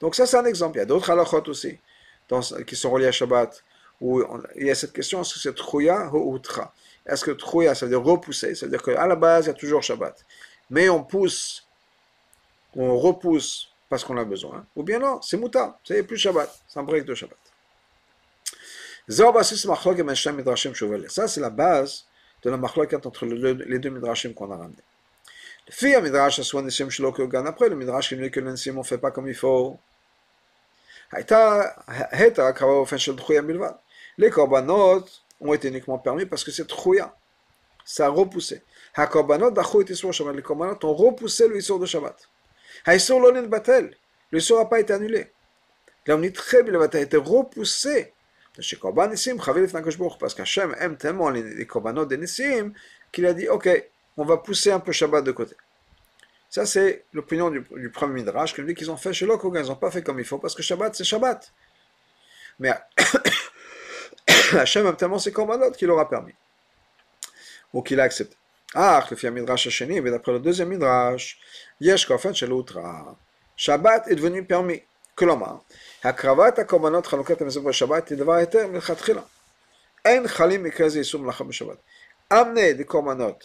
Donc 0.00 0.14
ça, 0.14 0.24
c'est 0.26 0.38
un 0.38 0.46
exemple. 0.46 0.76
Il 0.76 0.80
y 0.80 0.82
a 0.82 0.86
d'autres 0.86 1.10
halachot 1.10 1.46
aussi, 1.46 1.78
qui 2.66 2.74
sont 2.74 2.90
reliés 2.90 3.06
à 3.06 3.12
Shabbat, 3.12 3.62
où 4.00 4.22
il 4.56 4.66
y 4.66 4.70
a 4.70 4.74
cette 4.74 4.94
question, 4.94 5.20
est-ce 5.20 5.34
que 5.34 5.40
c'est 5.40 5.54
Trouya 5.54 6.10
ou 6.14 6.38
Tra 6.38 6.72
Est-ce 7.06 7.22
que 7.26 7.32
Trouya, 7.32 7.74
ça 7.74 7.84
veut 7.84 7.90
dire 7.90 8.02
repousser, 8.02 8.54
ça 8.54 8.64
veut 8.64 8.70
dire 8.70 8.82
qu'à 8.82 9.06
la 9.06 9.14
base, 9.14 9.44
il 9.44 9.48
y 9.48 9.50
a 9.50 9.54
toujours 9.54 9.82
Shabbat. 9.82 10.24
Mais 10.70 10.88
on 10.88 11.04
pousse, 11.04 11.68
on 12.74 12.98
repousse 12.98 13.68
parce 13.90 14.02
qu'on 14.04 14.16
a 14.16 14.24
besoin. 14.24 14.64
Ou 14.74 14.82
bien 14.82 14.98
non, 14.98 15.20
c'est 15.20 15.36
Mouta, 15.36 15.78
c'est 15.84 16.02
plus 16.02 16.16
Shabbat, 16.16 16.50
c'est 16.66 16.80
un 16.80 16.82
break 16.82 17.04
de 17.04 17.14
Shabbat. 17.14 17.41
Ça, 19.08 19.32
c'est 21.28 21.40
la 21.40 21.50
base 21.50 22.04
de 22.42 22.50
la 22.50 22.56
machloket 22.56 23.04
entre 23.04 23.26
les 23.26 23.78
deux 23.78 23.90
midrashim 23.90 24.32
qu'on 24.32 24.50
a 24.50 24.56
ramené. 24.56 24.62
ramenés. 24.62 24.82
Fi 25.70 26.00
midrash 26.00 26.38
aswan 26.38 26.64
nishim 26.64 26.88
shlo 26.88 27.12
kogan. 27.12 27.46
Après, 27.46 27.68
le 27.68 27.76
midrash 27.76 28.08
qui 28.08 28.16
dit 28.16 28.30
que 28.30 28.40
les 28.40 28.52
nishim 28.52 28.78
on 28.78 28.82
fait 28.82 28.98
pas 28.98 29.10
comme 29.10 29.28
il 29.28 29.34
faut. 29.34 29.78
Heta 31.12 31.74
akara 32.46 32.80
ofen 32.80 32.98
shel 32.98 33.16
dchouya 33.16 33.42
milvad. 33.42 33.76
Les 34.18 34.30
korbanot 34.30 35.04
ont 35.40 35.52
été 35.52 35.68
uniquement 35.68 35.98
permis 35.98 36.26
parce 36.26 36.44
que 36.44 36.50
c'est 36.52 36.68
dchouya. 36.68 37.14
Ça 37.84 38.06
a 38.06 38.08
repoussé. 38.08 38.62
Ha 38.94 39.06
korbanot 39.08 39.50
dachou 39.50 39.82
et 39.82 39.90
isur 39.90 40.12
shabbat. 40.12 40.36
Les 40.36 40.42
korbanot 40.42 40.78
ont 40.84 40.94
repoussé 40.94 41.48
le 41.48 41.58
isur 41.58 41.78
de 41.80 41.86
shabbat. 41.86 42.28
Ha 42.86 42.94
isur 42.94 43.18
lo 43.18 43.32
batel. 43.48 43.96
Le 44.30 44.38
isur 44.38 44.58
n'a 44.58 44.66
pas 44.66 44.78
été 44.80 44.92
annulé. 44.92 45.32
L'omnit 46.06 46.34
cheb 46.34 46.68
a 46.70 46.98
été 46.98 47.16
repoussé 47.16 48.12
chez 48.58 48.76
Korban 48.76 49.08
Nissim, 49.08 49.40
Chavil 49.42 49.66
Fnakoshbourg, 49.66 50.18
parce 50.18 50.34
qu'Hachem 50.34 50.74
aime 50.78 50.96
tellement 50.96 51.30
les, 51.30 51.42
les 51.42 51.66
korbanot 51.66 52.04
de 52.04 52.16
Nissim 52.16 52.72
qu'il 53.10 53.24
a 53.26 53.32
dit, 53.32 53.48
ok, 53.48 53.68
on 54.16 54.24
va 54.24 54.36
pousser 54.36 54.70
un 54.70 54.80
peu 54.80 54.92
Shabbat 54.92 55.24
de 55.24 55.32
côté. 55.32 55.56
Ça, 56.50 56.66
c'est 56.66 57.06
l'opinion 57.14 57.50
du, 57.50 57.62
premier 57.90 58.20
Midrash 58.20 58.54
qui 58.54 58.62
dit 58.62 58.74
qu'ils 58.74 58.90
ont 58.90 58.96
fait 58.98 59.14
chez 59.14 59.24
Lokogan, 59.24 59.64
ils 59.64 59.68
n'ont 59.68 59.76
pas 59.76 59.90
fait 59.90 60.02
comme 60.02 60.18
il 60.18 60.24
faut, 60.26 60.38
parce 60.38 60.54
que 60.54 60.62
Shabbat, 60.62 60.94
c'est 60.94 61.04
Shabbat. 61.04 61.50
Mais 62.58 62.74
Hachem 64.52 64.86
aime 64.86 64.96
tellement 64.96 65.18
ses 65.18 65.32
commandants 65.32 65.70
qu'il 65.70 65.90
aura 65.90 66.06
permis. 66.08 66.34
Ou 67.72 67.80
qu'il 67.80 67.98
a 68.00 68.02
accepté. 68.02 68.36
Ah, 68.74 69.06
le 69.10 69.30
Midrash 69.30 69.66
Hacheni, 69.66 70.00
mais 70.00 70.10
d'après 70.10 70.32
le 70.32 70.40
deuxième 70.40 70.68
Midrash, 70.68 71.38
Yesh 71.80 72.06
Kofen 72.06 72.34
chez 72.34 72.46
l'Outra. 72.46 73.16
Shabbat 73.56 74.08
est 74.08 74.14
devenu 74.14 74.44
permis 74.44 74.82
כלומר, 75.21 75.55
הקרבת 76.03 76.59
הקורבנות 76.59 77.07
חלוקת 77.07 77.41
המזוג 77.41 77.65
בשבת 77.65 78.09
היא 78.09 78.17
דבר 78.17 78.33
היתר 78.33 78.67
מלכתחילה. 78.67 79.21
אין 80.05 80.27
חלים 80.27 80.63
מקרה 80.63 80.89
זה 80.89 80.99
איסור 80.99 81.21
מלאכה 81.21 81.43
בשבת. 81.43 81.77
Amener 82.33 82.73
des 82.73 82.83
korbanot 82.83 83.39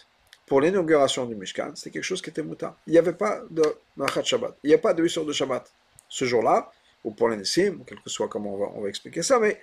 pour 0.46 0.60
l'inauguration 0.60 1.24
du 1.24 1.36
Mishkan, 1.36 1.70
c'était 1.76 1.90
quelque 1.90 2.02
chose 2.02 2.20
qui 2.20 2.30
était 2.30 2.42
mouta. 2.42 2.76
Il 2.86 2.92
n'y 2.92 2.98
avait 2.98 3.12
pas 3.12 3.40
de 3.48 3.62
Machat 3.96 4.24
Shabbat. 4.24 4.58
Il 4.64 4.68
n'y 4.68 4.74
a 4.74 4.78
pas 4.78 4.92
de 4.92 5.02
Hussur 5.04 5.24
de 5.24 5.32
Shabbat 5.32 5.70
ce 6.08 6.24
jour-là, 6.24 6.70
ou 7.04 7.12
pour 7.12 7.28
les 7.28 7.36
Nissim, 7.36 7.84
quel 7.86 8.00
que 8.00 8.10
soit 8.10 8.28
comment 8.28 8.54
on 8.54 8.58
va, 8.58 8.66
on 8.74 8.80
va 8.82 8.88
expliquer 8.88 9.22
ça, 9.22 9.38
mais 9.38 9.60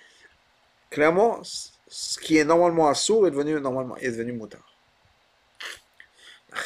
clairement, 0.89 1.41
ce 1.43 2.17
qui 2.17 2.37
est 2.37 2.45
normalement 2.45 2.87
assourd 2.87 3.27
est 3.27 3.31
devenu 3.31 3.59
normalement 3.59 3.97
est 3.97 4.11
devenu 4.11 4.33
moutar. 4.33 4.61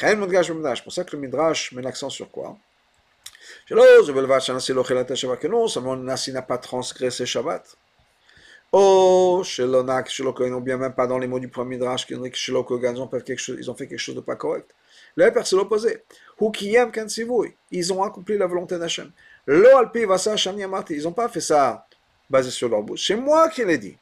C'est 0.00 0.82
pour 0.84 0.92
ça 0.92 1.04
que 1.04 1.16
le 1.16 1.22
Midrash 1.22 1.72
met 1.72 1.82
l'accent 1.82 2.08
sur 2.08 2.30
quoi 2.30 2.56
que 3.67 5.47
non 5.47 5.67
seulement 5.67 5.95
le 5.95 6.03
Nasi 6.03 6.31
n'a 6.33 6.41
pas 6.41 6.57
transgressé 6.57 7.25
Shabbat. 7.25 7.77
Oh, 8.71 9.41
chez 9.43 9.65
l'Onak, 9.65 10.09
chez 10.09 10.23
l'Okohen, 10.23 10.53
ou 10.53 10.61
bien 10.61 10.77
même 10.77 10.93
pas 10.93 11.07
dans 11.07 11.17
les 11.17 11.27
mots 11.27 11.39
du 11.39 11.47
premier 11.47 11.77
Midrash, 11.77 12.05
qui 12.05 12.15
dit 12.15 12.29
que 12.29 12.37
chez 12.37 12.51
l'Okohen, 12.51 12.95
ils 12.95 13.01
ont 13.01 13.07
fait 13.07 13.23
quelque 13.23 13.39
chose, 13.39 13.57
ils 13.59 13.71
ont 13.71 13.75
fait 13.75 13.87
quelque 13.87 13.99
chose 13.99 14.15
de 14.15 14.21
pas 14.21 14.35
correct. 14.35 14.69
Le 15.15 15.31
c'est 15.43 15.55
l'opposé. 15.55 16.03
Ils 17.71 17.93
ont 17.93 18.03
accompli 18.03 18.37
la 18.37 18.45
volonté 18.45 18.77
d'Hachem. 18.77 19.11
Lo 19.47 19.69
vasa. 20.07 20.35
Ils 20.89 21.03
n'ont 21.03 21.11
pas 21.11 21.29
fait 21.29 21.41
ça 21.41 21.85
basé 22.29 22.51
sur 22.51 22.69
leur 22.69 22.83
bouche. 22.83 23.07
C'est 23.07 23.15
moi 23.15 23.49
qui 23.49 23.65
l'ai 23.65 23.77
dit. 23.77 23.97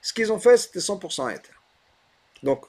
Ce 0.00 0.12
qu'ils 0.12 0.32
ont 0.32 0.38
fait, 0.38 0.56
c'était 0.56 0.78
100% 0.78 1.30
éther. 1.34 1.52
Donc, 2.42 2.64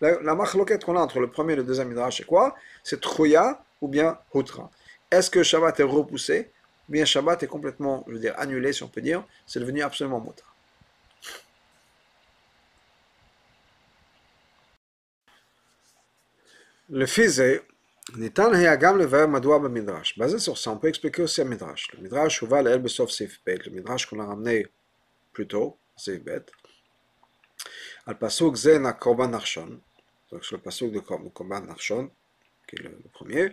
la, 0.00 0.20
la 0.20 0.34
qu'on 0.34 0.96
a 0.96 1.00
entre 1.00 1.20
le 1.20 1.28
premier 1.28 1.54
et 1.54 1.56
le 1.56 1.64
deuxième 1.64 1.88
Midrash, 1.88 2.18
c'est 2.18 2.26
quoi? 2.26 2.54
C'est 2.84 3.00
Troya 3.00 3.62
ou 3.80 3.88
bien 3.88 4.18
Hutra. 4.34 4.70
Est-ce 5.10 5.30
que 5.30 5.42
Shabbat 5.42 5.78
est 5.80 5.84
repoussé? 5.84 6.50
Ou 6.88 6.92
Bien, 6.92 7.04
Shabbat 7.04 7.42
est 7.42 7.46
complètement, 7.46 8.04
je 8.08 8.14
veux 8.14 8.18
dire, 8.18 8.34
annulé, 8.38 8.72
si 8.72 8.82
on 8.82 8.88
peut 8.88 9.00
dire. 9.00 9.24
C'est 9.46 9.60
devenu 9.60 9.82
absolument 9.82 10.20
moutard. 10.20 10.54
Le 16.88 17.06
Fizé, 17.06 17.62
Nitan 18.14 18.52
Hayagam 18.52 18.98
Lever 18.98 19.26
Madoua 19.26 19.58
Midrash. 19.68 20.16
Basé 20.16 20.38
sur 20.38 20.56
ça, 20.56 20.70
on 20.70 20.78
peut 20.78 20.86
expliquer 20.86 21.22
aussi 21.22 21.40
un 21.40 21.44
Midrash. 21.44 21.88
Le 21.94 22.02
Midrash 22.02 22.40
Ouval 22.42 22.68
El 22.68 22.78
Besof 22.78 23.10
Seifbet, 23.10 23.58
le 23.66 23.72
Midrash 23.72 24.06
qu'on 24.06 24.20
a 24.20 24.26
ramené 24.26 24.68
plus 25.32 25.48
tôt, 25.48 25.76
Seifbet. 25.96 26.46
Al 28.06 28.16
Pasuk 28.16 28.54
Zena 28.54 28.92
Korban 28.92 29.32
Arshon, 29.32 29.80
donc 30.30 30.44
sur 30.44 30.56
le 30.56 30.62
Pasuk 30.62 30.92
de 30.92 31.00
Korban 31.00 31.68
Arshon, 31.68 32.08
qui 32.68 32.76
est 32.76 32.82
le 32.84 32.96
premier. 33.12 33.52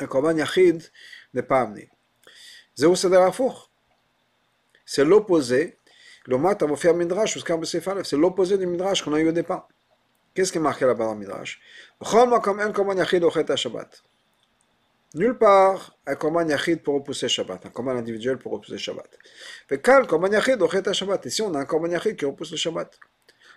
Un 0.00 0.06
korban 0.06 0.36
yachid 0.36 0.82
n'est 1.34 1.42
pas 1.42 1.60
amené. 1.62 1.90
C'est 4.84 5.04
l'opposé, 5.04 5.78
c'est 6.24 8.16
l'opposé 8.16 8.58
du 8.58 8.66
midrash 8.66 9.02
qu'on 9.02 9.12
a 9.12 9.20
eu 9.20 9.28
au 9.28 9.32
départ. 9.32 9.68
Qu'est-ce 10.34 10.52
qui 10.52 10.58
est 10.58 10.60
marqué 10.60 10.86
là-bas 10.86 11.04
dans 11.04 11.14
le 11.14 11.20
Midrash? 11.20 11.60
Nulle 15.12 15.36
part 15.36 15.96
un 16.06 16.14
korban 16.14 16.46
yachid 16.46 16.82
pour 16.82 16.94
repousser 16.94 17.28
Shabbat, 17.28 17.66
un 17.66 17.70
korban 17.70 17.96
individuel 17.96 18.38
pour 18.38 18.52
repousser 18.52 18.78
Shabbat. 18.78 19.18
Ici, 21.26 21.42
on 21.42 21.54
a 21.54 21.58
un 21.58 21.64
korban 21.64 21.88
yachid 21.88 22.16
qui 22.16 22.24
repousse 22.24 22.52
le 22.52 22.56
Shabbat? 22.56 22.98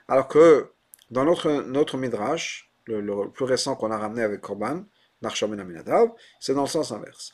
Alors 0.08 0.28
que 0.28 0.72
dans 1.12 1.24
notre, 1.24 1.52
notre 1.62 1.98
Midrash, 1.98 2.72
le, 2.86 3.30
plus 3.30 3.46
récent 3.46 3.76
qu'on 3.76 3.92
a 3.92 3.98
ramené 3.98 4.24
avec 4.24 4.42
korban, 4.42 4.84
c'est 6.40 6.54
dans 6.54 6.62
le 6.62 6.68
sens 6.68 6.92
inverse. 6.92 7.32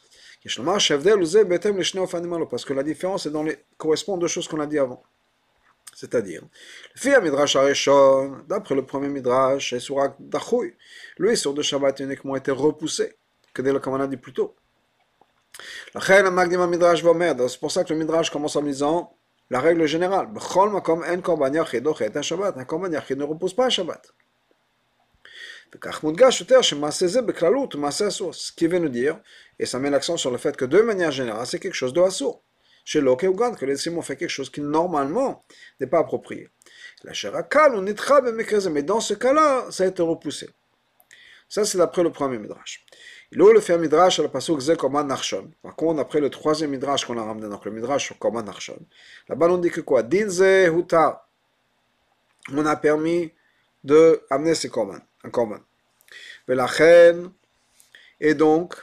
Parce 2.50 2.66
que 2.66 2.74
la 2.74 2.84
différence 2.84 3.26
est 3.26 3.32
dans 3.32 3.44
les, 3.44 3.58
correspond 3.78 4.16
aux 4.16 4.20
deux 4.20 4.28
choses 4.28 4.48
qu'on 4.48 4.60
a 4.60 4.68
dit 4.68 4.80
avant. 4.80 5.04
C'est-à-dire, 5.96 6.44
le 7.04 7.22
Midrash 7.22 7.58
d'après 8.48 8.76
le 8.76 8.86
premier 8.86 9.10
Midrash, 9.10 9.74
et 9.74 9.80
sur 9.82 9.98
Dachoui, 10.20 10.74
lui, 11.18 11.36
sur 11.36 11.54
de 11.54 11.62
Shabbat, 11.62 12.00
uniquement 12.00 12.38
été 12.38 12.52
repoussé, 12.52 13.18
que 13.54 13.62
dès 13.62 13.74
le 13.74 13.80
comme 13.80 13.96
on 13.96 14.00
a 14.00 14.08
dit 14.08 14.16
plus 14.16 14.32
tôt. 14.32 14.56
C'est 15.94 16.00
pour 17.60 17.72
ça 17.72 17.84
que 17.84 17.94
le 17.94 18.00
Midrash 18.00 18.30
commence 18.30 18.56
en 18.56 18.62
disant 18.62 19.18
la 19.50 19.60
règle 19.60 19.86
générale. 19.88 20.30
Un 20.36 21.22
korban 21.22 21.52
yachid 21.54 23.18
ne 23.18 23.24
repousse 23.24 23.54
pas 23.54 23.70
Shabbat. 23.70 24.14
Ce 28.32 28.52
qui 28.52 28.68
veut 28.68 28.80
nous 28.80 28.90
dire, 28.90 29.20
et 29.60 29.66
ça 29.66 29.80
met 29.80 29.90
l'accent 29.90 30.18
sur 30.18 30.32
le 30.32 30.38
fait 30.38 30.58
que 30.58 30.66
de 30.66 30.82
manière 30.82 31.12
générale, 31.12 31.46
c'est 31.46 31.60
quelque 31.60 31.74
chose 31.74 31.94
de 31.94 32.02
assourd 32.02 32.44
chez 32.86 33.02
l'Okeougan, 33.02 33.54
que 33.54 33.66
les 33.66 33.78
Simons 33.78 34.02
fait 34.02 34.16
quelque 34.16 34.30
chose 34.30 34.50
qui 34.50 34.62
normalement 34.62 35.46
n'est 35.80 35.86
pas 35.86 36.00
approprié. 36.00 36.50
La 37.04 37.14
Sherakal, 37.14 37.76
on 37.76 37.86
mais 38.72 38.84
dans 38.84 39.00
ce 39.00 39.14
cas-là, 39.14 39.66
ça 39.70 39.84
a 39.84 39.88
été 39.88 40.02
repoussé. 40.02 40.50
Ça, 41.48 41.66
c'est 41.66 41.78
d'après 41.78 42.02
le 42.02 42.12
premier 42.12 42.40
Midrash. 42.40 42.86
Il 43.32 43.38
le 43.38 43.60
fait 43.60 43.78
Midrash 43.78 44.20
à 44.20 44.24
la 44.24 44.30
Pasuk 44.30 44.60
Ze 44.60 44.76
Korban 44.76 45.04
Nachshon. 45.04 45.52
Par 45.62 45.76
contre, 45.76 46.00
après 46.00 46.20
le 46.20 46.32
troisième 46.32 46.72
Midrash 46.72 47.06
qu'on 47.06 47.18
a 47.20 47.24
ramené, 47.24 47.48
donc 47.48 47.64
le 47.64 47.72
Midrash 47.72 48.06
sur 48.06 48.18
Korban 48.18 48.42
Nachshon, 48.42 48.80
là-bas 49.28 49.48
on 49.50 49.60
dit 49.60 49.70
que 49.70 49.82
quoi 49.82 50.02
Dinze 50.02 50.42
Huta. 50.42 51.28
On 52.52 52.66
a 52.66 52.76
permis 52.76 53.32
de 53.84 54.24
amener 54.32 54.56
ces 54.56 54.70
Korban, 54.70 54.98
un 55.24 55.30
Korban. 55.30 55.60
Mais 56.48 56.56
la 56.56 56.66
reine, 56.66 57.32
et 58.20 58.34
donc, 58.34 58.76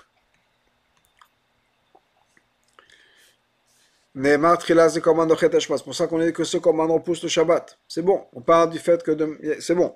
c'est 4.14 4.38
pour 5.84 5.94
ça 5.94 6.06
qu'on 6.06 6.18
dit 6.18 6.32
que 6.32 6.44
ce 6.44 6.56
commandement 6.56 6.94
repousse 6.94 7.22
le 7.22 7.28
Shabbat. 7.28 7.78
C'est 7.86 8.00
bon. 8.00 8.26
On 8.32 8.40
parle 8.40 8.70
du 8.70 8.78
fait 8.78 9.02
que 9.02 9.12
c'est 9.60 9.74
bon. 9.74 9.94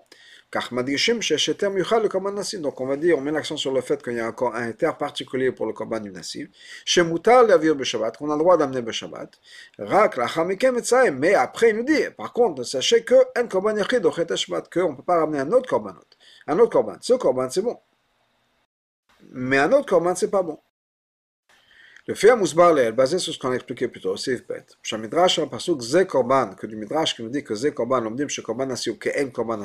Donc 0.52 2.80
on 2.80 2.86
va 2.86 2.96
dire, 2.96 3.16
on 3.16 3.20
met 3.20 3.30
l'accent 3.30 3.56
sur 3.56 3.72
le 3.72 3.80
fait 3.80 4.02
qu'il 4.02 4.14
y 4.14 4.20
a 4.20 4.26
encore 4.26 4.56
un 4.56 4.72
terre 4.72 4.98
particulier 4.98 5.52
pour 5.52 5.64
le 5.64 5.72
combat 5.72 6.00
du 6.00 6.10
Nassib. 6.10 6.50
Chez 6.84 7.02
Moutal 7.02 7.46
Shabbat, 7.84 8.16
qu'on 8.16 8.30
a 8.30 8.34
le 8.34 8.40
droit 8.40 8.56
d'amener 8.56 8.82
le 8.82 8.92
Shabbat. 8.92 9.30
Mais 11.12 11.34
après 11.34 11.70
il 11.70 11.76
nous 11.76 11.84
dit, 11.84 12.02
par 12.16 12.32
contre, 12.32 12.64
sachez 12.64 13.04
que 13.04 13.14
un 13.36 14.36
Shabbat, 14.36 14.68
qu'on 14.70 14.90
ne 14.90 14.96
peut 14.96 15.04
pas 15.04 15.20
ramener 15.20 15.38
un 15.38 15.52
autre 15.52 15.68
korban. 15.68 15.94
Un 16.46 16.58
autre 16.58 16.72
korban. 16.72 16.96
Ce 17.00 17.12
korban 17.14 17.48
c'est 17.50 17.62
bon. 17.62 17.78
Mais 19.30 19.58
un 19.58 19.72
autre 19.72 19.86
korban 19.86 20.14
c'est 20.14 20.30
pas 20.30 20.42
bon. 20.42 20.58
Le 22.06 22.14
fait 22.14 22.30
à 22.30 22.90
basé 22.92 23.20
sur 23.20 23.32
ce 23.32 23.38
qu'on 23.38 23.52
a 23.52 23.54
expliqué 23.54 23.86
plus 23.86 24.00
tôt, 24.00 24.16
c'est 24.16 24.44
bête. 24.48 24.76
Chez 24.82 24.98
Midrash, 24.98 25.38
un 25.38 25.46
pasuk 25.46 25.80
Ze 25.80 26.02
Korban, 26.04 26.54
que 26.54 26.66
du 26.66 26.74
Midrash 26.74 27.14
qui 27.14 27.22
nous 27.22 27.28
dit 27.28 27.44
que 27.44 27.54
Ze 27.54 27.68
Korban, 27.68 28.04
on 28.04 28.10
dit 28.10 28.26
que 28.26 28.40
Korban 28.40 28.66
Nasi 28.66 28.90
ou 28.90 28.98
Korban. 29.30 29.64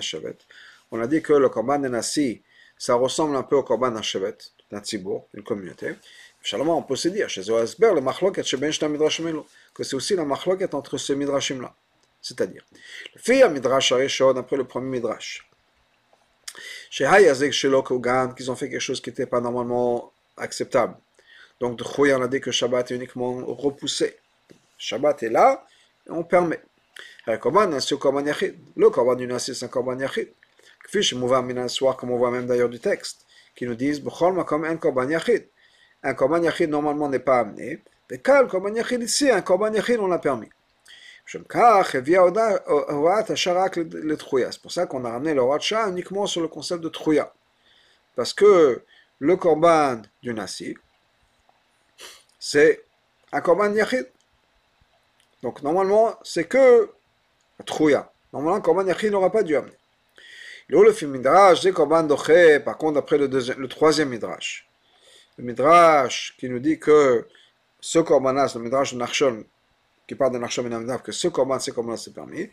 On 0.92 1.02
a 1.02 1.08
dit 1.08 1.24
que 1.24 1.34
le 1.34 1.50
Korban 1.50 1.80
Nasi, 1.80 2.44
ça 2.78 2.94
ressemble 2.94 3.36
un 3.36 3.42
peu 3.42 3.56
au 3.56 3.64
Korban 3.64 3.96
Hashevet, 3.96 4.38
d'un 4.70 4.80
tzibour, 4.80 5.28
d'une 5.34 5.44
communauté. 5.44 5.96
Shalom, 6.44 6.70
on 6.70 6.84
peut 6.84 6.96
se 6.96 7.08
dire, 7.08 7.28
chez 7.30 7.42
Zoasber, 7.42 7.94
le 7.96 8.02
machloket 8.02 8.44
chez 8.44 8.58
Ben 8.58 8.72
Midrashim 8.90 9.44
que 9.74 9.84
c'est 9.84 9.96
aussi 9.96 10.16
la 10.16 10.26
machloket 10.26 10.76
entre 10.76 11.00
ces 11.00 11.16
Midrashim-là. 11.16 11.74
C'est-à-dire, 12.22 12.64
le 13.16 13.20
fait 13.20 13.42
à 13.42 13.50
Midrash 13.50 13.92
Arishon, 13.92 14.36
après 14.38 14.58
le 14.58 14.66
premier 14.66 15.00
Midrash, 15.00 15.50
chez 16.96 17.06
Hayazek, 17.06 17.52
chez 17.52 17.68
Lokogan, 17.68 18.34
qu'ils 18.34 18.50
ont 18.50 18.56
fait 18.56 18.70
quelque 18.70 18.80
chose 18.80 19.02
qui 19.02 19.10
n'était 19.10 19.26
pas 19.26 19.42
normalement 19.42 20.14
acceptable. 20.38 20.96
Donc, 21.60 21.78
de 21.78 21.84
on 22.14 22.22
a 22.22 22.28
dit 22.30 22.40
que 22.40 22.52
Shabbat 22.52 22.90
est 22.90 22.96
uniquement 22.96 23.34
repoussé. 23.46 24.16
Shabbat 24.78 25.24
est 25.24 25.30
là, 25.30 25.66
on 26.08 26.24
permet. 26.24 26.62
Le 27.28 27.36
korban 27.36 29.16
du 29.16 29.28
Nasi, 29.28 29.54
c'est 29.54 29.66
un 29.66 29.68
korban 29.68 30.00
yachid. 30.00 30.30
Comme 30.90 32.12
on 32.12 32.18
voit 32.18 32.32
même 32.32 32.48
d'ailleurs 32.48 32.70
du 32.70 32.80
texte, 32.80 33.26
qui 33.58 33.66
nous 33.66 33.76
disent, 33.76 34.02
un 34.02 34.78
korban 34.78 35.10
yachid. 35.10 35.50
Un 36.02 36.14
korban 36.14 36.40
normalement, 36.70 37.10
n'est 37.10 37.20
pas 37.20 37.40
amené. 37.40 37.82
Mais 38.10 38.22
le 38.26 38.48
korban 38.48 38.74
yachid 38.74 39.04
ici, 39.04 39.30
un 39.30 39.42
korban 39.42 39.74
yachid, 39.74 40.00
on 40.00 40.08
l'a 40.08 40.20
permis. 40.20 40.50
C'est 41.28 41.40
pour 44.62 44.72
ça 44.72 44.86
qu'on 44.86 45.06
a 45.06 45.10
ramené 45.10 45.34
le 45.34 45.42
roi 45.42 45.58
uniquement 45.90 46.28
sur 46.28 46.42
le 46.42 46.48
concept 46.48 46.84
de 46.84 46.90
Trouya. 46.90 47.34
Parce 48.16 48.34
que 48.34 48.84
le 49.20 49.36
korban 49.36 50.02
du 50.22 50.34
Nasi, 50.34 50.76
c'est 52.40 52.84
un 53.32 53.42
korban 53.42 53.74
yachid. 53.74 54.08
Donc 55.42 55.62
normalement, 55.64 56.16
c'est 56.24 56.46
que 56.46 56.90
trouya. 57.66 58.12
Normalement, 58.32 58.62
korban 58.62 58.86
yachid 58.86 59.12
n'aura 59.12 59.32
pas 59.32 59.44
dû 59.44 59.56
amener. 59.56 59.74
Le 60.68 60.92
film 60.94 61.12
midrash, 61.12 61.62
c'est 61.62 61.72
korban 61.72 62.04
doché, 62.04 62.60
par 62.60 62.78
contre, 62.78 63.00
après 63.00 63.18
le, 63.18 63.28
deuxième, 63.28 63.60
le 63.60 63.68
troisième 63.68 64.10
midrash. 64.10 64.68
Le 65.38 65.44
midrash 65.44 66.36
qui 66.38 66.50
nous 66.50 66.60
dit 66.60 66.80
que 66.80 67.28
ce 67.80 68.00
korban 68.00 68.34
le 68.34 68.60
midrash 68.60 68.94
de 68.94 68.98
Nachshon, 68.98 69.44
qui 70.08 70.16
parle 70.16 70.34
de 70.34 70.38
Nachshon 70.38 70.66
et 70.66 71.02
que 71.04 71.12
ce 71.12 71.28
korban, 71.28 71.60
c'est 71.60 71.72
korban 71.72 71.98
c'est 71.98 72.14
permis. 72.14 72.50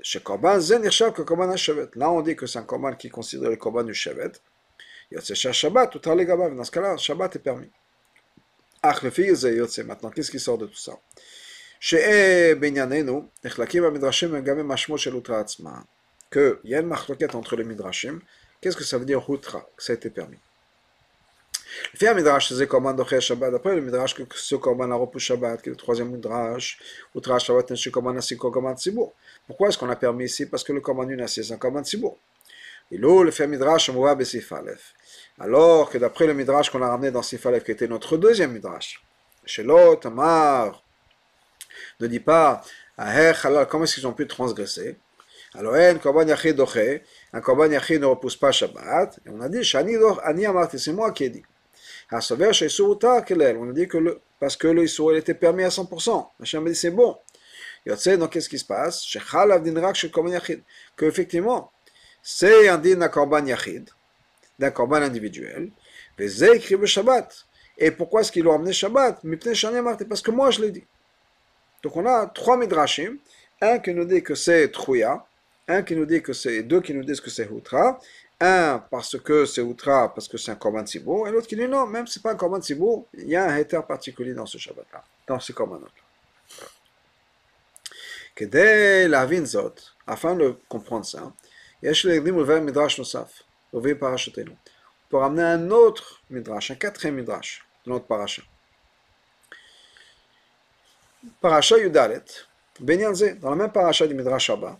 Chez 0.00 0.20
korban, 0.20 0.60
zen 0.60 0.82
que 0.82 1.22
korban 1.22 1.56
shevet. 1.56 1.88
Là, 1.94 2.10
on 2.10 2.20
dit 2.20 2.36
que 2.36 2.46
c'est 2.46 2.58
un 2.58 2.64
korban 2.64 2.94
qui 2.94 3.08
considère 3.08 3.50
le 3.50 3.56
korban 3.56 3.82
du 3.82 3.94
shevet. 3.94 4.32
Il 5.10 5.14
y 5.14 5.18
a 5.18 5.20
ce 5.20 5.34
Shabbat, 5.34 5.90
tout 5.90 6.10
à 6.10 6.14
Dans 6.16 6.64
ce 6.64 6.70
cas-là, 6.70 6.96
Shabbat 6.96 7.36
est 7.36 7.40
permis. 7.40 7.70
Ach, 8.82 9.02
le 9.02 9.10
fils 9.10 9.42
Yotse, 9.42 9.78
maintenant, 9.78 10.10
qu'est-ce 10.10 10.30
qui 10.30 10.40
sort 10.40 10.58
de 10.58 10.66
tout 10.66 10.76
ça? 10.76 10.98
Utra 15.14 15.38
Atzma, 15.38 15.84
qu'il 16.30 16.58
y 16.64 16.74
a 16.74 16.80
une 16.80 16.86
marloquette 16.86 17.34
entre 17.34 17.56
les 17.56 17.64
Midrashim, 17.64 18.20
qu'est-ce 18.60 18.76
que 18.76 18.84
ça 18.84 18.98
veut 18.98 19.04
dire 19.04 19.24
Utra, 19.30 19.68
que 19.76 19.82
ça 19.82 19.92
a 19.92 19.96
été 19.96 20.10
permis 20.10 20.38
le 21.92 21.98
Fait 21.98 22.14
Midrash, 22.14 22.52
c'est 22.52 22.66
Korban 22.66 22.94
Docher 22.94 23.20
Shabbat. 23.20 23.50
D'après 23.50 23.74
le 23.74 23.80
Midrash, 23.80 24.14
que 24.14 24.22
ce 24.34 24.54
Korban 24.54 24.86
la 24.86 24.96
repousse 24.96 25.22
Shabbat, 25.22 25.62
qui 25.62 25.68
est 25.68 25.72
le 25.72 25.76
troisième 25.76 26.10
Midrash, 26.10 26.78
ou 27.14 27.20
Trash 27.20 27.46
Shabbat, 27.46 27.70
Nshi 27.70 27.90
Korban 27.90 28.16
Asiko 28.16 28.50
Korban 28.50 28.76
Tzibour. 28.76 29.14
Pourquoi 29.46 29.68
est-ce 29.68 29.78
qu'on 29.78 29.90
a 29.90 29.96
permis 29.96 30.24
ici 30.24 30.46
Parce 30.46 30.62
que 30.64 30.72
le 30.72 30.80
Korban 30.80 31.08
Unassi, 31.08 31.44
c'est 31.44 31.54
un 31.54 31.58
Korban 31.58 31.82
Tzibour. 31.82 32.18
Et 32.90 32.98
le 32.98 33.46
Midrash, 33.46 33.90
on. 33.90 34.16
Alors 35.38 35.90
que 35.90 35.98
d'après 35.98 36.26
le 36.26 36.34
Midrash 36.34 36.70
qu'on 36.70 36.82
a 36.82 36.88
ramené 36.88 37.10
dans 37.10 37.22
Sif 37.22 37.46
qui 37.64 37.70
était 37.72 37.88
notre 37.88 38.16
deuxième 38.16 38.52
Midrash, 38.52 39.02
chez 39.44 39.62
l'autre, 39.62 40.06
Amar, 40.06 40.82
ne 42.00 42.06
dit 42.06 42.20
pas, 42.20 42.62
alors 42.96 43.68
comment 43.68 43.84
est-ce 43.84 43.96
qu'ils 43.96 44.06
ont 44.06 44.12
pu 44.12 44.26
transgresser 44.26 44.96
alors, 45.58 45.74
un 45.74 45.94
korban 45.94 46.26
yachid 46.26 46.54
doche, 46.54 47.00
un 47.32 47.40
korban 47.40 47.70
yachid 47.70 48.00
ne 48.00 48.06
repousse 48.06 48.36
pas 48.36 48.52
Shabbat. 48.52 49.20
Et 49.24 49.30
on 49.30 49.40
a 49.40 49.48
dit, 49.48 49.64
c'est 49.64 50.92
moi 50.92 51.12
qui 51.12 51.24
ai 51.24 51.30
dit. 51.30 51.42
On 52.10 52.18
a 52.18 53.72
dit 53.72 53.88
que 53.88 53.98
le, 53.98 54.20
parce 54.38 54.56
que 54.56 54.68
le 54.68 54.84
Issour 54.84 55.14
était 55.16 55.34
permis 55.34 55.64
à 55.64 55.68
100%. 55.68 56.28
Hachem 56.40 56.66
a 56.66 56.70
dit 56.70 56.76
c'est 56.76 56.90
bon. 56.90 57.16
donc 57.86 58.32
qu'est-ce 58.32 58.48
qui 58.48 58.58
se 58.58 58.64
passe? 58.64 59.04
Que 60.96 61.04
effectivement, 61.04 61.72
c'est 62.22 62.68
un 62.68 62.78
din 62.78 62.96
d'un 62.96 63.08
korban 63.08 63.44
yachid, 63.46 63.90
d'un 64.58 64.70
korban 64.70 65.02
individuel, 65.02 65.70
écrit 66.18 66.76
le 66.76 66.86
Shabbat. 66.86 67.46
Et 67.78 67.90
pourquoi 67.90 68.22
est-ce 68.22 68.32
qu'ils 68.32 68.44
l'ont 68.44 68.54
amené 68.54 68.72
Shabbat? 68.72 69.20
Parce 70.08 70.22
que 70.22 70.30
moi 70.30 70.50
je 70.50 70.62
l'ai 70.62 70.70
dit. 70.70 70.84
Donc 71.82 71.96
on 71.96 72.06
a 72.06 72.26
trois 72.26 72.56
midrashim, 72.56 73.18
un 73.60 73.78
qui 73.78 73.92
nous 73.94 74.04
dit 74.04 74.22
que 74.22 74.34
c'est 74.34 74.70
Trouya, 74.70 75.24
un 75.68 75.82
qui 75.82 75.94
nous 75.96 76.06
dit 76.06 76.22
que 76.22 76.32
c'est, 76.32 76.62
deux 76.62 76.80
qui 76.80 76.94
nous 76.94 77.04
disent 77.04 77.20
que 77.20 77.30
c'est 77.30 77.48
Hutra, 77.50 77.98
un 78.40 78.78
parce 78.90 79.18
que 79.18 79.46
c'est 79.46 79.62
Outra, 79.62 80.12
parce 80.12 80.28
que 80.28 80.36
c'est 80.36 80.50
un 80.50 80.56
Korban 80.56 80.84
Tzibour, 80.84 81.26
et 81.28 81.30
l'autre 81.30 81.46
qui 81.46 81.56
dit 81.56 81.66
non, 81.66 81.86
même 81.86 82.06
si 82.06 82.14
ce 82.14 82.18
n'est 82.18 82.22
pas 82.24 82.32
un 82.32 82.36
Korban 82.36 82.60
Tzibour, 82.60 83.06
il 83.14 83.28
y 83.28 83.36
a 83.36 83.44
un 83.44 83.56
héter 83.56 83.80
particulier 83.86 84.34
dans 84.34 84.46
ce 84.46 84.58
Shabbat-là, 84.58 85.02
dans 85.26 85.40
ce 85.40 85.52
Korbanot-là. 85.52 85.90
Dès 88.38 89.08
la 89.08 89.24
Vinzot, 89.24 89.74
afin 90.06 90.34
de 90.34 90.58
comprendre 90.68 91.06
ça, 91.06 91.32
y 91.82 91.88
a 91.88 91.92
le 91.92 92.60
Midrash 92.60 92.98
Nosaf, 92.98 93.44
au 93.72 93.80
Parachatenu, 93.80 94.52
pour 95.08 95.24
amener 95.24 95.42
un 95.42 95.70
autre 95.70 96.20
Midrash, 96.28 96.70
un 96.70 96.74
quatrième 96.74 97.16
Midrash, 97.16 97.66
de 97.86 97.92
notre 97.92 98.06
Paracha. 98.06 98.42
Paracha 101.40 101.78
Yudalet, 101.78 102.24
Benyanze, 102.80 103.38
dans 103.40 103.50
la 103.50 103.56
même 103.56 103.72
Paracha 103.72 104.06
du 104.06 104.14
Midrash 104.14 104.50
Abba, 104.50 104.78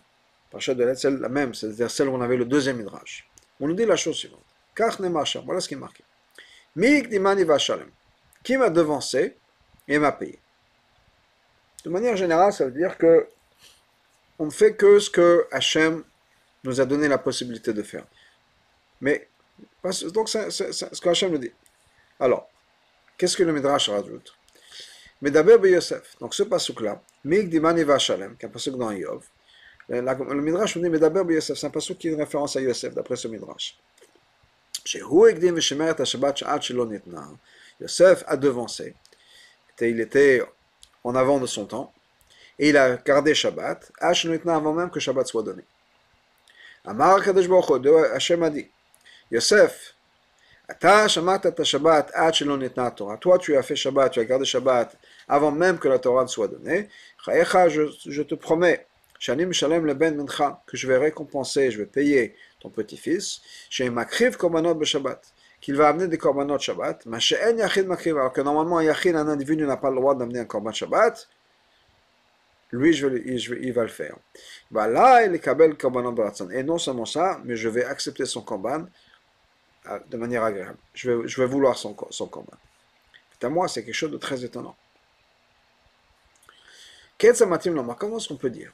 Paracha 0.51 0.75
de 0.75 0.93
c'est 0.93 1.09
la 1.09 1.29
même, 1.29 1.55
c'est-à-dire 1.55 1.89
celle 1.89 2.09
où 2.09 2.13
on 2.13 2.21
avait 2.21 2.37
le 2.37 2.45
deuxième 2.45 2.77
Midrash. 2.77 3.27
On 3.59 3.67
nous 3.67 3.73
dit 3.73 3.85
la 3.85 3.95
chose 3.95 4.15
suivante. 4.15 4.43
Voilà 4.77 5.59
ce 5.59 5.67
qui 5.67 5.73
est 5.73 5.77
marqué. 5.77 6.03
Qui 8.43 8.57
m'a 8.57 8.69
devancé 8.69 9.35
et 9.87 9.97
m'a 9.97 10.11
payé. 10.11 10.39
De 11.83 11.89
manière 11.89 12.15
générale, 12.15 12.53
ça 12.53 12.65
veut 12.65 12.71
dire 12.71 12.97
que 12.97 13.27
on 14.39 14.45
ne 14.45 14.51
fait 14.51 14.75
que 14.75 14.99
ce 14.99 15.09
que 15.09 15.47
Hachem 15.51 16.03
nous 16.63 16.79
a 16.79 16.85
donné 16.85 17.07
la 17.07 17.17
possibilité 17.17 17.73
de 17.73 17.81
faire. 17.81 18.05
Mais, 19.01 19.27
donc 20.13 20.29
c'est 20.29 20.51
ce 20.51 21.01
que 21.01 21.09
Hachem 21.09 21.31
nous 21.31 21.39
dit. 21.39 21.51
Alors, 22.19 22.47
qu'est-ce 23.17 23.35
que 23.35 23.43
le 23.43 23.53
Midrash 23.53 23.89
rajoute? 23.89 24.35
Medaber 25.21 25.57
Yosef. 25.69 26.15
Donc 26.19 26.35
ce 26.35 26.43
pasuk-là, 26.43 27.01
Vashalem, 27.23 28.37
qui 28.37 28.45
est 28.45 28.49
un 28.49 28.51
pasuk 28.51 28.77
dans 28.77 28.91
Yov, 28.91 29.25
le 29.89 30.41
Midrash 30.41 30.75
nous 30.75 30.83
dit 30.83 30.89
Medaber 30.89 31.23
Yosef, 31.33 31.57
c'est 31.57 31.67
un 31.67 31.69
passage 31.69 31.97
qui 31.97 32.09
est 32.09 32.11
une 32.11 32.19
référence 32.19 32.55
à 32.55 32.61
Yosef, 32.61 32.93
d'après 32.93 33.15
ce 33.15 33.27
Midrash. 33.27 33.77
Yosef 37.79 38.23
a 38.27 38.37
devancé, 38.37 38.95
il 39.81 39.99
était 39.99 40.43
en 41.03 41.15
avant 41.15 41.39
de 41.39 41.45
son 41.45 41.65
temps, 41.65 41.93
et 42.59 42.69
il 42.69 42.77
a 42.77 42.97
gardé 42.97 43.35
Shabbat, 43.35 43.91
avant 44.01 44.73
même 44.73 44.89
que 44.89 44.99
Shabbat 44.99 45.27
soit 45.27 45.43
donné. 45.43 45.63
Amar 46.85 47.23
Kadesh 47.23 47.47
Baruch 47.47 47.85
Hashem 48.13 48.43
a 48.43 48.49
dit, 48.49 48.69
Yosef, 49.31 49.93
toi 50.79 51.07
tu 53.39 53.55
as 53.55 53.63
fait 53.63 53.75
Shabbat, 53.75 54.11
tu 54.11 54.19
as 54.19 54.25
gardé 54.25 54.45
Shabbat 54.45 54.97
avant 55.27 55.51
même 55.51 55.77
que 55.79 55.87
la 55.87 55.99
Torah 55.99 56.27
soit 56.27 56.47
donnée, 56.47 56.89
je, 57.25 57.87
je 58.05 58.21
te 58.21 58.35
promets 58.35 58.86
Que 59.19 60.77
je 60.77 60.87
vais 60.87 60.97
récompenser, 60.97 61.71
je 61.71 61.77
vais 61.79 61.85
payer 61.85 62.35
ton 62.59 62.69
petit-fils, 62.69 63.41
chez 63.69 63.89
Makriv 63.89 64.37
Korbanot 64.37 64.83
Shabbat, 64.83 65.33
qu'il 65.61 65.75
va 65.75 65.89
amener 65.89 66.07
des 66.07 66.17
Korbanot 66.17 66.59
Shabbat, 66.59 67.05
mais 67.05 67.19
chez 67.19 67.37
En 67.43 67.57
Yachid 67.57 67.87
Makriv, 67.87 68.17
alors 68.17 68.33
que 68.33 68.41
normalement 68.41 68.81
Yachid, 68.81 69.15
un 69.15 69.27
individu 69.27 69.65
n'a 69.65 69.77
pas 69.77 69.89
le 69.89 69.95
droit 69.97 70.15
d'amener 70.15 70.39
un 70.39 70.45
Korban 70.45 70.71
Shabbat, 70.71 71.27
lui, 72.71 72.93
je 72.93 73.07
vais, 73.07 73.21
il 73.61 73.71
va 73.71 73.83
le 73.83 73.87
faire. 73.87 74.17
Bah 74.71 74.87
là, 74.87 75.23
il 75.25 75.33
est 75.33 75.39
Kabel 75.39 75.77
Korbanot 75.77 76.11
Baratzon. 76.11 76.49
Et 76.49 76.63
non 76.63 76.77
seulement 76.77 77.05
ça, 77.05 77.39
mais 77.45 77.55
je 77.55 77.69
vais 77.69 77.85
accepter 77.85 78.25
son 78.25 78.41
Korban 78.41 78.85
de 80.09 80.17
manière 80.17 80.43
agréable. 80.43 80.77
Je 80.93 81.11
vais, 81.11 81.27
je 81.27 81.41
vais 81.41 81.47
vouloir 81.47 81.77
son, 81.77 81.95
son 82.09 82.27
Korban. 82.27 82.57
À 83.41 83.49
moi, 83.49 83.67
c'est 83.69 83.85
quelque 83.85 83.93
chose 83.93 84.11
de 84.11 84.17
très 84.17 84.43
étonnant. 84.43 84.75
Comment 87.17 88.17
est-ce 88.17 88.27
qu'on 88.27 88.35
peut 88.35 88.49
dire 88.49 88.73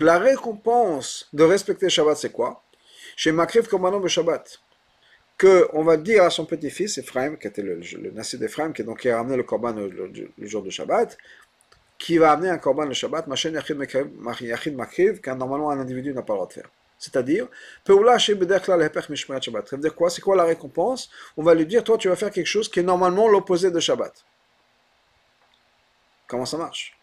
la 0.00 0.18
récompense 0.18 1.28
de 1.32 1.42
respecter 1.44 1.88
Shabbat, 1.88 2.16
c'est 2.16 2.32
quoi? 2.32 2.62
Chez 3.16 3.32
Makriv 3.32 3.66
Korbanon 3.68 4.06
Shabbat. 4.06 4.60
Que 5.36 5.68
on 5.72 5.84
va 5.84 5.96
dire 5.96 6.24
à 6.24 6.30
son 6.30 6.46
petit-fils, 6.46 6.98
Ephraim, 6.98 7.36
qui 7.36 7.46
était 7.46 7.62
le, 7.62 7.76
le, 7.76 8.10
le 8.10 8.38
d'Ephraim, 8.38 8.72
qui, 8.72 8.82
donc, 8.82 9.00
qui 9.00 9.08
a 9.08 9.20
amené 9.20 9.36
le 9.36 9.44
Korban 9.44 9.72
le, 9.72 10.12
jour 10.38 10.62
de 10.64 10.70
Shabbat, 10.70 11.16
qui 11.96 12.18
va 12.18 12.32
amener 12.32 12.50
un 12.50 12.58
Korban 12.58 12.86
le 12.86 12.94
Shabbat, 12.94 13.28
Machen 13.28 13.54
Yachid 13.54 14.76
Makriv, 14.76 15.20
qu'un 15.20 15.36
normalement 15.36 15.70
un 15.70 15.78
individu 15.78 16.12
n'a 16.12 16.22
pas 16.22 16.32
le 16.32 16.38
droit 16.38 16.48
de 16.48 16.52
faire. 16.54 16.70
C'est-à-dire, 16.98 17.46
Ça 17.86 17.92
veut 19.76 19.78
dire 19.78 19.94
quoi? 19.94 20.10
C'est 20.10 20.20
quoi 20.20 20.34
la 20.34 20.44
récompense? 20.44 21.08
On 21.36 21.44
va 21.44 21.54
lui 21.54 21.66
dire, 21.66 21.84
toi 21.84 21.96
tu 21.96 22.08
vas 22.08 22.16
faire 22.16 22.32
quelque 22.32 22.46
chose 22.46 22.68
qui 22.68 22.80
est 22.80 22.82
normalement 22.82 23.28
l'opposé 23.28 23.70
de 23.70 23.78
Shabbat. 23.78 24.24
Comment 26.26 26.44
ça 26.44 26.56
marche? 26.58 26.97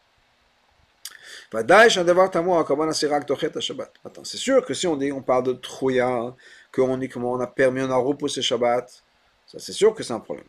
C'est 4.24 4.38
sûr 4.38 4.66
que 4.66 4.74
si 4.74 4.88
on 4.88 4.96
dit, 4.98 5.12
on 5.12 5.22
parle 5.22 5.43
de 5.43 5.54
trouya, 5.54 6.36
qu'on 6.74 7.00
comment 7.08 7.34
on 7.34 7.39
a 7.39 7.48
permis, 7.48 7.82
on 7.82 7.91
a 7.91 7.96
repoussé 7.96 8.41
Shabbat, 8.41 9.04
ça 9.48 9.60
c'est 9.60 9.74
sûr 9.74 9.93
que 9.93 10.04
c'est 10.04 10.14
un 10.14 10.20
problème. 10.20 10.46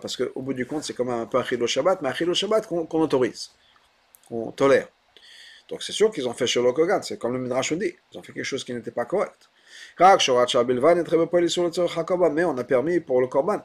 Parce 0.00 0.16
qu'au 0.16 0.42
bout 0.42 0.54
du 0.54 0.66
compte, 0.66 0.84
c'est 0.84 0.94
quand 0.94 1.04
même 1.04 1.20
un 1.20 1.26
peu 1.26 1.38
un 1.38 1.66
Shabbat, 1.66 2.02
mais 2.02 2.08
un 2.08 2.34
Shabbat 2.34 2.66
qu'on 2.66 3.00
autorise, 3.00 3.50
qu'on 4.28 4.50
tolère. 4.52 4.88
Donc 5.70 5.82
c'est 5.84 5.92
sûr 5.92 6.10
qu'ils 6.10 6.28
ont 6.28 6.34
fait 6.34 6.48
Shalom 6.48 6.74
Kogan, 6.74 7.02
c'est 7.02 7.16
comme 7.16 7.32
le 7.32 7.38
Midrash 7.38 7.72
dit, 7.72 7.94
ils 8.12 8.18
ont 8.18 8.22
fait 8.22 8.32
quelque 8.32 8.44
chose 8.44 8.64
qui 8.64 8.74
n'était 8.74 8.90
pas 8.90 9.04
correct. 9.04 9.48
Mais 9.98 10.04
on 12.44 12.58
a 12.58 12.64
permis 12.64 13.00
pour 13.00 13.20
le 13.20 13.28
Korban. 13.28 13.62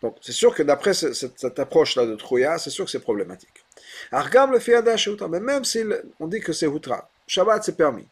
Donc 0.00 0.16
c'est 0.20 0.32
sûr 0.32 0.54
que 0.54 0.62
d'après 0.62 0.94
cette, 0.94 1.58
approche-là 1.58 2.06
de 2.06 2.14
Trouya, 2.14 2.58
c'est 2.58 2.70
sûr 2.70 2.84
que 2.84 2.90
c'est 2.92 3.00
problématique. 3.00 3.64
Argam 4.12 4.52
le 4.52 4.58
fiada 4.58 4.94
mais 5.28 5.40
même 5.40 5.64
si 5.64 5.84
on 6.20 6.26
dit 6.26 6.40
que 6.40 6.52
c'est 6.52 6.66
Hutra, 6.66 7.08
Shabbat 7.26 7.64
c'est 7.64 7.76
permis. 7.76 8.06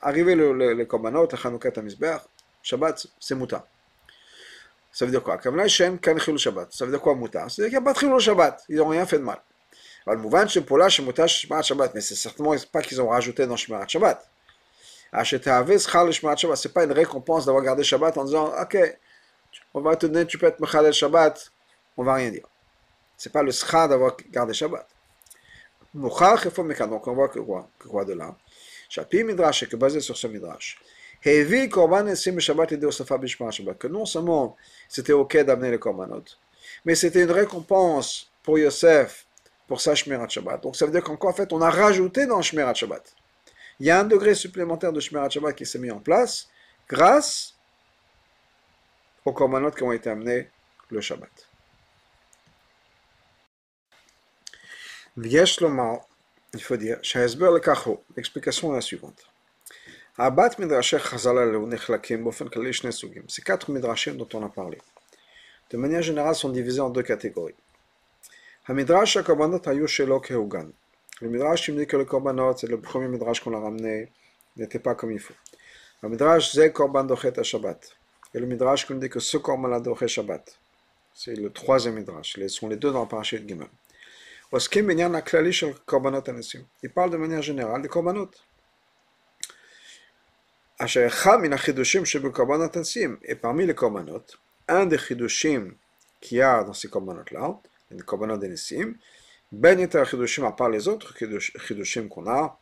Arrivé 0.00 0.34
le, 0.34 0.52
le, 0.52 0.74
le 0.74 0.86
le 0.86 1.36
Chanukah 1.36 1.70
Shabbat 2.62 3.06
c'est 3.18 3.34
Muta. 3.34 3.66
Ça 4.92 5.04
veut 5.04 5.10
dire 5.10 5.22
quoi? 5.22 5.38
Shabbat. 5.38 6.72
Ça 6.72 6.84
veut 6.84 6.90
dire 6.90 7.00
quoi 7.00 7.14
Muta 7.14 7.48
C'est-à-dire 7.48 7.70
qu'il 7.70 7.82
n'y 7.82 7.88
a 7.88 7.92
pas 7.94 8.14
de 8.14 8.18
Shabbat, 8.18 8.64
ils 8.68 8.76
n'ont 8.76 8.88
rien 8.88 9.06
fait 9.06 9.18
de 9.18 9.24
mal. 9.24 9.40
Alors 10.06 10.16
le 10.16 10.22
mouvement, 10.22 10.48
c'est 10.48 10.60
pour 10.62 10.78
là, 10.78 10.88
Shemuta, 10.88 11.26
Shemarat 11.26 11.62
Shabbat, 11.62 11.94
mais 11.94 12.00
c'est 12.00 12.14
certainement 12.14 12.54
pas 12.72 12.82
qu'ils 12.82 13.00
ont 13.00 13.08
rajouté 13.08 13.46
dans 13.46 13.56
Shemarat 13.56 13.86
Shabbat. 13.88 14.28
C'est 15.24 16.72
pas 16.72 16.84
une 16.84 16.92
récompense 16.92 17.46
d'avoir 17.46 17.62
gardé 17.62 17.84
Shabbat 17.84 18.16
en 18.18 18.24
disant, 18.24 18.52
ok, 18.60 18.78
on 19.74 19.80
va 19.80 19.94
te 19.96 20.06
donner, 20.06 20.26
tu 20.26 20.38
peux 20.38 20.46
être 20.46 20.92
Shabbat, 20.92 21.52
on 21.96 22.02
va 22.02 22.14
rien 22.14 22.30
dire. 22.30 22.46
C'est 23.16 23.32
pas 23.32 23.42
le 23.42 23.52
schar 23.52 23.88
d'avoir 23.88 24.16
gardé 24.30 24.54
Shabbat. 24.54 24.86
Donc 25.94 26.20
on 27.06 27.14
voit 27.14 27.28
que 27.28 27.38
quoi, 27.40 27.68
que 27.78 27.88
quoi 27.88 28.04
de 28.04 28.14
là 28.14 28.34
Chapi 28.88 29.24
Midrash, 29.24 29.68
que 29.68 29.76
basé 29.76 30.00
sur 30.00 30.16
ce 30.16 30.26
Midrash. 30.26 30.78
Hevi 31.24 31.68
Korban 31.68 32.06
Esim 32.06 32.38
Shabbat 32.38 32.72
et 32.72 32.84
Osofa 32.84 33.16
Bishmar 33.16 33.52
Shabbat. 33.52 33.78
Que 33.78 33.86
non 33.88 34.04
seulement 34.04 34.56
c'était 34.88 35.12
ok 35.12 35.38
d'amener 35.44 35.70
le 35.70 35.78
Korbanot, 35.78 36.24
mais 36.84 36.94
c'était 36.94 37.22
une 37.22 37.30
récompense 37.30 38.30
pour 38.42 38.58
Yosef 38.58 39.26
pour 39.68 39.80
sa 39.80 39.94
Shmirat 39.94 40.28
Shabbat. 40.28 40.62
Donc 40.62 40.76
ça 40.76 40.84
veut 40.84 40.92
dire 40.92 41.02
qu'encore 41.02 41.30
en 41.30 41.34
fait 41.34 41.52
on 41.52 41.62
a 41.62 41.70
rajouté 41.70 42.26
dans 42.26 42.42
Shmirat 42.42 42.74
Shabbat. 42.74 43.14
Il 43.80 43.86
y 43.86 43.90
a 43.90 44.00
un 44.00 44.04
degré 44.04 44.34
supplémentaire 44.34 44.92
de 44.92 45.00
Shmirat 45.00 45.30
Shabbat 45.30 45.54
qui 45.54 45.64
s'est 45.64 45.78
mis 45.78 45.90
en 45.90 46.00
place 46.00 46.48
grâce 46.88 47.54
aux 49.24 49.32
korbanot 49.32 49.70
qui 49.70 49.82
ont 49.82 49.92
été 49.92 50.10
amenés 50.10 50.48
le 50.90 51.00
Shabbat. 51.00 51.51
il 55.14 56.62
faut 56.62 56.76
dire, 56.76 56.98
l'explication 58.16 58.72
est 58.72 58.76
la 58.76 58.80
suivante. 58.80 59.26
Abat 60.16 60.50
Ces 63.28 63.42
quatre 63.42 63.70
midrashim 63.70 64.16
dont 64.16 64.28
on 64.34 64.44
a 64.44 64.48
parlé, 64.48 64.78
de 65.70 65.76
manière 65.76 66.02
générale, 66.02 66.34
sont 66.34 66.48
divisés 66.48 66.80
en 66.80 66.88
deux 66.90 67.02
catégories. 67.02 67.54
Le 68.68 68.74
midrash, 68.74 69.16
il 71.68 71.74
me 71.74 71.80
dit 71.80 71.86
que 71.86 71.96
le 71.96 72.04
korbanot, 72.04 72.56
c'est 72.56 72.66
le 72.66 72.80
premier 72.80 73.08
midrash 73.08 73.40
qu'on 73.40 73.54
a 73.54 73.60
ramené, 73.60 74.10
n'était 74.56 74.78
pas 74.78 74.94
comme 74.94 75.12
il 75.12 75.18
faut. 75.18 75.34
Le 76.02 76.08
midrash, 76.08 76.52
c'est 76.52 76.72
korban 76.72 77.04
dochet 77.04 77.32
Shabbat. 77.42 77.96
Et 78.34 78.38
le 78.38 78.46
midrash, 78.46 78.86
qui 78.86 78.94
dit 78.94 79.08
que 79.10 79.20
ce 79.20 79.36
korban 79.36 79.68
la 79.68 80.08
Shabbat. 80.08 80.58
C'est 81.14 81.34
le 81.34 81.50
troisième 81.50 81.96
midrash. 81.96 82.36
Ils 82.38 82.48
sont 82.48 82.68
les 82.68 82.76
deux 82.76 82.90
dans 82.90 83.02
le 83.02 83.08
parachet 83.08 83.38
de 83.38 83.46
Gimel. 83.48 83.68
Il 84.54 84.60
parle 86.90 87.10
de 87.10 87.16
manière 87.16 87.40
générale 87.40 87.80
des 87.80 87.88
korbanot. 87.88 88.30
Et 93.24 93.34
parmi 93.34 93.66
les 93.66 93.74
korbanot, 93.74 94.24
un 94.68 94.84
des 94.84 94.98
chidushim 94.98 95.74
qu'il 96.20 96.36
y 96.36 96.42
a 96.42 96.64
dans 96.64 96.74
ces 96.74 96.88
korbanot-là, 96.88 97.58
les 97.92 98.02
korbanot 98.02 98.36
d'Enessim, 98.36 98.94
ben 99.50 99.80
yeter 99.80 100.04
chidushim 100.04 100.44
à 100.44 100.52
part 100.52 100.68
les 100.68 100.86
autres 100.86 101.14
chidushim 101.16 102.08
qu'on 102.08 102.26
a, 102.26 102.58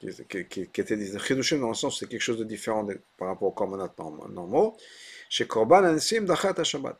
qui, 0.00 0.68
étaient 0.74 0.96
des 0.96 1.18
chidushim 1.20 1.60
dans 1.60 1.68
le 1.68 1.74
sens 1.74 2.00
c'est 2.00 2.08
quelque 2.08 2.20
chose 2.20 2.38
de 2.38 2.44
différent 2.44 2.84
par 3.16 3.28
rapport 3.28 3.46
aux 3.46 3.52
korbanot 3.52 3.88
normaux, 4.28 4.76
chez 5.28 5.46
korban 5.46 5.84
Enessim 5.84 6.24
dachat 6.24 6.64
Shabbat. 6.64 6.98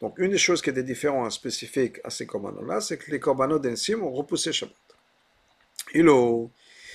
Donc, 0.00 0.18
une 0.18 0.30
des 0.30 0.38
choses 0.38 0.62
qui 0.62 0.70
était 0.70 0.82
différente, 0.82 1.30
spécifique 1.30 2.00
à 2.04 2.10
ces 2.10 2.26
korbanos-là, 2.26 2.80
c'est 2.80 2.96
que 2.96 3.10
les 3.10 3.20
korbanos 3.20 3.60
d'Ensim 3.60 4.02
ont 4.02 4.12
repoussé 4.12 4.52
Shabbat. 4.52 4.74
Ilo, 5.94 6.50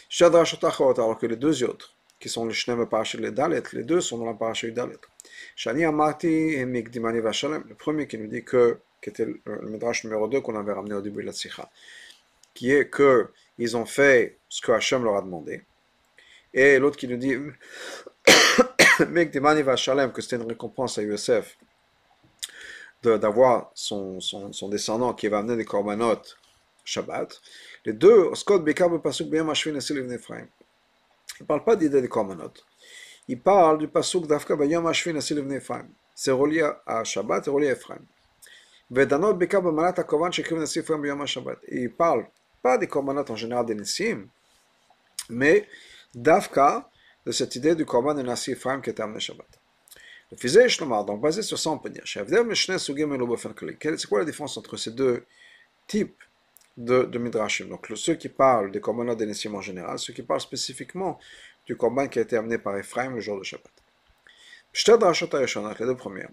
Shadrashot 0.09 0.65
alors 0.65 1.17
que 1.17 1.25
les 1.25 1.35
deux 1.35 1.63
autres, 1.63 1.93
qui 2.19 2.29
sont 2.29 2.45
les 2.45 2.53
Shnem 2.53 2.81
et 2.81 3.17
les 3.17 3.31
Dalet, 3.31 3.63
les 3.73 3.83
deux 3.83 4.01
sont 4.01 4.17
dans 4.17 4.25
la 4.25 4.33
Parashat 4.33 4.69
Dalet. 4.69 4.97
Shani 5.55 5.85
Amati 5.85 6.27
et 6.27 6.65
Mikdimani 6.65 7.19
Vashalem, 7.19 7.63
le 7.67 7.75
premier 7.75 8.07
qui 8.07 8.17
nous 8.17 8.27
dit 8.27 8.43
que, 8.43 8.79
qui 9.01 9.09
était 9.09 9.25
le, 9.25 9.41
Midrash 9.63 10.03
numéro 10.03 10.27
2 10.27 10.41
qu'on 10.41 10.55
avait 10.55 10.73
ramené 10.73 10.95
au 10.95 11.01
début 11.01 11.21
de 11.21 11.27
la 11.27 11.33
Sikha, 11.33 11.69
qui 12.53 12.71
est 12.71 12.89
que 12.89 13.29
ils 13.57 13.77
ont 13.77 13.85
fait 13.85 14.37
ce 14.49 14.61
que 14.61 14.71
Hachem 14.71 15.03
leur 15.03 15.17
a 15.17 15.21
demandé. 15.21 15.61
Et 16.53 16.79
l'autre 16.79 16.97
qui 16.97 17.07
nous 17.07 17.17
dit 17.17 17.35
Mikdimani 19.09 19.61
Vashalem, 19.61 20.11
que 20.11 20.21
c'était 20.21 20.37
une 20.37 20.47
récompense 20.47 20.97
à 20.97 21.03
Yosef 21.03 21.57
d'avoir 23.07 23.71
son, 23.73 24.19
son, 24.19 24.51
son, 24.53 24.69
descendant 24.69 25.13
qui 25.13 25.27
va 25.27 25.39
amener 25.39 25.55
des 25.55 25.65
korbanot 25.65 26.21
Shabbat. 26.83 27.41
Les 27.85 27.93
deux, 27.93 28.33
Scott 28.35 28.63
Bekab 28.63 28.97
Pasuk 29.01 29.29
Beyam 29.29 29.49
Ashvin 29.49 29.75
Esil 29.75 29.97
Ephraim. 30.11 30.47
Il 31.39 31.43
ne 31.43 31.47
parle 31.47 31.63
pas 31.63 31.75
d'idée 31.75 32.01
des 32.01 32.07
korbanot. 32.07 32.53
Il 33.27 33.39
parle 33.39 33.79
du 33.79 33.87
Pasuk 33.87 34.27
Dafka 34.27 34.55
Beyam 34.55 34.85
Ashvin 34.87 35.15
Esil 35.15 35.39
Ephraim. 35.51 35.87
C'est 36.13 36.31
relié 36.31 36.69
à 36.85 37.03
Shabbat 37.03 37.47
et 37.47 37.49
relié 37.49 37.69
à 37.69 37.71
Ephraim. 37.73 38.01
Bekab 38.89 39.65
Malat 39.65 39.95
HaKovan 39.97 40.31
Shekrim 40.31 40.61
Esil 40.61 40.79
Ephraim 40.81 40.99
Beyam 40.99 41.25
Shabbat. 41.25 41.59
Et 41.67 41.81
il 41.81 41.93
parle 41.93 42.27
pas 42.61 42.77
des 42.77 42.87
korbanot 42.87 43.25
en 43.29 43.35
général 43.35 43.65
des 43.65 43.75
mais 45.29 45.67
Dafka 46.13 46.89
de 47.25 47.31
cette 47.31 47.55
idée 47.55 47.75
du 47.75 47.85
korban 47.85 48.13
de 48.13 48.21
Nassi 48.21 48.51
Ephraim 48.51 48.81
qui 48.81 48.89
est 48.89 48.99
amené 48.99 49.19
Shabbat. 49.19 49.47
Donc 50.31 51.21
basé 51.21 51.41
sur 51.41 51.59
ça, 51.59 51.69
on 51.69 51.77
peut 51.77 51.89
dire, 51.89 52.03
c'est 52.05 52.25
quoi 54.07 54.19
la 54.19 54.25
différence 54.25 54.57
entre 54.57 54.77
ces 54.77 54.91
deux 54.91 55.23
types 55.87 56.23
de, 56.77 57.17
midrashim? 57.17 57.67
Donc 57.67 57.91
ceux 57.95 58.15
qui 58.15 58.29
parlent 58.29 58.71
des 58.71 58.81
korbanot 58.81 59.15
d'Enessim 59.15 59.53
en 59.55 59.61
général, 59.61 59.99
ceux 59.99 60.13
qui 60.13 60.23
parlent 60.23 60.41
spécifiquement 60.41 61.19
du 61.65 61.75
korban 61.77 62.07
qui 62.07 62.19
a 62.19 62.23
été 62.23 62.37
amené 62.37 62.57
par 62.57 62.77
Ephraim 62.77 63.11
le 63.11 63.21
jour 63.21 63.37
de 63.37 63.43
Shabbat. 63.43 63.71
Les 65.79 65.85
deux 65.85 65.95
premières. 65.95 66.29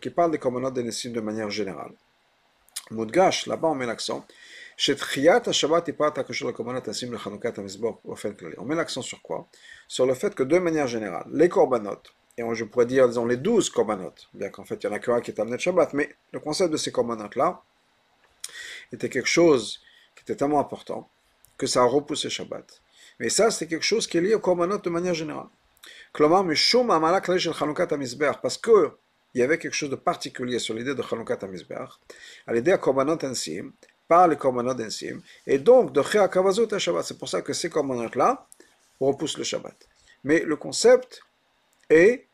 qui 0.00 0.10
parle 0.10 0.30
des 0.32 0.38
korbanot 0.38 0.70
d'Enessim 0.70 1.12
de 1.12 1.20
manière 1.20 1.50
générale. 1.50 1.92
Mudgash, 2.90 3.46
là-bas 3.46 3.68
on 3.68 3.74
met 3.74 3.86
l'accent 3.86 4.26
on 8.58 8.64
met 8.64 8.74
l'accent 8.74 9.02
sur 9.02 9.22
quoi? 9.22 9.48
Sur 9.88 10.06
le 10.06 10.14
fait 10.14 10.34
que 10.34 10.42
de 10.42 10.58
manière 10.58 10.86
générale, 10.86 11.26
les 11.32 11.48
korbanot, 11.48 12.02
et 12.36 12.42
je 12.52 12.64
pourrais 12.64 12.84
dire, 12.84 13.08
disons, 13.08 13.24
les 13.24 13.38
douze 13.38 13.70
korbanot, 13.70 14.12
bien 14.34 14.50
qu'en 14.50 14.64
fait 14.64 14.82
il 14.82 14.86
y 14.86 14.88
en 14.90 14.92
a 14.92 14.98
qu'un 14.98 15.22
qui 15.22 15.30
est 15.30 15.40
amené 15.40 15.56
de 15.56 15.62
Shabbat, 15.62 15.94
mais 15.94 16.14
le 16.32 16.40
concept 16.40 16.70
de 16.72 16.76
ces 16.76 16.92
korbanot-là 16.92 17.62
était 18.92 19.08
quelque 19.08 19.28
chose 19.28 19.80
qui 20.14 20.22
était 20.22 20.36
tellement 20.36 20.60
important 20.60 21.08
que 21.56 21.66
ça 21.66 21.80
a 21.80 21.84
repoussé 21.84 22.28
Shabbat. 22.28 22.82
Mais 23.18 23.30
ça, 23.30 23.50
c'est 23.50 23.66
quelque 23.66 23.82
chose 23.82 24.06
qui 24.06 24.18
est 24.18 24.20
lié 24.20 24.34
au 24.34 24.40
korbanot 24.40 24.78
de 24.78 24.90
manière 24.90 25.14
générale. 25.14 25.48
Parce 28.42 28.58
que 28.58 28.90
il 29.34 29.40
y 29.40 29.42
avait 29.42 29.58
quelque 29.58 29.74
chose 29.74 29.90
de 29.90 29.96
particulier 29.96 30.58
sur 30.58 30.74
l'idée 30.74 30.94
de 30.94 31.02
HaMizbeach, 31.02 31.90
à 32.46 32.52
l'idée 32.52 32.72
de 32.72 32.76
korbanot 32.76 33.18
Ensim, 33.22 33.72
par 34.08 34.28
les 34.28 34.36
korbanot 34.36 34.74
d'Ensim, 34.74 35.20
et 35.46 35.58
donc 35.58 35.92
de 35.92 36.02
Kavazot 36.28 36.72
à 36.72 36.78
Shabbat. 36.78 37.04
C'est 37.04 37.18
pour 37.18 37.28
ça 37.28 37.42
que 37.42 37.52
ces 37.52 37.68
korbanot-là 37.68 38.46
repoussent 39.00 39.38
le 39.38 39.44
Shabbat. 39.44 39.76
Mais 40.24 40.40
le 40.40 40.56
concept 40.56 41.22
est 41.90 42.26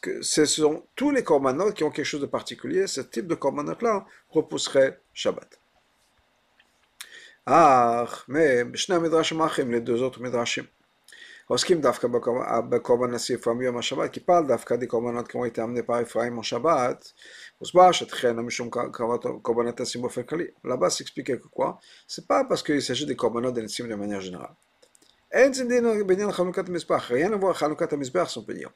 que 0.00 0.22
ce 0.22 0.44
sont 0.44 0.84
tous 0.96 1.10
les 1.10 1.22
korbanot 1.22 1.72
qui 1.72 1.84
ont 1.84 1.90
quelque 1.90 2.04
chose 2.04 2.20
de 2.20 2.26
particulier, 2.26 2.86
ce 2.86 3.00
type 3.00 3.26
de 3.26 3.34
korbanot-là 3.34 4.04
repousserait 4.30 5.00
Shabbat. 5.14 5.58
Ah, 7.46 8.06
mais 8.28 8.64
les 8.64 9.80
deux 9.80 10.02
autres 10.02 10.20
midrashim. 10.20 10.66
עוסקים 11.52 11.80
דווקא 11.80 12.08
אה, 12.46 12.60
בקורבן 12.60 13.14
השרפה 13.14 13.54
ביום 13.54 13.78
השבת, 13.78 14.12
כי 14.12 14.20
פעל 14.20 14.46
דווקא 14.46 14.76
די 14.76 14.86
קורבנות 14.86 15.28
כמו 15.28 15.44
איתם 15.44 15.74
דפר 15.78 16.02
אפרים 16.02 16.38
או 16.38 16.42
שבת, 16.42 17.12
מוסבר 17.60 17.92
שתכהנה 17.92 18.32
לא 18.32 18.42
משום 18.42 18.70
קורבנות 19.42 19.80
השים 19.80 20.02
באופן 20.02 20.22
כללי. 20.22 20.44
לבס 20.64 21.00
הספיק 21.00 21.30
כקוע, 21.30 21.72
ספר 22.08 22.34
פסקי 22.50 22.80
שיש 22.80 23.12
קורבנות 23.16 23.54
דנצים 23.54 23.90
למניה 23.90 24.18
ג'נרל. 24.20 24.44
אין 25.32 25.52
זה 25.52 25.64
דין 25.64 26.06
בעניין 26.06 26.32
חנוכת 26.32 26.68
המזבח, 26.68 27.10
ראיין 27.10 27.32
עבור 27.32 27.52
חנוכת 27.52 27.92
המזבח 27.92 28.28
סופניה. 28.28 28.68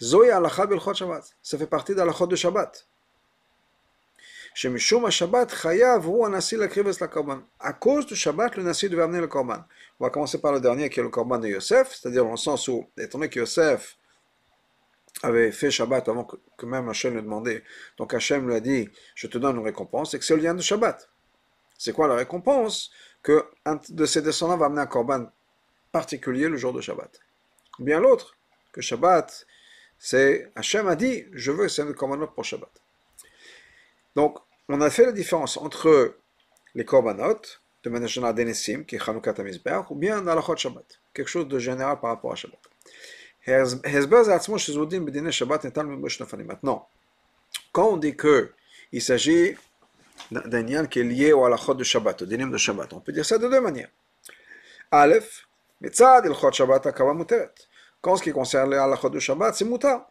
זוהי 0.00 0.32
ההלכה 0.32 0.66
בהלכות 0.66 0.96
שבת, 0.96 1.32
ספר 1.44 1.66
פרטיד 1.66 1.98
הלכות 1.98 2.28
בשבת. 2.28 2.82
שמשום 4.54 5.06
השבת 5.06 5.50
חייב 5.50 6.04
הוא 6.04 6.26
הנשיא 6.26 6.58
להקריב 6.58 6.88
אצל 6.88 7.04
הקורבן. 7.04 7.38
הקורס 7.60 8.04
הוא 8.04 8.16
שבת 8.16 8.58
לנשיא 8.58 8.88
דואבנה 8.88 9.20
לקורבן. 9.20 9.58
Le. 9.98 10.04
On 10.04 10.04
va 10.04 10.10
commencer 10.10 10.40
par 10.40 10.52
le 10.52 10.60
dernier 10.60 10.90
qui 10.90 11.00
est 11.00 11.02
le 11.02 11.08
korban 11.08 11.38
de 11.38 11.48
Yosef, 11.48 11.94
c'est-à-dire 11.94 12.24
dans 12.24 12.32
le 12.32 12.36
sens 12.36 12.68
où, 12.68 12.88
étant 12.98 13.18
donné 13.18 13.30
que 13.30 13.40
Yosef 13.40 13.98
avait 15.22 15.52
fait 15.52 15.70
Shabbat 15.70 16.08
avant 16.08 16.24
que, 16.24 16.66
même 16.66 16.88
Hachem 16.88 17.14
lui 17.14 17.22
demandait, 17.22 17.64
donc 17.96 18.12
Hachem 18.12 18.46
lui 18.46 18.54
a 18.54 18.60
dit, 18.60 18.88
je 19.14 19.26
te 19.26 19.38
donne 19.38 19.56
une 19.56 19.64
récompense, 19.64 20.14
et 20.14 20.18
que 20.18 20.24
c'est 20.24 20.36
le 20.36 20.42
lien 20.42 20.54
de 20.54 20.60
Shabbat. 20.60 21.08
C'est 21.78 21.92
quoi 21.92 22.08
la 22.08 22.14
récompense? 22.14 22.90
Que 23.22 23.44
un 23.64 23.80
de 23.88 24.06
ses 24.06 24.22
descendants 24.22 24.56
va 24.56 24.66
amener 24.66 24.82
un 24.82 24.86
korban 24.86 25.26
particulier 25.92 26.48
le 26.48 26.56
jour 26.56 26.72
de 26.72 26.80
Shabbat. 26.80 27.20
Ou 27.78 27.84
bien 27.84 28.00
l'autre, 28.00 28.36
que 28.72 28.80
Shabbat, 28.80 29.46
c'est 29.98 30.52
Hachem 30.54 30.86
a 30.88 30.96
dit, 30.96 31.24
je 31.32 31.50
veux 31.50 31.68
c'est 31.68 31.82
un 31.82 31.92
korbanot 31.92 32.28
pour 32.28 32.44
Shabbat. 32.44 32.70
Donc, 34.14 34.38
on 34.68 34.80
a 34.80 34.90
fait 34.90 35.06
la 35.06 35.12
différence 35.12 35.56
entre 35.56 36.16
les 36.74 36.84
korbanot, 36.84 37.40
de 37.86 37.90
manière 37.90 38.08
générale 38.08 38.34
d'Enessim, 38.34 38.82
qui 38.84 38.96
est 38.96 38.98
Chanukah 38.98 39.32
Tamizbeach, 39.32 39.90
ou 39.90 39.94
bien 39.94 40.20
l'Alachot 40.20 40.56
Shabbat, 40.56 40.84
quelque 41.14 41.28
chose 41.28 41.46
de 41.46 41.58
général 41.60 42.00
par 42.00 42.10
rapport 42.10 42.32
à 42.32 42.34
Shabbat. 42.34 42.58
Maintenant, 46.44 46.88
quand 47.72 47.88
on 47.88 47.96
dit 47.96 48.16
que 48.16 48.52
il 48.90 49.00
s'agit 49.00 49.54
d'un 50.32 50.62
lien 50.64 50.86
qui 50.86 50.98
est 50.98 51.04
lié 51.04 51.32
au 51.32 51.44
halachot 51.44 51.74
de 51.74 51.84
Shabbat, 51.84 52.22
au 52.22 52.26
dinim 52.26 52.50
de 52.50 52.56
Shabbat, 52.56 52.92
on 52.92 52.98
peut 52.98 53.12
dire 53.12 53.24
ça 53.24 53.38
de 53.38 53.46
deux 53.46 53.60
manières. 53.60 53.90
Aleph, 54.90 55.46
mitzad 55.80 56.26
ilchot 56.26 56.50
Shabbat 56.50 56.86
akava 56.86 57.14
muteret. 57.14 57.54
Quand 58.00 58.16
ce 58.16 58.22
qui 58.24 58.32
concerne 58.32 58.72
les 58.72 58.78
halachot 58.78 59.10
de 59.10 59.20
Shabbat, 59.20 59.54
c'est 59.54 59.64
mutar. 59.64 60.10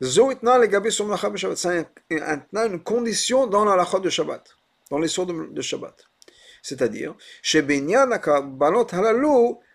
C'est 0.00 0.20
une 2.52 2.82
condition 2.82 3.46
dans 3.46 3.64
la 3.64 3.76
lachot 3.76 4.00
de 4.00 4.10
Shabbat, 4.10 4.56
dans 4.90 4.98
les 4.98 5.08
sourds 5.08 5.26
de, 5.26 5.46
de 5.50 5.62
Shabbat. 5.62 6.04
C'est-à-dire, 6.62 7.14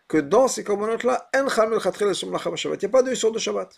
que 0.07 0.17
dans 0.17 0.47
ces 0.47 0.63
korbanot-là, 0.63 1.29
il 1.33 1.41
n'y 1.41 2.85
a 2.85 2.89
pas 2.89 3.01
de 3.01 3.15
sourd 3.15 3.31
de 3.31 3.39
Shabbat. 3.39 3.73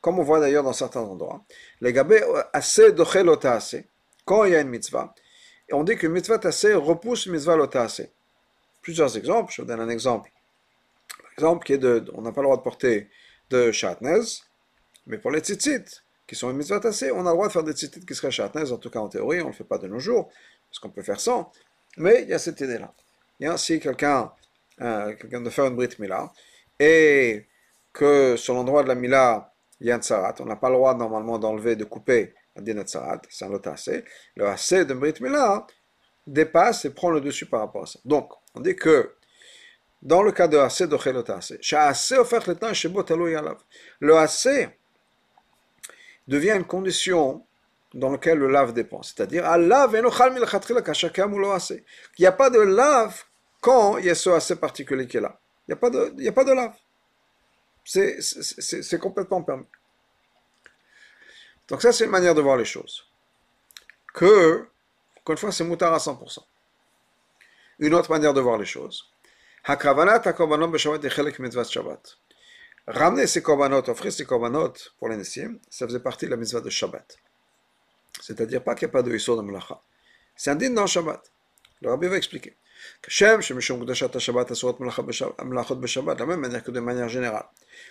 Comme 0.00 0.18
on 0.18 0.22
voit 0.22 0.40
d'ailleurs 0.40 0.64
dans 0.64 0.72
certains 0.72 1.00
endroits, 1.00 1.44
les 1.80 1.92
gabé 1.92 2.22
assez 2.52 2.92
dochelota 2.92 3.54
assez, 3.54 3.86
quand 4.24 4.44
il 4.44 4.52
y 4.52 4.56
a 4.56 4.60
une 4.60 4.68
mitzvah, 4.68 5.14
on 5.72 5.84
dit 5.84 5.96
que 5.96 6.06
mitzvah 6.06 6.38
assez 6.42 6.74
repousse 6.74 7.26
mitzvah 7.28 7.56
lota 7.56 7.82
assez. 7.82 8.12
Plusieurs 8.82 9.16
exemples, 9.16 9.52
je 9.54 9.62
vous 9.62 9.68
donne 9.68 9.80
un 9.80 9.88
exemple. 9.88 10.30
Exemple, 11.40 11.64
qui 11.64 11.72
est 11.74 11.78
de, 11.78 12.04
on 12.14 12.22
n'a 12.22 12.32
pas 12.32 12.40
le 12.40 12.46
droit 12.46 12.56
de 12.56 12.62
porter 12.62 13.08
de 13.50 13.72
chatnez, 13.72 14.20
mais 15.06 15.18
pour 15.18 15.30
les 15.30 15.40
tzitzit, 15.40 16.02
qui 16.26 16.36
sont 16.36 16.50
une 16.50 16.56
mitzvah 16.56 16.80
assez, 16.84 17.10
on 17.10 17.26
a 17.26 17.30
le 17.30 17.34
droit 17.34 17.48
de 17.48 17.52
faire 17.52 17.64
des 17.64 17.72
tzitzit 17.72 18.04
qui 18.06 18.14
seraient 18.14 18.30
chatnez, 18.30 18.70
en 18.70 18.78
tout 18.78 18.90
cas 18.90 19.00
en 19.00 19.08
théorie, 19.08 19.40
on 19.40 19.46
ne 19.46 19.50
le 19.50 19.56
fait 19.56 19.64
pas 19.64 19.78
de 19.78 19.88
nos 19.88 19.98
jours, 19.98 20.30
parce 20.68 20.78
qu'on 20.78 20.90
peut 20.90 21.02
faire 21.02 21.20
sans, 21.20 21.50
mais 21.96 22.22
il 22.22 22.28
y 22.28 22.34
a 22.34 22.38
cette 22.38 22.60
idée-là. 22.60 22.92
A 23.42 23.52
ainsi 23.52 23.80
quelqu'un 23.80 24.32
euh, 24.82 25.14
quelqu'un 25.14 25.40
de 25.40 25.50
faire 25.50 25.66
une 25.66 25.76
brit 25.76 25.94
mila, 25.98 26.32
et 26.78 27.46
que 27.92 28.36
sur 28.36 28.54
l'endroit 28.54 28.82
de 28.82 28.88
la 28.88 28.94
Mila, 28.94 29.52
il 29.80 29.88
y 29.88 29.90
a 29.90 29.96
un 29.96 30.00
tsarat. 30.00 30.34
On 30.40 30.46
n'a 30.46 30.56
pas 30.56 30.68
le 30.68 30.76
droit 30.76 30.94
normalement 30.94 31.38
d'enlever, 31.38 31.76
de 31.76 31.84
couper 31.84 32.34
un 32.56 32.62
din 32.62 32.82
tsarat, 32.82 33.20
c'est 33.28 33.44
un 33.44 33.48
lot 33.48 33.66
assez. 33.66 34.04
Le 34.36 34.46
assez 34.46 34.84
de 34.84 34.94
Brit 34.94 35.14
Mila 35.20 35.66
dépasse 36.26 36.84
et 36.84 36.90
prend 36.90 37.10
le 37.10 37.20
dessus 37.20 37.46
par 37.46 37.60
rapport 37.60 37.82
à 37.82 37.86
ça. 37.86 37.98
Donc, 38.04 38.30
on 38.54 38.60
dit 38.60 38.76
que 38.76 39.14
dans 40.02 40.22
le 40.22 40.32
cas 40.32 40.48
de 40.48 40.56
assez 40.56 40.86
de 40.86 40.96
chelot 40.96 41.24
assez, 41.30 41.58
le 44.00 44.16
assez 44.16 44.68
devient 46.26 46.52
une 46.52 46.64
condition 46.64 47.44
dans 47.92 48.10
laquelle 48.10 48.38
le 48.38 48.48
lave 48.48 48.72
dépend. 48.72 49.02
C'est-à-dire, 49.02 49.44
il 49.56 49.66
n'y 52.18 52.26
a 52.26 52.32
pas 52.32 52.50
de 52.50 52.60
lave 52.60 53.24
quand 53.60 53.98
il 53.98 54.06
y 54.06 54.10
a 54.10 54.14
ce 54.14 54.30
assez 54.30 54.56
particulier 54.56 55.06
qui 55.06 55.18
est 55.18 55.20
là. 55.20 55.38
Il 55.68 55.72
n'y 55.72 55.74
a, 55.74 55.76
pas 55.76 55.90
de, 55.90 56.28
a 56.28 56.32
pas 56.32 56.44
de 56.44 56.52
lave. 56.52 56.74
C'est 57.84 58.98
complètement 58.98 59.42
permis. 59.42 59.66
Donc 61.68 61.82
ça, 61.82 61.92
c'est 61.92 62.04
une 62.04 62.10
manière 62.10 62.34
de 62.34 62.40
voir 62.40 62.56
les 62.56 62.64
choses. 62.64 63.06
Que, 64.14 64.66
encore 65.18 65.34
une 65.34 65.38
fois, 65.38 65.52
c'est 65.52 65.64
moutard 65.64 65.94
à 65.94 65.98
100%. 65.98 66.38
Une 67.80 67.94
autre 67.94 68.10
manière 68.10 68.34
de 68.34 68.40
voir 68.40 68.58
les 68.58 68.66
choses. 68.66 69.09
Ramener 72.86 73.26
ces 73.26 73.42
korbanot, 73.42 73.88
offrir 73.88 74.12
ces 74.12 74.24
korbanot 74.24 74.72
pour 74.98 75.08
les 75.08 75.24
ça 75.24 75.86
faisait 75.86 76.00
partie 76.00 76.26
de 76.26 76.30
la 76.30 76.36
mitzvah 76.36 76.60
de 76.60 76.70
Shabbat. 76.70 77.16
C'est-à-dire 78.20 78.64
pas 78.64 78.74
qu'il 78.74 78.86
n'y 78.86 78.90
a 78.90 78.92
pas 78.92 79.02
de 79.02 79.10
de 79.10 79.42
Melacha. 79.42 79.80
C'est 80.36 80.50
un 80.50 80.70
dans 80.70 80.86
Shabbat. 80.86 81.22
Le 81.82 81.90
Rabbi 81.90 82.08
va 82.08 82.16
expliquer. 82.16 82.56
Shabbat, 83.08 84.52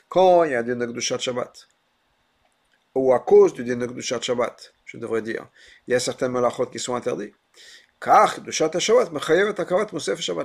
Quand 0.09 0.43
il 0.43 0.51
y 0.51 0.55
a 0.55 0.59
un 0.59 0.63
din 0.63 0.75
de 0.75 0.85
Gdashat 0.85 1.19
Shabbat, 1.19 1.67
ou 2.95 3.13
à 3.13 3.19
cause 3.19 3.53
du 3.53 3.63
din 3.63 3.77
de 3.77 3.85
Gdashat 3.85 4.21
Shabbat, 4.21 4.73
je 4.85 4.97
devrais 4.97 5.21
dire, 5.21 5.47
il 5.87 5.91
y 5.91 5.95
a 5.95 5.99
certaines 5.99 6.31
Melachot 6.31 6.67
qui 6.67 6.79
sont 6.79 6.95
interdits. 6.95 7.33
De 8.01 8.09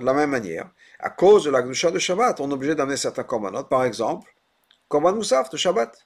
la 0.05 0.13
même 0.13 0.31
manière, 0.31 0.71
à 0.99 1.11
cause 1.11 1.45
de 1.45 1.51
la 1.51 1.63
Kdushat 1.63 1.93
de 1.93 2.01
Shabbat, 2.01 2.41
on 2.41 2.51
est 2.51 2.53
obligé 2.53 2.75
d'amener 2.75 2.97
certains 2.97 3.23
korbanot. 3.23 3.63
Par 3.65 3.85
exemple, 3.85 4.35
korban 4.89 5.13
musaf 5.13 5.51
de 5.51 5.57
Shabbat. 5.57 6.05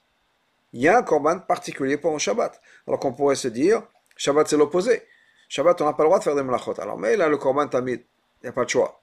Il 0.73 0.81
y 0.81 0.87
a 0.87 0.99
un 0.99 1.03
korban 1.03 1.39
particulier 1.39 1.97
pour 1.97 2.13
un 2.13 2.19
Shabbat. 2.19 2.61
Alors 2.87 2.99
qu'on 2.99 3.13
pourrait 3.13 3.35
se 3.35 3.47
dire, 3.47 3.81
Shabbat 4.15 4.47
c'est 4.47 4.57
l'opposé. 4.57 5.01
Shabbat, 5.47 5.81
on 5.81 5.85
n'a 5.85 5.93
pas 5.93 6.03
le 6.03 6.09
droit 6.09 6.19
de 6.19 6.23
faire 6.23 6.35
des 6.35 6.43
malachot. 6.43 6.79
Alors, 6.79 6.99
mais 6.99 7.17
là, 7.17 7.27
le 7.27 7.37
korban 7.37 7.67
tamid, 7.67 8.05
il 8.41 8.45
n'y 8.45 8.49
a 8.49 8.53
pas 8.53 8.65
de 8.65 8.69
choix. 8.69 9.01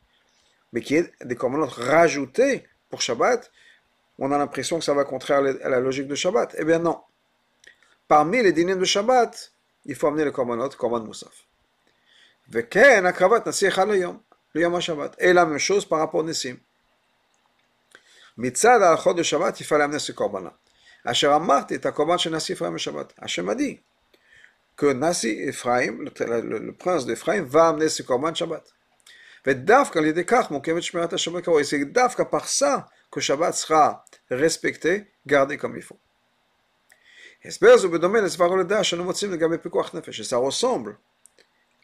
Mais 0.73 0.81
qui 0.81 0.95
est 0.95 1.13
des 1.25 1.35
commandements 1.35 1.67
rajoutés 1.67 2.65
pour 2.89 3.03
Shabbat, 3.03 3.51
on 4.21 4.31
a 4.31 4.39
l'impression 4.39 4.79
que 4.79 4.85
ça 4.85 4.95
va 4.95 5.05
contraire 5.05 5.39
à 5.39 5.69
la 5.69 5.81
logique 5.81 6.07
de 6.07 6.15
Shabbat. 6.15 6.55
Eh 6.59 6.65
bien 6.65 6.79
non. 6.79 7.01
Parmi 8.07 8.41
les 8.41 8.53
dîners 8.53 8.77
de 8.77 8.85
Shabbat, 8.85 9.53
il 9.87 9.97
faut 9.97 10.07
amener 10.07 10.25
le 10.25 10.31
commandement, 10.31 10.65
le 10.65 10.71
commandement 10.71 11.13
Moussaf. 12.54 14.18
Et 15.20 15.34
la 15.34 15.46
même 15.46 15.58
chose 15.58 15.86
par 15.86 16.00
rapport 16.00 16.20
au 16.20 16.24
Nissim. 16.24 16.58
Mitzad 18.38 18.82
al 18.82 19.16
de 19.16 19.24
Shabbat, 19.24 19.60
il 19.60 19.66
fallait 19.66 19.84
amener 19.84 20.00
ce 20.00 20.12
korban-là. 20.12 20.58
Asher 21.04 21.28
Amarti 21.28 21.76
est 21.76 21.86
un 21.86 21.92
korban 21.92 22.18
chez 22.18 22.30
Nassi 22.30 22.54
Ephraim 22.54 22.78
Shabbat. 22.78 23.14
Hachem 23.20 23.50
a 23.50 23.56
dit 23.56 23.82
que 24.76 24.94
Nassi 24.94 25.30
Ephraim, 25.30 25.98
le, 26.00 26.42
le, 26.42 26.60
le 26.60 26.74
prince 26.74 27.06
d'Ephraim, 27.06 27.44
va 27.44 27.70
amener 27.70 27.90
ce 27.90 28.04
korban 28.04 28.34
Shabbat. 28.34 28.64
ודווקא 29.46 30.00
על 30.00 30.06
ידי 30.06 30.26
כך 30.26 30.52
מוקמת 30.52 30.84
שמירת 30.84 31.14
השבת 31.14 31.46
כראוי. 31.46 31.64
C'est 31.64 31.86
דווקא 31.86 32.24
par 32.32 32.46
ça 32.46 32.88
que 33.12 33.20
Shabbat 33.20 33.54
sera 33.54 34.06
respecté, 34.32 35.12
gardé 35.26 35.58
comme 35.58 35.78
il 35.78 35.82
faut. 35.82 35.98
הסבר 37.46 37.78
זו 37.78 37.90
בדומה 37.90 38.22
לסברה 38.22 38.58
לדעה 38.58 38.84
שאנו 38.84 39.04
מוצאים 39.04 39.32
לגבי 39.32 39.58
פיקוח 39.58 39.96
נפש, 39.96 40.22
ça 40.22 40.38
ressemble 40.38 40.94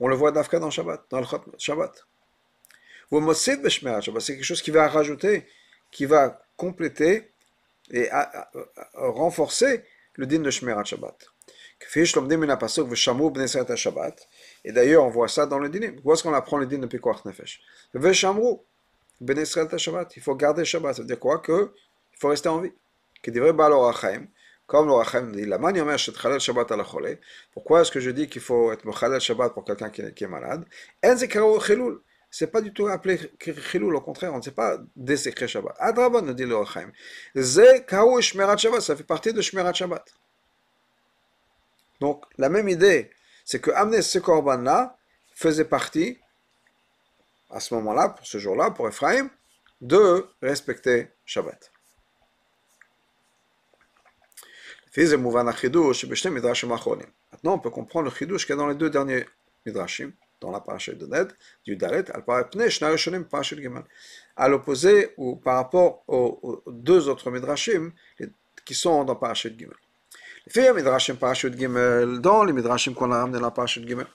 on 0.00 0.08
le 0.08 0.16
voit 0.16 0.32
d'Afka 0.32 0.58
dans 0.58 0.70
Shabbat, 0.70 1.04
dans 1.10 1.20
le 1.20 1.26
Shabbat. 1.58 2.06
C'est 3.34 3.62
quelque 3.62 4.42
chose 4.42 4.62
qui 4.62 4.70
va 4.70 4.88
rajouter, 4.88 5.46
qui 5.90 6.06
va 6.06 6.42
compléter 6.56 7.32
et 7.90 8.08
renforcer 8.94 9.84
le 10.14 10.26
dîne 10.26 10.42
de 10.42 10.50
Shmerat 10.50 10.84
Shabbat. 10.84 11.28
Et 14.64 14.72
d'ailleurs, 14.72 15.04
on 15.04 15.10
voit 15.10 15.28
ça 15.28 15.46
dans 15.46 15.58
le 15.58 15.68
dîner. 15.68 15.94
Où 16.02 16.12
est-ce 16.12 16.22
qu'on 16.22 16.34
apprend 16.34 16.56
le 16.56 16.66
dîne 16.66 16.80
de 16.80 16.86
Pikuach 16.86 17.24
Nefesh? 17.24 17.60
Il 17.94 18.00
faut 20.22 20.34
garder 20.34 20.64
Shabbat. 20.64 20.94
Ça 20.94 21.02
veut 21.02 21.06
dire 21.06 21.20
quoi? 21.20 21.38
Que 21.38 21.72
il 22.12 22.18
faut 22.18 22.28
rester 22.28 22.48
en 22.48 22.60
vie. 22.60 22.72
Qui 23.22 23.30
devrait 23.30 23.52
Balorachaim. 23.52 24.26
Comme 24.66 24.88
l'Orachaim 24.88 25.30
dit, 25.30 25.46
la 25.46 25.58
manière 25.58 25.98
Shabbat 25.98 26.72
à 26.72 26.76
la 26.76 26.84
Pourquoi 27.52 27.82
est-ce 27.82 27.90
que 27.92 28.00
je 28.00 28.10
dis 28.10 28.28
qu'il 28.28 28.42
faut 28.42 28.72
être 28.72 28.84
Mechalel 28.84 29.20
Shabbat 29.20 29.54
pour 29.54 29.64
quelqu'un 29.64 29.90
qui, 29.90 30.02
est 30.02 30.28
malade? 30.28 30.64
En 31.04 31.60
Chilul. 31.60 32.00
C'est 32.28 32.48
pas 32.48 32.60
du 32.60 32.72
tout 32.72 32.88
appelé 32.88 33.18
Chilul, 33.70 33.94
au 33.94 34.00
contraire, 34.00 34.34
on 34.34 34.38
ne 34.38 34.42
sait 34.42 34.50
pas 34.50 34.78
désécrer 34.96 35.46
Shabbat. 35.46 35.76
Adraban 35.78 36.22
nous 36.22 36.34
dit 36.34 36.44
l'Orachaim. 36.44 36.90
Ze 37.36 37.80
Kaou 37.86 38.20
Shmerat 38.20 38.56
Shabbat, 38.56 38.80
ça 38.80 38.96
fait 38.96 39.04
partie 39.04 39.32
de 39.32 39.40
Shmerat 39.40 39.72
Shabbat. 39.72 40.12
Donc, 42.00 42.24
la 42.36 42.48
même 42.48 42.68
idée, 42.68 43.10
c'est 43.44 43.60
que 43.60 43.70
amener 43.70 44.02
ce 44.02 44.18
korban-là 44.18 44.96
faisait 45.32 45.64
partie 45.64 46.18
à 47.50 47.60
ce 47.60 47.72
moment-là, 47.74 48.08
pour 48.10 48.26
ce 48.26 48.38
jour-là, 48.38 48.72
pour 48.72 48.88
Ephraim, 48.88 49.30
de 49.80 50.26
respecter 50.42 51.08
Shabbat. 51.24 51.70
Maintenant, 54.96 56.32
on 57.44 57.58
peut 57.58 57.70
comprendre 57.70 58.06
le 58.06 58.10
qu'il 58.10 58.48
y 58.48 58.52
a 58.52 58.56
dans 58.56 58.66
les 58.66 58.74
deux 58.74 58.88
derniers 58.88 59.26
midrashim, 59.66 60.12
dans 60.40 60.50
la 60.50 60.60
paracha 60.60 60.92
de 60.92 61.06
Ned, 61.06 61.32
du 61.64 61.76
Dalet, 61.76 62.04
à 64.36 64.48
l'opposé 64.48 65.12
ou 65.18 65.36
par 65.36 65.56
rapport 65.56 66.02
aux, 66.08 66.62
deux 66.66 67.08
autres 67.08 67.30
midrashim 67.30 67.92
qui 68.64 68.74
sont 68.74 69.04
dans 69.04 69.16
paracha 69.16 69.50
de 69.50 69.58
Gimel. 69.58 69.76
Les 70.54 70.72
midrashim 70.72 71.16
paracha 71.16 71.50
de 71.50 71.58
Gimel, 71.58 72.20
dans 72.20 72.44
les 72.44 72.54
midrashim 72.54 72.94
qu'on 72.94 73.12
a 73.12 73.18
ramené 73.18 73.38
dans 73.38 73.46
la 73.46 73.50
paracha 73.50 73.80
de 73.80 73.86
Gimel, 73.86 74.06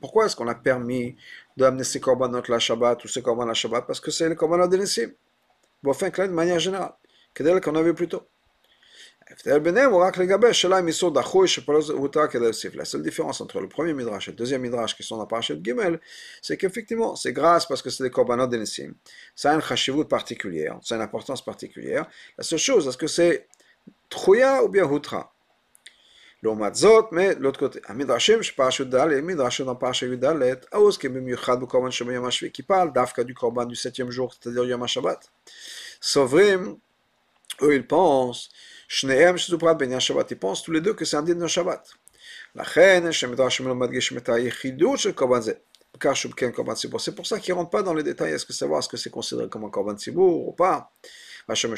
pourquoi 0.00 0.24
est-ce 0.24 0.36
qu'on 0.36 0.48
a 0.48 0.54
permis 0.54 1.16
d'amener 1.58 1.84
ces 1.84 2.00
korbanot 2.00 2.42
la 2.48 2.58
Shabbat 2.58 3.04
ou 3.04 3.08
ces 3.08 3.20
korbanot 3.20 3.48
la 3.48 3.54
Shabbat? 3.54 3.84
Parce 7.33 7.43
que 7.43 7.49
c'est 7.49 7.53
les 7.53 7.61
korbanot 7.61 7.83
de 7.83 7.91
Nissim. 7.91 8.23
Bon, 8.23 8.33
enfin, 8.35 8.93
de 9.43 9.61
manière 9.61 9.91
générale. 9.91 10.11
Que 11.73 11.99
qu'on 11.99 12.15
a 12.15 12.21
vu 12.21 12.33
plus 12.33 12.73
tôt. 12.73 12.75
La 12.75 12.85
seule 12.85 13.03
différence 13.03 13.41
entre 13.41 13.61
le 13.61 13.69
premier 13.69 13.93
midrash 13.93 14.27
et 14.27 14.31
le 14.31 14.37
deuxième 14.37 14.61
midrash 14.61 14.95
qui 14.95 15.03
sont 15.03 15.15
dans 15.15 15.21
la 15.21 15.27
parachute 15.27 15.63
Gimel, 15.63 15.99
c'est 16.41 16.57
qu'effectivement, 16.57 17.15
c'est 17.15 17.31
grâce 17.31 17.67
parce 17.67 17.81
que 17.83 17.89
c'est 17.91 18.03
des 18.03 18.09
korbanot 18.09 18.47
d'Enessim. 18.47 18.95
Ça 19.35 19.51
a 19.51 19.55
une 19.55 19.61
chashivut 19.61 20.05
particulière, 20.05 20.79
ça 20.81 20.95
a 20.95 20.97
une 20.97 21.03
importance 21.03 21.45
particulière. 21.45 22.07
La 22.37 22.43
seule 22.43 22.59
chose, 22.59 22.87
est-ce 22.87 22.97
que 22.97 23.07
c'est 23.07 23.47
Trouya 24.09 24.63
ou 24.63 24.69
bien 24.69 24.85
Hutra 24.85 25.31
לעומת 26.43 26.75
זאת, 26.75 27.05
l'autre 27.39 27.59
côté, 27.59 27.79
המדרשים 27.87 28.43
שפרשת 28.43 28.87
ד' 28.87 29.21
מדרשים 29.23 29.65
dans 29.65 29.75
פרשת 29.75 30.07
י"ד, 30.07 30.25
העוסקים 30.71 31.13
במיוחד 31.13 31.61
בקורבן 31.61 31.91
שביום 31.91 32.25
השביעי, 32.25 32.51
qui 32.53 32.61
parle 32.61 32.93
דווקא 32.93 33.21
du 33.21 33.33
korban 33.33 33.65
du 33.65 33.75
septième 33.75 34.09
jour, 34.09 34.33
c'est-à-dire 34.33 34.65
יום 34.65 34.83
השבת. 34.83 35.27
סוברים, 36.01 36.75
eux, 37.62 37.74
ils 37.74 37.86
pensent, 37.86 38.50
Shneem 38.88 39.36
ben 39.78 40.00
Shabbat, 40.00 40.30
ils 40.30 40.38
pensent 40.38 40.62
tous 40.62 40.72
les 40.72 40.80
deux 40.80 40.94
que 40.94 41.04
c'est 41.04 41.16
un 41.16 41.22
dîner 41.22 41.42
de 41.42 41.46
Shabbat. 41.46 41.88
La 42.54 42.62
reine, 42.62 43.10
C'est 43.12 43.26
pour 47.14 47.26
ça 47.26 47.40
qu'ils 47.40 47.54
ne 47.54 47.58
rentrent 47.58 47.70
pas 47.70 47.82
dans 47.82 47.94
les 47.94 48.02
détails. 48.02 48.32
Est-ce 48.32 48.46
que 48.46 48.52
savoir 48.52 48.82
ce 48.82 48.88
que 48.88 48.96
c'est 48.96 49.10
considéré 49.10 49.48
comme 49.48 49.64
un 49.64 49.70
Korban 49.70 49.96
Tzibour 49.96 50.48
ou 50.48 50.52
pas? 50.52 50.92
C'est 51.54 51.68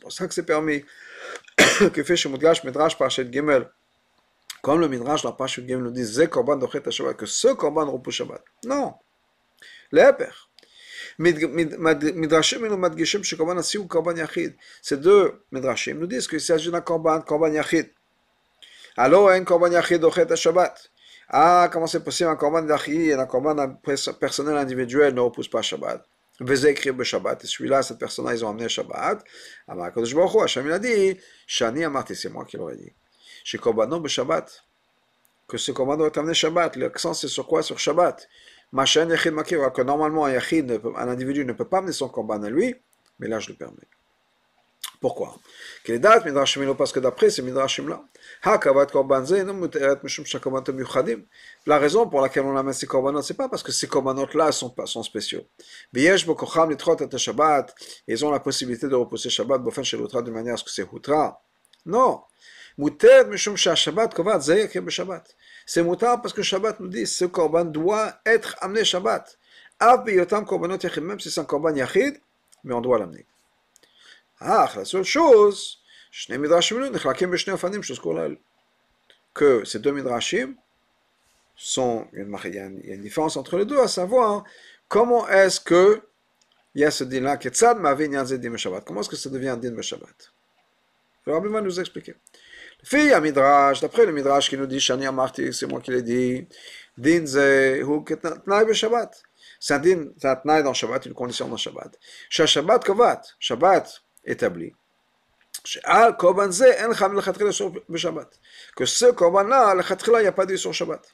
pour 0.00 0.12
ça 0.12 0.28
que 0.28 0.34
c'est 0.34 0.42
permis 0.42 0.84
que 1.92 2.02
fait 2.02 2.16
Shemudgash 2.16 2.64
Midrash 2.64 2.98
Parashat 2.98 3.30
Gimel? 3.30 3.68
Comme 4.62 4.80
le 4.80 4.88
Midrash, 4.88 5.24
la 5.24 5.32
Parashat 5.32 5.62
Gimel 5.62 5.84
nous 5.84 5.90
dit 5.90 6.02
que 6.02 7.26
ce 7.26 7.54
Korban 7.54 7.90
repousse 7.90 8.14
Shabbat. 8.14 8.44
Non. 8.64 8.94
L'Eper. 9.90 10.48
מדרשים 12.15 12.65
אלו 12.65 12.77
מדגישים 12.77 13.23
שקורבן 13.23 13.57
השיא 13.57 13.79
הוא 13.79 13.89
קורבן 13.89 14.17
יחיד. 14.17 14.51
Ces 14.83 14.95
deux 14.95 15.31
מדרשים 15.51 15.99
nous 15.99 16.07
disent 16.07 16.27
qu'il 16.27 16.39
s'agit 16.39 16.71
d'un 16.71 16.79
קורבן, 16.79 17.19
קורבן 17.25 17.55
יחיד. 17.55 17.85
הלא 18.97 19.31
אין 19.31 19.45
קורבן 19.45 19.73
יחיד 19.73 20.01
דוחה 20.01 20.21
את 20.21 20.31
השבת. 20.31 20.87
Ah, 21.29 21.69
comment 21.71 21.87
c'est 21.87 22.03
possible 22.03 22.29
un 22.29 22.37
korban 22.37 22.61
d'Achi, 22.61 23.11
un 23.11 23.25
korban 23.25 23.77
personnel 24.19 24.55
individuel 24.55 25.13
ne 25.13 25.19
repousse 25.19 25.49
pas 25.49 25.61
Shabbat. 25.61 26.05
וזה 26.39 26.69
écrit 26.69 26.91
בשבת, 26.91 27.43
et 27.43 27.47
celui-là, 27.47 27.81
cette 27.81 27.97
personne-là, 27.97 28.33
ils 28.33 28.45
ont 28.45 28.49
amené 28.49 28.69
Shabbat. 28.69 29.23
אמר 29.69 29.83
הקדוש 29.83 30.13
ברוך 30.13 30.31
הוא, 30.31 30.43
השם 30.43 30.67
il 30.67 30.71
a 30.71 30.79
dit, 30.79 31.19
שאני 31.47 31.85
אמרתי, 31.85 32.15
c'est 32.15 32.29
moi 32.29 32.45
qui 32.45 32.57
l'aurais 32.57 32.77
dit, 32.77 32.91
שקורבנו 33.43 34.03
בשבת, 34.03 34.61
que 35.49 35.57
ce 35.57 35.71
korban 35.71 35.97
doit 35.97 36.07
être 36.07 36.17
amené 36.17 36.33
Shabbat, 36.33 36.77
l'accent 36.77 37.13
c'est 37.13 37.27
sur 37.27 37.45
quoi 37.45 37.61
Sur 37.61 37.79
Shabbat. 37.79 38.27
Machin 38.72 39.08
yachid 39.10 39.32
makir, 39.32 39.60
alors 39.60 39.72
que 39.72 39.82
normalement 39.82 40.24
un 40.24 40.32
yachid, 40.32 40.80
un 40.96 41.08
individu 41.08 41.44
ne 41.44 41.52
peut 41.52 41.66
pas 41.66 41.78
amener 41.78 41.92
son 41.92 42.08
korban 42.08 42.42
à 42.42 42.50
lui, 42.50 42.74
mais 43.18 43.28
là 43.28 43.38
je 43.38 43.50
le 43.50 43.54
permets. 43.54 43.76
Pourquoi? 45.00 45.36
Parce 45.84 46.92
que 46.92 47.00
d'après 47.00 47.28
ces 47.28 47.42
midrashim-là, 47.42 48.04
la 51.66 51.78
raison 51.78 52.08
pour 52.08 52.20
laquelle 52.20 52.44
on 52.44 52.56
amène 52.56 52.72
ces 52.72 52.86
korbanot, 52.86 53.20
c'est 53.20 53.34
pas 53.34 53.48
parce 53.48 53.64
que 53.64 53.72
ces 53.72 53.88
korbanot-là 53.88 54.52
sont, 54.52 54.72
sont 54.86 55.02
spéciaux. 55.02 55.44
Ils 55.92 56.30
ont 58.24 58.30
la 58.30 58.40
possibilité 58.40 58.88
de 58.88 58.94
repousser 58.94 59.28
Shabbat 59.28 59.64
de 59.64 60.30
manière 60.30 60.54
à 60.54 60.56
ce 60.56 60.64
que 60.64 60.70
c'est 60.70 60.86
hutra. 60.92 61.42
Non. 61.84 62.22
C'est 65.66 65.82
mutar 65.82 66.20
parce 66.20 66.34
que 66.34 66.42
Shabbat 66.42 66.80
nous 66.80 66.88
dit 66.88 67.06
ce 67.06 67.24
korban 67.24 67.64
doit 67.64 68.20
être 68.26 68.56
amené 68.60 68.84
Shabbat. 68.84 69.38
Même 69.80 71.20
si 71.20 71.30
c'est 71.30 71.40
un 71.40 71.44
korban 71.44 71.74
yachid, 71.74 72.20
mais 72.64 72.74
on 72.74 72.80
doit 72.80 72.98
l'amener. 72.98 73.26
Ah, 74.40 74.70
la 74.76 74.84
seule 74.84 75.04
chose, 75.04 75.82
que 79.34 79.64
ces 79.64 79.78
deux 79.78 79.92
midrashim 79.92 80.54
sont, 81.56 82.06
il 82.12 82.54
y 82.54 82.58
a 82.58 82.66
une 82.66 83.02
différence 83.02 83.36
entre 83.36 83.56
les 83.56 83.64
deux, 83.64 83.80
à 83.80 83.88
savoir 83.88 84.44
comment 84.88 85.28
est-ce 85.28 85.60
que 85.60 86.02
il 86.74 86.80
y 86.80 86.84
a 86.84 86.90
ce 86.90 87.04
din-là, 87.04 87.36
comment 87.36 89.00
est-ce 89.00 89.08
que 89.08 89.16
ça 89.16 89.30
devient 89.30 89.48
un 89.48 89.56
din 89.56 89.80
Shabbat 89.80 90.32
Le 91.26 91.34
Rabbi 91.34 91.48
va 91.48 91.60
nous 91.60 91.78
expliquer. 91.80 92.14
Fille 92.83 93.11
à 93.11 93.19
Midrash, 93.19 93.81
d'après 93.81 94.05
le 94.05 94.13
Midrash 94.13 94.49
qui 94.49 94.57
nous 94.57 94.67
dit, 94.67 94.79
Shani 94.79 95.05
Amarti, 95.05 95.53
c'est 95.53 95.67
moi 95.67 95.81
qui 95.81 95.91
l'ai 95.91 96.01
dit, 96.01 96.47
din 96.97 97.25
ze 97.25 97.81
hu 97.81 98.03
ketnai 98.03 98.65
be 98.65 98.73
Shabbat. 98.73 99.11
C'est 99.59 99.73
un 99.73 99.79
din, 99.79 100.05
c'est 100.17 100.27
un 100.27 100.35
tnaï 100.35 100.63
dans 100.63 100.73
Shabbat, 100.73 101.05
une 101.05 101.13
condition 101.13 101.47
dans 101.47 101.57
Shabbat. 101.57 101.91
Shabbat 102.29 102.83
kovat, 102.85 103.21
Shabbat 103.39 104.01
établi. 104.25 104.73
שעל 105.67 106.13
קורבן 106.13 106.51
זה 106.51 106.65
אין 106.65 106.89
לך 106.89 107.03
מלכתחילה 107.03 107.49
איסור 107.49 107.71
בשבת. 107.89 108.37
Que 108.79 108.85
ce 108.85 109.05
קורבן-là, 109.15 109.73
לכתחילה, 109.73 110.19
il 110.19 110.21
n'y 110.21 110.27
a 110.27 110.31
pas 110.31 110.45
d'issur 110.45 110.73
Shabbat. 110.73 111.11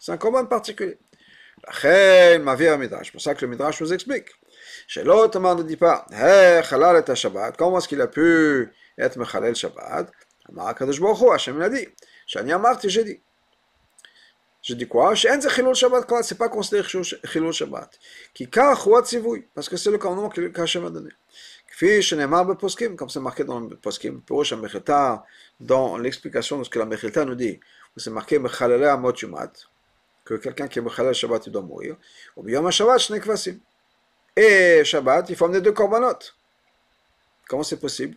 C'est 0.00 0.12
un 0.12 0.16
קורבן 0.16 0.46
particulier. 0.48 0.96
לכן 1.68 2.42
מעביר 2.44 2.72
המדרש, 2.72 3.10
pour 3.10 3.20
ça 3.20 3.34
que 3.34 3.44
le 3.44 3.48
מדרש 3.48 3.82
nous 3.82 3.92
explique. 3.92 4.30
שלא 4.86 5.28
תאמר 5.32 5.54
ne 5.54 5.62
dit 5.62 5.76
pas, 5.76 6.04
hey, 6.10 6.62
חלל 6.62 6.98
את 6.98 7.10
השבת, 7.10 7.56
comment 7.56 7.78
est-ce 7.78 7.88
qu'il 7.88 8.00
a 8.00 8.06
pu 8.06 8.72
être 9.00 9.18
מחלל 9.18 9.54
שבת? 9.54 10.10
אמר 10.50 10.68
הקדוש 10.68 10.98
ברוך 10.98 11.18
הוא, 11.18 11.34
השם 11.34 11.62
il 11.62 11.64
a 11.64 11.68
dit, 11.68 11.88
שאני 12.26 12.54
אמרתי, 12.54 12.88
j'ai 12.88 13.04
dit. 13.04 13.20
Je 14.62 14.74
dis 14.74 14.88
quoi 14.88 15.16
שאין 15.16 15.40
זה 15.40 15.50
חילול 15.50 15.74
שבת 15.74 16.08
כלל, 16.08 16.22
c'est 16.22 16.38
pas 16.38 16.48
considéré 16.48 16.82
חילול 17.26 17.52
שבת. 17.52 17.96
כי 18.34 18.46
כך 18.46 18.80
הוא 18.80 18.98
הציווי, 18.98 19.42
parce 19.54 19.68
que 19.68 19.76
c'est 19.76 19.90
le 19.90 19.98
commandement 19.98 20.28
qu'Hachem 20.28 20.84
a 20.86 20.90
donné. 20.90 21.10
comme 22.96 23.08
c'est 23.10 23.20
marqué 23.20 23.44
dans 23.44 23.60
le 23.60 23.76
poskim, 23.76 24.22
dans 25.60 25.98
l'explication 25.98 26.58
de 26.58 26.64
ce 26.64 26.70
que 26.70 26.78
la 26.78 26.86
Mechilta 26.86 27.24
nous 27.26 27.34
dit, 27.34 27.60
c'est 27.96 28.10
marqué 28.10 28.40
que 30.24 30.34
quelqu'un 30.34 30.68
qui 30.68 30.78
est 30.78 30.82
Mechalel 30.82 31.14
Shabbat, 31.14 31.46
il 31.46 31.52
doit 31.52 31.62
mourir. 31.62 31.96
Ou 32.36 32.42
bien 32.42 32.68
Shabbat, 32.70 32.98
Shne 32.98 33.20
Kvasim. 33.20 33.60
Et 34.34 34.82
Shabbat, 34.84 35.28
il 35.30 35.36
faut 35.36 35.44
amener 35.44 35.60
deux 35.60 35.72
korbanot. 35.72 36.18
Comment 37.48 37.62
c'est 37.62 37.78
possible 37.78 38.16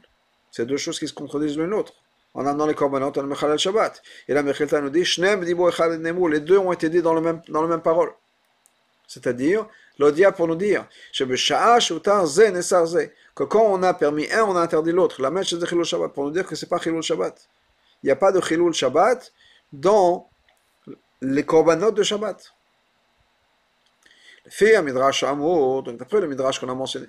C'est 0.50 0.66
deux 0.66 0.78
choses 0.78 0.98
qui 0.98 1.08
se 1.08 1.14
contredisent 1.14 1.58
l'une 1.58 1.70
l'autre. 1.70 1.94
En 2.34 2.46
amenant 2.46 2.68
les 2.68 2.76
korbanot, 2.76 3.12
on 3.16 3.22
a 3.22 3.24
Mechalel 3.24 3.58
Shabbat. 3.58 4.02
Et 4.28 4.34
la 4.34 4.44
Mechilta 4.44 4.80
nous 4.82 4.90
dit, 4.90 5.04
Shnem 5.04 5.44
Dibo 5.44 5.70
Echad 5.70 6.00
Nemu, 6.00 6.30
les 6.30 6.40
deux 6.40 6.58
ont 6.58 6.72
été 6.72 6.90
dit 6.90 7.02
dans 7.02 7.14
le 7.14 7.22
même, 7.22 7.42
dans 7.50 7.62
la 7.62 7.68
même 7.68 7.82
parole. 7.82 8.12
C'est-à-dire, 9.08 9.66
l'Odia 9.98 10.32
pour 10.32 10.48
nous 10.48 10.56
dire, 10.56 10.88
que 11.18 13.44
quand 13.44 13.64
on 13.64 13.82
a 13.82 13.94
permis 13.96 14.32
un, 14.32 14.44
on 14.44 14.56
a 14.56 14.62
interdit 14.62 14.92
l'autre. 14.92 15.22
La 15.22 15.32
même 15.32 15.44
chose 15.44 15.60
de 15.60 15.66
Chilul 15.66 15.84
Shabbat, 15.84 16.14
pour 16.14 16.26
nous 16.26 16.32
dire 16.32 16.46
que 16.46 16.56
ce 16.56 16.66
n'est 16.66 16.70
pas 16.70 16.80
Chilul 16.80 17.02
Shabbat. 17.02 17.50
Il 18.04 18.06
n'y 18.06 18.12
a 18.12 18.16
pas 18.16 18.32
de 18.32 18.40
Chilul 18.40 18.74
Shabbat 18.74 19.34
dans 19.74 20.30
les 21.22 21.46
korbanot 21.46 21.92
de 21.92 22.04
Shabbat. 22.04 22.54
לפי 24.50 24.78
המדרש 24.78 25.24
האמור, 25.24 25.84
donc 25.84 25.98
d'après 25.98 26.20
le 26.20 26.28
midrash 26.28 26.60
qu'on 26.60 26.70
a 26.70 26.74
mentionné, 26.74 27.08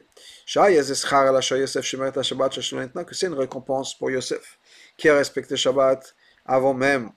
que 3.07 3.15
c'est 3.15 3.27
une 3.27 3.35
récompense 3.35 3.95
pour 3.95 4.11
Yosef, 4.11 4.59
qui 4.98 5.10
a 5.10 5.16
respecté 5.16 5.58
Shabbat 5.58 6.16
avant 6.46 6.74
même, 6.74 7.12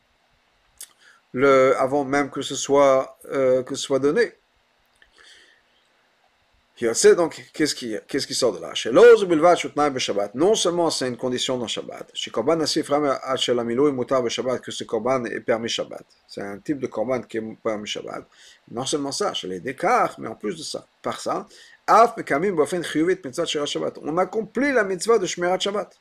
le, 1.32 1.74
avant 1.78 2.04
même 2.04 2.30
que 2.30 2.42
ce 2.42 2.54
soit, 2.54 3.18
euh, 3.30 3.62
que 3.62 3.74
ce 3.74 3.82
soit 3.82 3.98
donné 3.98 4.34
sait 6.92 7.16
donc, 7.16 7.50
qu'est-ce 7.52 7.74
qui, 7.74 7.96
qu'est-ce 8.06 8.26
qui 8.26 8.34
sort 8.34 8.52
de 8.52 8.60
là 8.60 8.72
Non 10.34 10.54
seulement 10.54 10.90
c'est 10.90 11.08
une 11.08 11.16
condition 11.16 11.56
dans 11.58 11.66
Shabbat, 11.66 12.12
que 12.12 12.18
ce 14.70 14.84
korban 14.84 15.24
est 15.24 15.40
permis 15.40 15.68
Shabbat. 15.68 16.04
C'est 16.28 16.42
un 16.42 16.58
type 16.58 16.78
de 16.78 16.86
korban 16.86 17.22
qui 17.22 17.38
est 17.38 17.56
permis 17.64 17.88
Shabbat. 17.88 18.24
Non 18.70 18.86
seulement 18.86 19.10
ça, 19.12 19.34
chez 19.34 19.48
les 19.48 19.60
décars, 19.60 20.14
mais 20.18 20.28
en 20.28 20.36
plus 20.36 20.56
de 20.56 20.62
ça, 20.62 20.86
par 21.02 21.20
ça, 21.20 21.48
on 24.02 24.18
accomplit 24.18 24.72
la 24.72 24.84
mitzvah 24.84 25.18
de 25.18 25.26
Shmirat 25.26 25.58
Shabbat. 25.58 25.98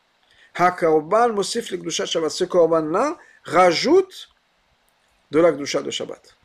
Ce 0.57 2.43
korban-là 2.45 3.17
rajoute 3.43 4.29
de 5.31 5.39
la 5.39 5.51
de 5.51 5.91
Shabbat. 5.91 6.35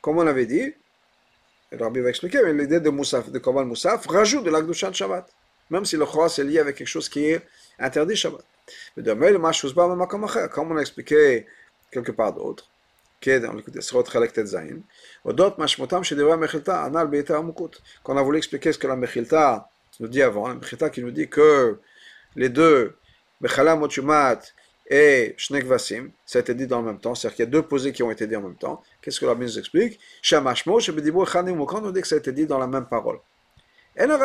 Comme 0.00 0.18
on 0.18 0.26
avait 0.26 0.46
dit, 0.46 0.74
le 1.70 1.82
Rabbi 1.82 2.00
va 2.00 2.10
expliquer, 2.10 2.42
mais 2.44 2.52
l'idée 2.52 2.80
de 2.80 2.90
Moussaf, 2.90 3.30
de 3.30 3.38
Korban 3.38 3.64
Moussaf, 3.64 4.06
rajoute 4.06 4.44
de 4.44 4.50
l'Akdusha 4.50 4.90
de 4.90 4.94
Shabbat. 4.94 5.26
Même 5.70 5.86
si 5.86 5.96
le 5.96 6.04
Chos 6.04 6.38
est 6.38 6.44
lié 6.44 6.58
avec 6.58 6.76
quelque 6.76 6.88
chose 6.88 7.08
qui 7.08 7.24
est 7.26 7.40
interdit 7.78 8.16
Shabbat. 8.16 8.44
Mais 8.96 9.02
de 9.02 9.12
même, 9.12 9.40
comme 10.50 10.72
on 10.72 10.76
a 10.76 10.80
expliqué 10.80 11.46
quelque 11.90 12.12
part 12.12 12.34
d'autre, 12.34 12.68
dans 13.24 13.52
le 13.52 13.62
Anal 16.68 17.06
Beita 17.08 17.38
Amukut. 17.38 17.80
Quand 18.02 18.14
on 18.14 18.16
a 18.16 18.22
voulu 18.22 18.38
expliquer 18.38 18.72
ce 18.72 18.78
que 18.78 18.86
la 18.88 18.96
Mechilta 18.96 19.70
nous 20.00 20.08
dit 20.08 20.22
avant, 20.22 20.48
la 20.48 20.54
Mechilta 20.54 20.90
qui 20.90 21.00
nous 21.02 21.12
dit 21.12 21.28
que 21.28 21.78
les 22.36 22.48
deux, 22.48 22.96
Bechala 23.40 23.76
Mochumat 23.76 24.40
et 24.88 25.34
Shnekvasim, 25.36 26.10
ça 26.26 26.38
a 26.38 26.42
été 26.42 26.54
dit 26.54 26.66
dans 26.66 26.80
le 26.80 26.86
même 26.86 27.00
temps, 27.00 27.14
c'est-à-dire 27.14 27.36
qu'il 27.36 27.44
y 27.44 27.48
a 27.48 27.50
deux 27.50 27.62
posés 27.62 27.92
qui 27.92 28.02
ont 28.02 28.10
été 28.10 28.26
dit 28.26 28.36
en 28.36 28.42
même 28.42 28.56
temps. 28.56 28.82
Qu'est-ce 29.00 29.20
que 29.20 29.26
la 29.26 29.34
nous 29.34 29.58
explique? 29.58 29.98
Shamashmo, 30.20 30.80
Shebedibur 30.80 31.28
Chanim, 31.30 31.64
quand 31.66 31.82
on 31.84 31.90
dit 31.90 32.00
que 32.00 32.08
ça 32.08 32.16
a 32.16 32.18
été 32.18 32.32
dit 32.32 32.46
dans 32.46 32.58
la 32.58 32.66
même 32.66 32.86
parole. 32.86 33.18
Ça 33.96 34.06
ne 34.06 34.16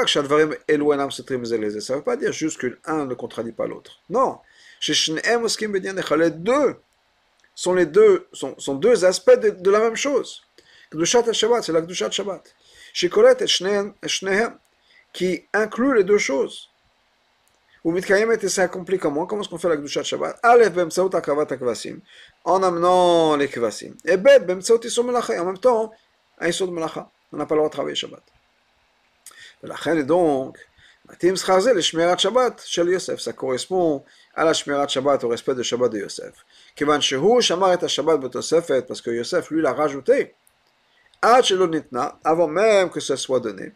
veut 1.95 2.03
pas 2.03 2.15
dire 2.15 2.31
juste 2.31 2.57
que 2.57 2.77
l'un 2.87 3.05
ne 3.05 3.13
contradit 3.13 3.51
pas 3.51 3.67
l'autre. 3.67 3.99
Non. 4.09 4.39
Les 4.87 6.31
deux 6.31 6.75
sont 7.53 7.73
les 7.73 7.85
deux, 7.87 8.27
sont, 8.31 8.55
sont 8.59 8.75
deux 8.75 9.03
aspects 9.03 9.39
de, 9.39 9.49
de, 9.49 9.71
la 9.71 9.79
même 9.79 9.95
chose. 9.95 10.43
Kdushat 10.91 11.33
Shabbat, 11.33 11.63
c'est 11.63 11.73
la 11.73 11.81
Kdushat 11.81 12.11
Shabbat. 12.11 12.55
Shikolet 12.93 13.35
et 13.41 13.47
Shnehem, 13.47 13.93
qui 15.11 15.43
inclut 15.53 15.95
les 15.95 16.03
deux 16.03 16.19
choses. 16.19 16.69
Ou 17.87 17.91
Mitkayemet, 17.93 18.49
ça 18.49 18.67
comment 18.67 19.25
Comment 19.25 19.41
est-ce 19.41 19.47
qu'on 19.47 19.57
fait 19.57 19.69
la 19.69 19.77
Gdushat 19.77 20.03
Shabbat 20.03 20.41
En 22.43 22.61
amenant 22.61 23.37
les 23.37 23.47
Kvasim. 23.47 23.93
Et 24.03 24.15
en 24.15 25.45
même 25.45 25.57
temps, 25.57 25.93
un 26.37 26.49
On 26.51 27.37
n'a 27.37 27.45
pas 27.45 27.55
le 27.55 27.59
droit 27.59 27.69
de 27.69 27.71
travailler 27.71 27.95
Shabbat. 27.95 28.21
La 29.63 29.75
reine 29.75 29.99
est 29.99 30.03
donc. 30.03 30.57
Ça 33.17 33.33
correspond 33.33 34.03
à 34.35 34.43
la 34.43 34.51
Shabbat, 34.51 35.23
au 35.23 35.29
respect 35.29 35.55
de 35.55 35.63
Shabbat 35.63 35.89
de 35.89 35.99
Yosef. 35.99 36.33
Parce 38.85 39.01
que 39.01 39.11
Yosef, 39.11 39.49
lui, 39.49 39.61
l'a 39.61 39.71
rajouté. 39.71 40.35
Avant 41.21 42.47
même 42.47 42.89
que 42.89 42.99
ce 42.99 43.15
soit 43.15 43.39
donné 43.39 43.71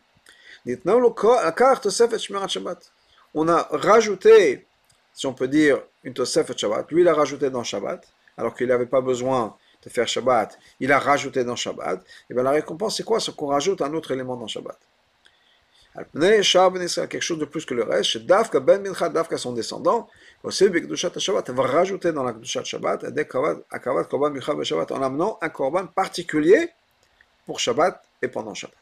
on 3.34 3.48
a 3.48 3.68
rajouté, 3.72 4.66
si 5.14 5.26
on 5.26 5.34
peut 5.34 5.48
dire, 5.48 5.82
une 6.04 6.14
Tosefet 6.14 6.58
Shabbat. 6.58 6.92
Lui, 6.92 7.02
il 7.02 7.08
a 7.08 7.14
rajouté 7.14 7.50
dans 7.50 7.64
Shabbat, 7.64 8.08
alors 8.38 8.56
qu'il 8.56 8.68
n'avait 8.68 8.86
pas 8.86 9.02
besoin 9.02 9.56
de 9.84 9.90
faire 9.90 10.08
Shabbat. 10.08 10.58
Il 10.80 10.92
a 10.92 11.00
rajouté 11.00 11.44
dans 11.44 11.56
Shabbat. 11.56 12.04
Et 12.30 12.34
bien 12.34 12.44
la 12.44 12.52
récompense, 12.52 12.98
c'est 12.98 13.04
quoi? 13.04 13.20
C'est 13.20 13.36
qu'on 13.36 13.48
rajoute 13.48 13.82
un 13.82 13.94
autre 13.94 14.12
élément 14.12 14.36
dans 14.36 14.48
Shabbat. 14.48 14.78
Ben 16.14 16.42
quelque 16.42 17.20
chose 17.20 17.40
de 17.40 17.46
plus 17.46 17.66
que 17.66 17.74
le 17.74 17.84
reste. 17.84 18.20
Dafka 18.20 18.62
ben 18.62 18.82
mincha, 18.82 19.10
Dafka 19.10 19.38
son 19.38 19.52
descendant, 19.52 20.08
Shabbat 20.50 21.50
va 21.50 21.64
rajouter 21.64 22.14
dans 22.14 22.24
la 22.24 22.32
Kdushat 22.32 22.64
Shabbat 22.64 23.04
Akavat 23.70 24.06
Korban 24.06 24.34
Shabbat 24.40 24.92
en 24.94 25.02
amenant 25.02 25.38
un 25.42 25.50
Korban 25.50 25.88
particulier 25.88 26.70
pour 27.46 27.60
Shabbat 27.60 28.02
et 28.22 28.30
pendant 28.30 28.54
Shabbat. 28.54 28.81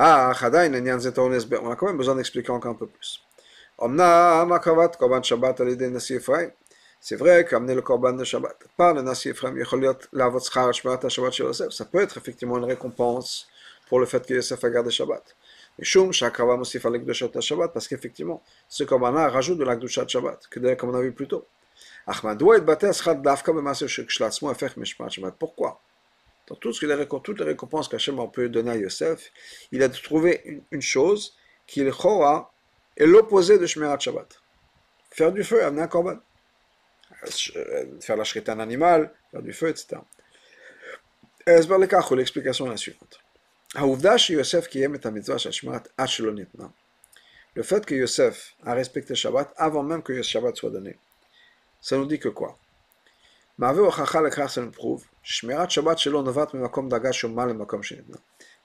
On 0.00 1.70
a 1.70 1.76
quand 1.76 1.86
même 1.86 1.98
besoin 1.98 2.14
d'expliquer 2.14 2.50
encore 2.50 2.70
un 2.70 2.74
peu 2.74 2.86
plus. 2.86 3.22
C'est 7.02 7.16
vrai 7.16 7.44
qu'amener 7.44 7.74
le 7.74 7.82
Korban 7.82 8.14
de 8.14 8.24
Shabbat 8.24 8.56
par 8.78 8.94
le 8.94 9.02
Nasi 9.02 9.28
Ephraim, 9.28 9.54
ça 11.70 11.84
peut 11.84 12.00
être 12.00 12.16
effectivement 12.16 12.56
une 12.56 12.64
récompense 12.64 13.46
pour 13.90 14.00
le 14.00 14.06
fait 14.06 14.26
que 14.26 14.32
Yosef 14.32 14.64
a 14.64 14.70
gardé 14.70 14.90
Shabbat. 14.90 15.36
Shabbat, 15.82 17.72
parce 17.74 17.86
qu'effectivement, 17.86 18.42
ce 18.68 18.84
Korban-là 18.84 19.28
rajoute 19.28 19.58
de 19.58 19.64
l'Akdoshat 19.64 20.08
Shabbat, 20.08 20.46
que 20.48 20.74
comme 20.76 20.90
on 20.90 20.94
a 20.94 21.02
vu 21.02 21.12
plus 21.12 21.28
tôt. 21.28 21.46
Pourquoi? 25.38 25.82
Dans 26.46 26.56
tout 26.56 26.72
ce 26.72 26.84
toutes 27.20 27.38
les 27.38 27.44
récompenses 27.44 27.88
qu'Hachem 27.88 28.18
peut 28.32 28.48
donner 28.48 28.72
à 28.72 28.76
Yosef, 28.76 29.30
il 29.70 29.82
a 29.82 29.88
trouvé 29.88 30.62
une, 30.70 30.82
chose 30.82 31.36
qui 31.66 31.80
est 31.80 33.06
l'opposé 33.06 33.58
de 33.58 33.66
Shmerat 33.66 34.00
Shabbat. 34.00 34.40
Faire 35.10 35.32
du 35.32 35.44
feu, 35.44 35.64
amener 35.64 35.82
un 35.82 35.88
korban. 35.88 36.18
Faire 38.00 38.16
la 38.16 38.24
d'un 38.40 38.60
animal, 38.60 39.12
faire 39.30 39.42
du 39.42 39.52
feu, 39.52 39.68
etc. 39.68 39.96
L'explication 41.46 42.66
est 42.66 42.70
la 42.70 42.76
suivante. 42.76 43.20
Le 47.54 47.62
fait 47.62 47.86
que 47.86 47.94
Yosef 47.94 48.56
a 48.64 48.74
respecté 48.74 49.14
Shabbat 49.14 49.52
avant 49.56 49.82
même 49.82 50.02
que 50.02 50.20
Shabbat 50.22 50.56
soit 50.56 50.70
donné, 50.70 50.98
ça 51.80 51.96
nous 51.96 52.06
dit 52.06 52.18
que 52.18 52.28
quoi? 52.28 52.58
Ça 53.60 54.62
nous 54.62 54.70
prouve 54.70 55.04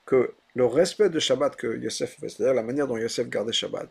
que 0.05 0.33
le 0.53 0.65
respect 0.65 1.09
de 1.09 1.19
Shabbat 1.19 1.55
que 1.57 1.77
Yosef 1.77 2.17
fait, 2.17 2.29
c'est-à-dire 2.29 2.53
la 2.53 2.63
manière 2.63 2.87
dont 2.87 2.95
Yosef 2.95 3.27
gardait 3.27 3.51
Shabbat, 3.51 3.89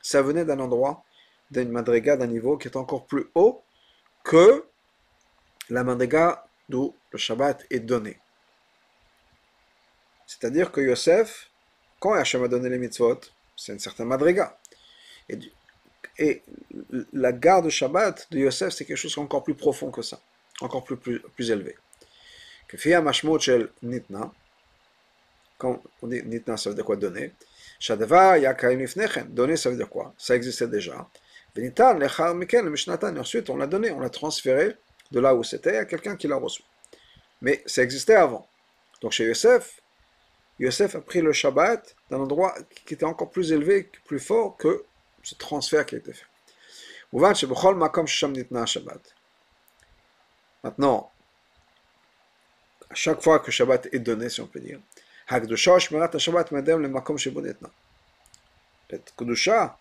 ça 0.00 0.22
venait 0.22 0.44
d'un 0.44 0.58
endroit, 0.60 1.04
d'une 1.50 1.70
madriga, 1.70 2.16
d'un 2.16 2.26
niveau 2.26 2.56
qui 2.56 2.68
est 2.68 2.76
encore 2.76 3.06
plus 3.06 3.26
haut 3.34 3.62
que 4.24 4.64
la 5.68 5.84
madriga 5.84 6.46
d'où 6.68 6.94
le 7.10 7.18
Shabbat 7.18 7.66
est 7.70 7.80
donné. 7.80 8.18
C'est-à-dire 10.26 10.72
que 10.72 10.80
Yosef, 10.80 11.50
quand 12.00 12.14
Hachem 12.14 12.42
a 12.44 12.48
donné 12.48 12.68
les 12.68 12.78
mitzvot, 12.78 13.20
c'est 13.56 13.72
une 13.72 13.78
certaine 13.78 14.06
madriga. 14.06 14.58
Et, 15.28 15.38
et, 16.18 16.42
la 17.12 17.32
garde 17.32 17.68
Shabbat 17.68 18.28
de 18.30 18.38
Yosef, 18.38 18.72
c'est 18.72 18.84
quelque 18.84 18.96
chose 18.96 19.18
encore 19.18 19.44
plus 19.44 19.54
profond 19.54 19.90
que 19.90 20.02
ça, 20.02 20.18
encore 20.60 20.84
plus, 20.84 21.20
plus, 21.20 21.50
élevé. 21.50 21.76
Que 22.68 22.76
Fia 22.76 23.00
Mashmot 23.00 23.38
Shel 23.38 23.68
Nitna, 23.82 24.32
quand 25.58 25.82
on 26.02 26.06
dit 26.06 26.22
Nitna, 26.22 26.56
ça 26.56 26.70
veut 26.70 26.76
dire 26.76 26.84
quoi? 26.84 26.96
Donner 26.96 27.32
Shadava 27.78 28.38
Yakaim 28.38 28.80
Ifnechen, 28.80 29.28
donner, 29.28 29.56
ça 29.56 29.70
veut 29.70 29.76
dire 29.76 29.88
quoi? 29.88 30.14
Ça 30.18 30.34
existait 30.34 30.68
déjà. 30.68 31.06
Benitan 31.54 31.94
Lechar 31.94 32.34
Miken, 32.34 32.68
Mishnatan, 32.68 33.16
ensuite 33.16 33.48
on 33.50 33.56
l'a 33.56 33.66
donné, 33.66 33.90
on 33.90 34.00
l'a 34.00 34.10
transféré 34.10 34.76
de 35.10 35.20
là 35.20 35.34
où 35.34 35.42
c'était 35.42 35.76
à 35.76 35.84
quelqu'un 35.84 36.16
qui 36.16 36.28
l'a 36.28 36.36
reçu. 36.36 36.62
Mais 37.40 37.62
ça 37.66 37.82
existait 37.82 38.14
avant. 38.14 38.46
Donc 39.00 39.12
chez 39.12 39.24
Yosef, 39.24 39.80
Yosef 40.58 40.94
a 40.94 41.00
pris 41.00 41.20
le 41.20 41.32
Shabbat 41.32 41.94
d'un 42.10 42.18
endroit 42.18 42.54
qui 42.86 42.94
était 42.94 43.04
encore 43.04 43.30
plus 43.30 43.52
élevé, 43.52 43.90
plus 44.06 44.20
fort 44.20 44.56
que 44.56 44.84
ce 45.22 45.34
transfert 45.34 45.84
qui 45.84 45.96
a 45.96 45.98
été 45.98 46.12
fait. 46.12 46.26
Maintenant, 50.63 51.11
à 52.89 52.95
chaque 52.95 53.21
fois 53.21 53.39
que 53.39 53.51
Shabbat 53.51 53.87
est 53.91 53.99
donné, 53.99 54.29
si 54.29 54.41
on 54.41 54.47
peut 54.47 54.59
dire, 54.59 54.79
le 55.29 55.47
Kedusha 59.15 59.77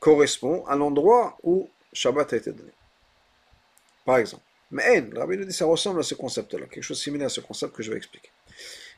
correspond 0.00 0.66
à 0.66 0.74
l'endroit 0.74 1.38
où 1.42 1.68
Shabbat 1.92 2.32
a 2.32 2.36
été 2.36 2.52
donné. 2.52 2.72
Par 4.04 4.18
exemple. 4.18 4.42
Mais 4.70 5.00
le 5.00 5.18
rabbi 5.18 5.36
nous 5.38 5.44
dit 5.44 5.52
ça 5.52 5.64
ressemble 5.64 6.00
à 6.00 6.02
ce 6.02 6.14
concept-là, 6.14 6.66
quelque 6.66 6.82
chose 6.82 6.98
de 6.98 7.02
similaire 7.02 7.26
à 7.26 7.30
ce 7.30 7.40
concept 7.40 7.74
que 7.74 7.82
je 7.82 7.90
vais 7.90 7.96
expliquer. 7.96 8.30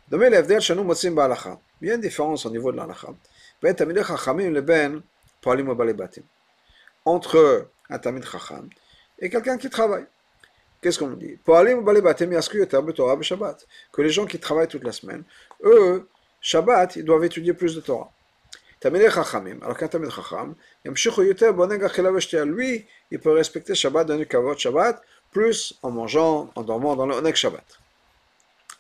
דומה 0.09 0.29
להבדל 0.29 0.61
שאנו 0.61 0.85
מוצאים 0.85 1.15
בהלכה. 1.15 1.55
Il 1.83 1.89
y 1.89 1.91
a 1.91 1.95
une 1.95 2.01
différence 2.01 2.45
au 2.45 2.51
niveau 2.51 2.73
de 2.73 2.77
l'halakha. 2.77 3.13
בין 3.63 3.73
תלמידי 3.73 4.05
חכמים 4.05 4.55
לבין 4.55 5.01
פועלים 5.41 5.69
ובעלי 5.69 5.93
בתים. 5.93 6.23
Entre 7.07 7.69
un 7.91 7.99
tamid 7.99 8.25
chacham 8.25 8.69
et 9.21 9.31
quelqu'un 9.31 9.57
qui 9.59 9.71
travaille. 9.71 10.07
Qu'est-ce 10.86 11.00
qu'on 11.00 11.10
dit? 11.14 11.40
Que 13.92 14.02
les 14.04 14.10
gens 14.12 14.28
qui 14.28 14.40
travaillent 14.40 14.68
toute 14.68 14.84
la 14.84 14.92
semaine, 14.92 15.24
eux, 15.64 16.08
Shabbat, 16.40 16.98
ils 16.98 17.04
doivent 17.04 17.24
étudier 17.24 17.54
plus 17.54 17.74
de 17.74 17.82
Torah. 17.82 18.12
Alors 18.84 19.78
Tamil 19.90 20.12
Chacham, 20.12 20.54
lui, 22.46 22.86
il 23.10 23.20
peut 23.20 23.32
respecter 23.32 23.74
Shabbat, 23.74 24.08
donner 24.08 24.28
Kavod 24.28 24.60
Shabbat, 24.60 25.02
plus 25.32 25.74
en 25.82 25.90
mangeant, 25.90 26.52
en 26.54 26.62
dormant 26.62 26.96
dans 26.96 27.08
le 27.08 27.16
Onek 27.16 27.36
Shabbat. 27.36 27.66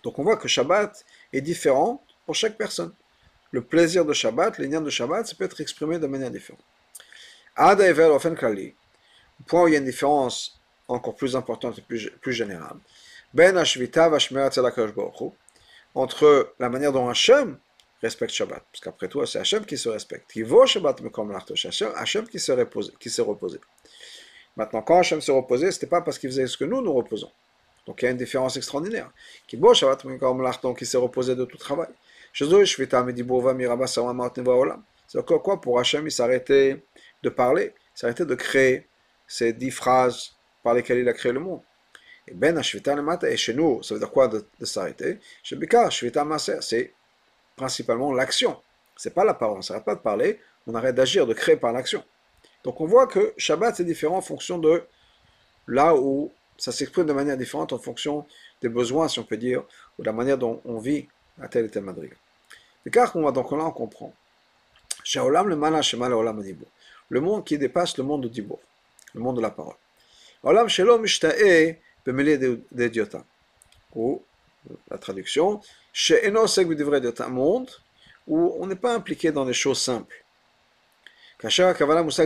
Donc 0.03 0.20
on 0.20 0.24
voit 0.24 0.38
que 0.38 0.47
Shabbat 0.47 1.03
est 1.34 1.41
différent 1.41 2.06
pour 2.28 2.36
chaque 2.36 2.56
personne. 2.56 2.93
Le 3.49 3.62
plaisir 3.64 4.06
de 4.06 4.14
Shabbat, 4.14 4.60
les 4.60 4.68
de 4.68 4.89
Shabbat, 4.91 5.26
ça 5.26 5.34
peut 5.36 5.45
être 5.45 5.60
exprimé 5.60 5.97
de 5.97 6.06
manière 6.06 6.30
différente. 6.30 6.62
Ada 7.56 7.88
Evel 7.88 8.12
Ofen 8.12 8.36
point 9.47 9.64
où 9.64 9.68
il 9.68 9.72
y 9.72 9.76
a 9.76 9.80
une 9.80 9.86
différence 9.86 10.62
encore 10.88 11.15
plus 11.15 11.36
importante 11.36 11.79
et 11.79 11.81
plus, 11.81 12.11
plus 12.21 12.33
générale. 12.33 12.77
Ben 13.33 13.57
entre 15.95 16.53
la 16.59 16.69
manière 16.69 16.91
dont 16.91 17.09
Hachem 17.09 17.57
respecte 18.01 18.33
Shabbat, 18.33 18.63
parce 18.71 18.81
qu'après 18.81 19.07
tout, 19.07 19.25
c'est 19.25 19.39
Hachem 19.39 19.65
qui 19.65 19.77
se 19.77 19.89
respecte. 19.89 20.31
Qui 20.31 20.43
vaut 20.43 20.65
Shabbat 20.65 21.01
comme 21.09 21.31
Hachem 21.31 22.27
qui 22.27 22.39
se 22.39 22.51
reposait. 22.51 22.93
Qui 22.99 23.09
se 23.09 23.21
reposait. 23.21 23.61
Maintenant, 24.55 24.81
quand 24.81 24.99
Hachem 24.99 25.21
se 25.21 25.31
reposait, 25.31 25.71
ce 25.71 25.77
n'était 25.77 25.88
pas 25.88 26.01
parce 26.01 26.19
qu'il 26.19 26.29
faisait 26.29 26.47
ce 26.47 26.57
que 26.57 26.65
nous, 26.65 26.81
nous 26.81 26.93
reposons. 26.93 27.31
Donc 27.86 28.01
il 28.01 28.05
y 28.05 28.07
a 28.07 28.11
une 28.11 28.17
différence 28.17 28.57
extraordinaire. 28.57 29.11
Qui 29.47 29.57
donc 29.57 30.81
il 30.81 30.88
s'est 30.88 30.97
reposé 30.97 31.36
de 31.36 31.45
tout 31.45 31.57
travail. 31.57 31.89
C'est 32.33 32.45
encore 35.19 35.43
quoi 35.43 35.61
pour 35.61 35.79
Hachem, 35.79 36.07
il 36.07 36.11
s'arrêtait 36.11 36.83
de 37.23 37.29
parler, 37.29 37.73
il 37.95 37.99
s'arrêtait 37.99 38.25
de 38.25 38.36
créer 38.36 38.88
ces 39.27 39.53
dix 39.53 39.71
phrases 39.71 40.34
par 40.66 40.74
lesquelles 40.74 40.97
il 40.97 41.07
a 41.07 41.13
créé 41.13 41.32
le 41.32 41.39
monde. 41.39 41.61
Et 42.28 42.34
ben 42.34 42.59
et 42.59 43.38
chez 43.38 43.53
nous, 43.53 43.84
ça 43.84 43.93
veut 43.93 43.99
dire 43.99 44.09
quoi 44.09 44.28
de, 44.28 44.43
s'arrêter? 44.63 45.20
C'est 45.43 46.93
principalement 47.55 48.11
l'action. 48.11 48.59
C'est 48.97 49.13
pas 49.13 49.24
la 49.24 49.36
parole, 49.36 49.59
on 49.59 49.61
s'arrête 49.61 49.86
pas 49.86 49.93
de 49.93 49.99
parler, 49.99 50.39
on 50.66 50.74
arrête 50.74 50.95
d'agir, 50.95 51.28
de 51.28 51.36
créer 51.36 51.55
par 51.55 51.72
l'action. 51.72 52.03
Donc 52.63 52.82
on 52.82 52.88
voit 52.88 53.05
que 53.05 53.36
Shabbat 53.38 53.76
c'est 53.76 53.84
différent 53.84 54.18
en 54.18 54.22
fonction 54.22 54.57
de 54.57 54.84
là 55.68 55.95
où 55.95 56.32
ça 56.57 56.72
s'exprime 56.72 57.05
de 57.05 57.13
manière 57.13 57.38
différente 57.38 57.72
en 57.72 57.78
fonction 57.78 58.26
des 58.63 58.70
besoins, 58.70 59.07
si 59.07 59.20
on 59.20 59.24
peut 59.24 59.38
dire, 59.38 59.63
ou 59.99 60.01
de 60.01 60.07
la 60.07 60.13
manière 60.13 60.39
dont 60.39 60.61
on 60.66 60.80
vit 60.80 61.07
à 61.39 61.47
tel 61.47 61.66
et 61.66 61.70
tel 61.70 61.84
madrigal. 61.84 62.18
car 62.91 63.13
donc 63.13 63.51
là 63.51 63.66
on 63.66 63.72
comprend. 63.72 64.13
Le 65.13 65.45
le 67.09 67.22
monde 67.22 67.45
qui 67.45 67.57
dépasse 67.59 67.99
le 67.99 68.03
monde 68.03 68.24
de 68.24 68.30
dibur, 68.30 68.57
le 69.13 69.22
monde 69.22 69.36
de 69.36 69.41
la 69.41 69.51
parole. 69.51 69.76
Ou, 73.96 74.24
la 74.91 74.98
traduction, 74.98 75.62
monde 77.30 77.70
où 78.28 78.56
on 78.60 78.68
n'est 78.68 78.76
pas 78.76 78.93
impliqué 78.93 79.32
dans 79.32 79.46
des 79.46 79.54
choses 79.54 79.80
simples. 79.80 80.24
Kavala 81.39 82.10
ça 82.12 82.26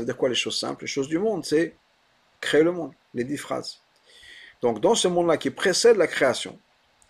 veut 0.00 0.06
dire 0.06 0.16
quoi 0.16 0.28
les 0.28 0.34
choses 0.34 0.58
simples 0.58 0.84
Les 0.84 0.88
choses 0.88 1.08
du 1.08 1.18
monde, 1.18 1.44
c'est 1.44 1.74
créer 2.40 2.62
le 2.62 2.72
monde, 2.72 2.92
les 3.14 3.24
dix 3.24 3.36
phrases. 3.36 3.78
Donc 4.62 4.80
dans 4.80 4.94
ce 4.94 5.08
monde-là 5.08 5.36
qui 5.36 5.50
précède 5.50 5.96
la 5.96 6.06
création, 6.06 6.58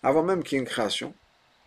avant 0.03 0.23
même 0.23 0.43
qu'il 0.43 0.57
y 0.57 0.59
ait 0.59 0.63
une 0.63 0.69
création, 0.69 1.13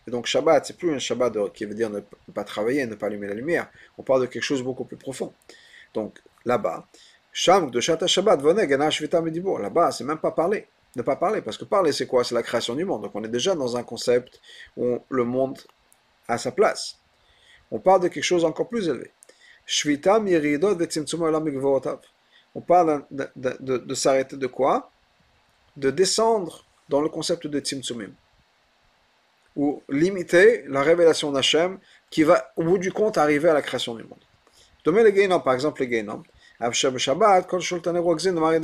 et 0.07 0.11
donc 0.11 0.27
Shabbat, 0.27 0.67
c'est 0.67 0.77
plus 0.77 0.93
un 0.93 0.99
Shabbat 0.99 1.53
qui 1.53 1.65
veut 1.65 1.75
dire 1.75 1.91
ne 1.91 2.01
pas 2.33 2.45
travailler, 2.45 2.87
ne 2.87 2.95
pas 2.95 3.07
allumer 3.07 3.29
la 3.29 3.35
lumière, 3.35 3.69
on 3.99 4.03
parle 4.03 4.23
de 4.23 4.27
quelque 4.27 4.43
chose 4.43 4.61
de 4.61 4.65
beaucoup 4.65 4.85
plus 4.85 4.97
profond. 4.97 5.33
Donc 5.95 6.21
là-bas, 6.45 6.87
Sham 7.33 7.71
de 7.71 7.81
Shata 7.81 8.07
Shabbat, 8.07 8.43
là-bas, 8.43 9.93
c'est 9.93 10.05
même 10.05 10.19
pas 10.19 10.33
parler, 10.33 10.67
ne 10.97 11.03
pas 11.03 11.17
parler, 11.17 11.41
parce 11.43 11.57
que 11.57 11.65
parler 11.65 11.93
c'est 11.93 12.07
quoi? 12.07 12.25
C'est 12.25 12.35
la 12.35 12.43
création 12.43 12.75
du 12.75 12.85
monde. 12.85 13.03
Donc 13.03 13.13
on 13.15 13.23
est 13.23 13.29
déjà 13.29 13.55
dans 13.55 13.77
un 13.77 13.83
concept 13.83 14.41
où 14.77 14.99
le 15.09 15.25
monde 15.25 15.59
a 16.27 16.39
sa 16.39 16.51
place. 16.51 16.99
On 17.71 17.79
parle 17.79 18.03
de 18.03 18.09
quelque 18.09 18.25
chose 18.25 18.45
encore 18.45 18.69
plus 18.69 18.89
élevé. 18.89 19.13
On 22.55 22.61
parle 22.61 23.05
de, 23.11 23.29
de, 23.37 23.79
de 23.79 23.95
s'arrêter 23.95 24.37
de 24.37 24.47
quoi? 24.49 24.91
De 25.77 25.91
descendre 25.91 26.65
dans 26.89 27.01
le 27.01 27.09
concept 27.09 27.47
de 27.47 27.61
Tzimtzumim, 27.61 28.11
ou 29.55 29.81
limiter 29.89 30.65
la 30.67 30.83
révélation 30.83 31.31
d'Hachem 31.31 31.79
qui 32.11 32.25
va 32.25 32.53
au 32.57 32.65
bout 32.65 32.79
du 32.79 32.93
compte 32.93 33.17
arriver 33.19 33.49
à 33.49 33.55
la 33.55 33.63
création 33.63 33.95
du 33.95 34.03
monde. 34.03 34.19
Les 34.85 35.29
par 35.29 35.55
exemple 35.55 35.83
les 35.83 36.05
Geinom, 36.61 38.57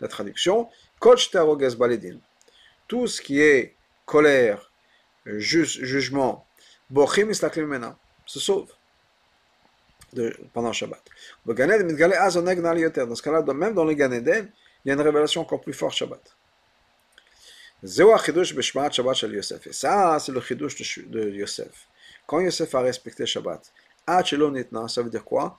la 0.00 0.08
traduction, 0.08 0.68
tout 2.88 3.06
ce 3.06 3.20
qui 3.20 3.40
est 3.40 3.76
colère, 4.04 4.72
jugement, 5.26 6.46
se 8.26 8.40
sauve 8.40 8.72
de, 10.12 10.36
pendant 10.52 10.72
Shabbat. 10.72 11.02
Dans 11.46 11.54
ce 11.54 13.22
cas-là, 13.22 13.42
même 13.54 13.74
dans 13.74 13.84
le 13.84 13.94
Gan 13.94 14.10
il 14.12 14.88
y 14.88 14.90
a 14.90 14.94
une 14.94 15.00
révélation 15.00 15.42
encore 15.42 15.60
plus 15.60 15.72
forte 15.74 15.94
Shabbat. 15.94 16.36
Ça, 17.82 18.18
c'est 20.18 20.32
le 20.32 20.40
chidush 20.40 20.98
de 21.06 21.30
Yosef. 21.30 21.88
Quand 22.26 22.40
Yosef 22.40 22.74
a 22.74 22.80
respecté 22.80 23.24
Shabbat, 23.26 23.72
ça 24.88 25.02
veut 25.02 25.10
dire 25.10 25.24
quoi? 25.24 25.58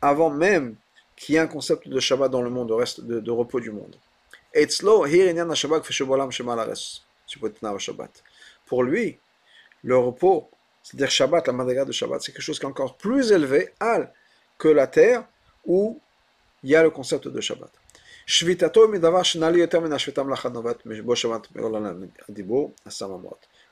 Avant 0.00 0.30
même 0.30 0.76
qu'il 1.16 1.34
y 1.34 1.38
ait 1.38 1.40
un 1.40 1.46
concept 1.46 1.88
de 1.88 2.00
Shabbat 2.00 2.30
dans 2.30 2.42
le 2.42 2.50
monde, 2.50 2.68
de, 2.68 2.74
reste, 2.74 3.00
de, 3.00 3.30
repos 3.30 3.60
du 3.60 3.70
monde. 3.70 3.96
Pour 8.66 8.82
lui, 8.82 9.18
le 9.82 9.96
repos, 9.96 10.50
c'est-à-dire 10.82 11.10
Shabbat, 11.10 11.46
la 11.46 11.52
madriga 11.52 11.84
de 11.84 11.92
Shabbat, 11.92 12.22
c'est 12.22 12.32
quelque 12.32 12.42
chose 12.42 12.58
qui 12.58 12.64
est 12.64 12.68
encore 12.68 12.96
plus 12.96 13.32
élevé 13.32 13.70
que 14.58 14.68
la 14.68 14.86
terre 14.86 15.24
où 15.64 16.00
il 16.62 16.70
y 16.70 16.76
a 16.76 16.82
le 16.82 16.90
concept 16.90 17.28
de 17.28 17.40
Shabbat. 17.40 17.70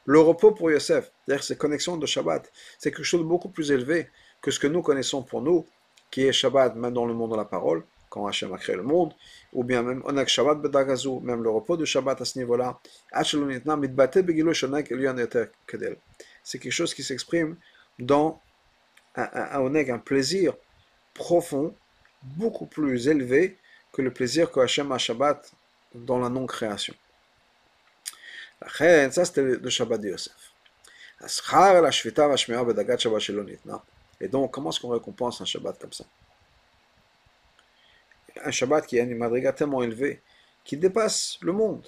Le 0.06 0.20
repos 0.20 0.52
pour 0.52 0.70
Yosef, 0.70 1.10
c'est-à-dire 1.26 1.44
ses 1.44 1.56
connexions 1.56 1.96
de 1.96 2.06
Shabbat, 2.06 2.50
c'est 2.78 2.92
quelque 2.92 3.04
chose 3.04 3.20
de 3.20 3.26
beaucoup 3.26 3.48
plus 3.48 3.72
élevé 3.72 4.08
que 4.40 4.52
ce 4.52 4.60
que 4.60 4.68
nous 4.68 4.80
connaissons 4.80 5.22
pour 5.22 5.42
nous, 5.42 5.66
qui 6.12 6.22
est 6.22 6.32
Shabbat, 6.32 6.76
même 6.76 6.92
dans 6.92 7.06
le 7.06 7.12
monde 7.14 7.32
de 7.32 7.36
la 7.36 7.44
parole, 7.44 7.82
quand 8.08 8.26
Hachem 8.26 8.52
a 8.52 8.58
créé 8.58 8.76
le 8.76 8.84
monde, 8.84 9.12
ou 9.52 9.64
bien 9.64 9.82
même 9.82 10.02
Onak 10.04 10.28
Shabbat 10.28 10.62
Bedagazu, 10.62 11.20
même 11.20 11.42
le 11.42 11.50
repos 11.50 11.76
de 11.76 11.84
Shabbat 11.84 12.20
à 12.20 12.24
ce 12.24 12.38
niveau-là, 12.38 12.78
c'est 16.44 16.58
quelque 16.60 16.72
chose 16.72 16.94
qui 16.94 17.02
s'exprime 17.02 17.56
dans 17.98 18.40
un, 19.16 19.28
un, 19.32 19.88
un, 19.88 19.98
plaisir 19.98 20.54
profond, 21.14 21.74
beaucoup 22.22 22.66
plus 22.66 23.08
élevé 23.08 23.58
que 23.92 24.02
le 24.02 24.12
plaisir 24.12 24.52
que 24.52 24.60
Hachem 24.60 24.92
a 24.92 24.98
Shabbat 24.98 25.52
dans 25.94 26.18
la 26.18 26.28
non-création. 26.28 26.94
Ça, 28.62 29.24
c'était 29.24 29.42
le 29.42 29.70
Shabbat 29.70 30.00
de 30.00 30.08
Yosef. 30.08 30.52
Et 34.20 34.28
donc, 34.28 34.50
comment 34.52 34.70
est-ce 34.70 34.80
qu'on 34.80 34.88
récompense 34.88 35.40
un 35.40 35.44
Shabbat 35.44 35.78
comme 35.78 35.92
ça 35.92 36.04
Un 38.44 38.50
Shabbat 38.50 38.86
qui 38.86 38.98
a 39.00 39.02
une 39.02 39.16
madriga 39.16 39.52
tellement 39.52 39.82
élevée, 39.82 40.22
qui 40.64 40.76
dépasse 40.76 41.38
le 41.40 41.52
monde 41.52 41.86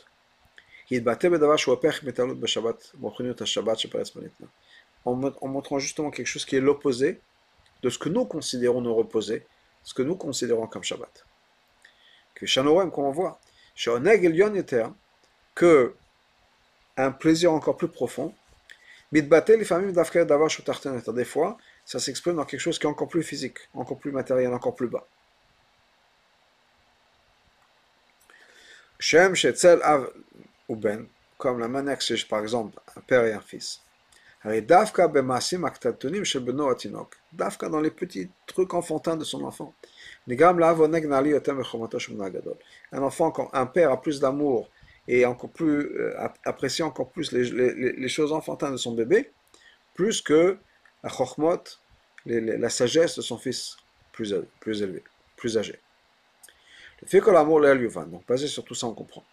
en 5.04 5.48
montrant 5.48 5.78
justement 5.78 6.10
quelque 6.10 6.26
chose 6.26 6.44
qui 6.46 6.56
est 6.56 6.60
l'opposé 6.60 7.20
de 7.82 7.90
ce 7.90 7.98
que 7.98 8.08
nous 8.08 8.24
considérons 8.24 8.80
nous 8.80 8.94
reposer, 8.94 9.46
ce 9.84 9.92
que 9.94 10.02
nous 10.02 10.16
considérons 10.16 10.66
comme 10.66 10.82
Shabbat. 10.82 11.26
Que 12.34 12.46
Shanoram, 12.46 12.90
comme 12.90 13.04
on 13.04 13.10
voit, 13.10 13.38
que 15.54 15.94
un 16.98 17.12
plaisir 17.12 17.52
encore 17.52 17.76
plus 17.76 17.88
profond, 17.88 18.34
des 19.12 19.24
fois, 21.24 21.56
ça 21.84 21.98
s'exprime 21.98 22.36
dans 22.36 22.44
quelque 22.44 22.60
chose 22.60 22.78
qui 22.78 22.86
est 22.86 22.90
encore 22.90 23.08
plus 23.08 23.22
physique, 23.22 23.58
encore 23.72 23.98
plus 23.98 24.12
matériel, 24.12 24.52
encore 24.52 24.74
plus 24.74 24.88
bas. 24.88 25.06
Ben, 30.68 31.06
comme 31.38 31.60
la 31.60 31.68
manière 31.68 31.96
que 31.96 32.26
par 32.28 32.40
exemple 32.40 32.78
un 32.96 33.00
père 33.00 33.24
et 33.24 33.32
un 33.32 33.40
fils. 33.40 33.80
Dafka 34.44 35.08
Dafka 37.32 37.68
dans 37.68 37.80
les 37.80 37.90
petits 37.90 38.28
trucs 38.46 38.74
enfantins 38.74 39.16
de 39.16 39.24
son 39.24 39.44
enfant. 39.44 39.72
Un 42.92 43.02
enfant, 43.02 43.50
un 43.52 43.66
père 43.66 43.90
a 43.90 44.00
plus 44.00 44.20
d'amour 44.20 44.68
et 45.08 45.24
encore 45.24 45.50
plus 45.50 45.98
euh, 45.98 46.14
apprécie 46.44 46.82
encore 46.82 47.10
plus 47.10 47.32
les, 47.32 48.08
choses 48.08 48.32
enfantines 48.32 48.72
de 48.72 48.76
son 48.76 48.92
bébé, 48.92 49.32
plus 49.94 50.20
que 50.20 50.58
la 51.02 51.10
chormot, 51.10 51.64
la 52.26 52.68
sagesse 52.68 53.16
de 53.16 53.22
son 53.22 53.38
fils 53.38 53.76
plus, 54.12 54.34
plus 54.60 54.82
élevé, 54.82 55.02
plus 55.36 55.56
âgé. 55.56 55.80
Le 57.00 57.08
fait 57.08 57.20
que 57.20 57.30
l'amour 57.30 57.66
est 57.66 57.78
donc 57.78 58.26
basé 58.26 58.46
sur 58.46 58.64
tout 58.64 58.74
ça, 58.74 58.86
on 58.86 58.94
comprend. 58.94 59.24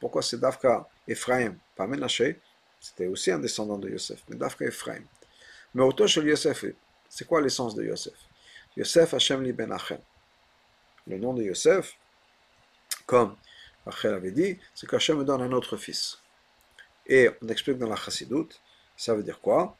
Pourquoi 0.00 0.22
c'est 0.22 0.40
Dafka 0.40 0.88
Ephraim, 1.06 1.54
pas 1.76 1.86
Menaché 1.86 2.40
C'était 2.80 3.06
aussi 3.06 3.30
un 3.30 3.38
descendant 3.38 3.78
de 3.78 3.88
Yosef, 3.88 4.24
mais 4.28 4.36
Dafka 4.36 4.64
Ephraim. 4.64 5.02
Mais 5.74 5.82
auto 5.82 6.06
chez 6.06 6.22
Yosef, 6.22 6.64
c'est 7.08 7.26
quoi 7.26 7.40
l'essence 7.40 7.74
de 7.76 7.84
Yosef? 7.84 8.14
Yosef 8.76 9.14
Hashem 9.14 9.44
li 9.44 9.52
ben 9.52 9.70
Achem. 9.70 10.00
Le 11.06 11.18
nom 11.18 11.34
de 11.34 11.42
Yosef, 11.44 11.96
comme 13.08 13.34
Rachel 13.86 14.14
avait 14.14 14.30
dit, 14.30 14.58
c'est 14.74 14.86
qu'Hachem 14.86 15.16
me 15.16 15.24
donne 15.24 15.40
un 15.40 15.52
autre 15.52 15.78
fils. 15.78 16.18
Et 17.06 17.30
on 17.40 17.48
explique 17.48 17.78
dans 17.78 17.88
la 17.88 17.96
Chassidoute, 17.96 18.60
ça 18.96 19.14
veut 19.14 19.22
dire 19.22 19.40
quoi? 19.40 19.76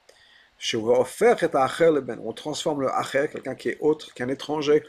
On 0.73 2.33
transforme 2.33 2.81
le 2.81 2.89
Acher, 2.91 3.29
quelqu'un 3.31 3.55
qui 3.55 3.69
est 3.69 3.77
autre, 3.81 4.15
qui 4.15 4.23
est 4.23 4.25
un 4.25 4.31
étranger 4.31 4.83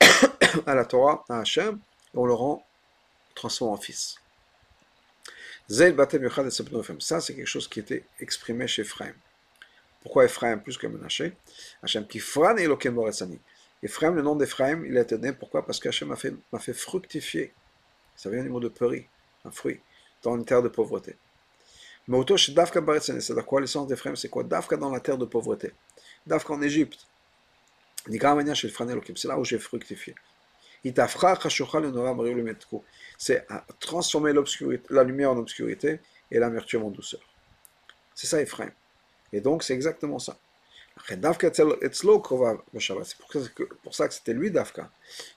à 0.66 0.74
la 0.74 0.84
Torah, 0.84 1.24
à 1.28 1.38
Hachem, 1.38 1.78
on 2.12 2.26
le 2.26 2.34
rend, 2.34 2.66
transforme 3.36 3.74
en 3.74 3.76
fils. 3.76 4.16
Ça, 5.68 7.20
c'est 7.20 7.34
quelque 7.36 7.46
chose 7.46 7.68
qui 7.68 7.78
était 7.78 8.04
exprimé 8.18 8.66
chez 8.66 8.82
Ephraim. 8.82 9.14
Pourquoi 10.02 10.24
Ephraim 10.24 10.58
plus 10.58 10.76
que 10.76 10.88
Menaché 10.88 11.34
Hachem 11.84 12.04
Kifran 12.08 12.56
et 12.56 12.66
Ephraim, 13.82 14.14
le 14.14 14.22
nom 14.22 14.36
d'Ephraim, 14.36 14.84
il 14.84 14.98
a 14.98 15.02
été 15.02 15.16
donné. 15.16 15.32
Pourquoi? 15.32 15.64
Parce 15.64 15.80
qu'Hachem 15.80 16.08
m'a 16.08 16.16
fait, 16.16 16.34
fait 16.58 16.74
fructifier. 16.74 17.54
Ça 18.20 18.28
vient 18.28 18.42
du 18.42 18.50
mot 18.50 18.60
de 18.60 18.68
peri, 18.68 19.06
un 19.46 19.50
fruit, 19.50 19.80
dans 20.22 20.36
une 20.36 20.44
terre 20.44 20.62
de 20.62 20.68
pauvreté. 20.68 21.16
Mais 22.06 22.18
auto 22.18 22.36
chez 22.36 22.52
Dafka 22.52 22.82
c'est 23.00 23.44
quoi 23.46 23.62
l'essence 23.62 23.86
d'Ephraim 23.86 24.14
C'est 24.14 24.28
quoi 24.28 24.44
Dafka 24.44 24.76
dans 24.76 24.90
la 24.90 25.00
terre 25.00 25.16
de 25.16 25.24
pauvreté? 25.24 25.72
Dafka 26.26 26.52
en 26.52 26.60
Égypte. 26.60 27.06
C'est 28.06 29.24
là 29.24 29.38
où 29.38 29.44
j'ai 29.46 29.58
fructifié. 29.58 30.14
C'est 33.16 33.46
transformer 33.78 34.34
la 34.90 35.02
lumière 35.02 35.30
en 35.30 35.38
obscurité 35.38 36.00
et 36.30 36.38
l'amertume 36.38 36.82
en 36.82 36.90
douceur. 36.90 37.22
C'est 38.14 38.26
ça 38.26 38.42
Ephraim. 38.42 38.70
Et 39.32 39.40
donc 39.40 39.62
c'est 39.62 39.72
exactement 39.72 40.18
ça. 40.18 40.36
C'est 41.08 41.18
pour 43.82 43.94
ça 43.94 44.08
que 44.08 44.12
c'était 44.12 44.34
lui, 44.34 44.50
Dafka, 44.50 44.90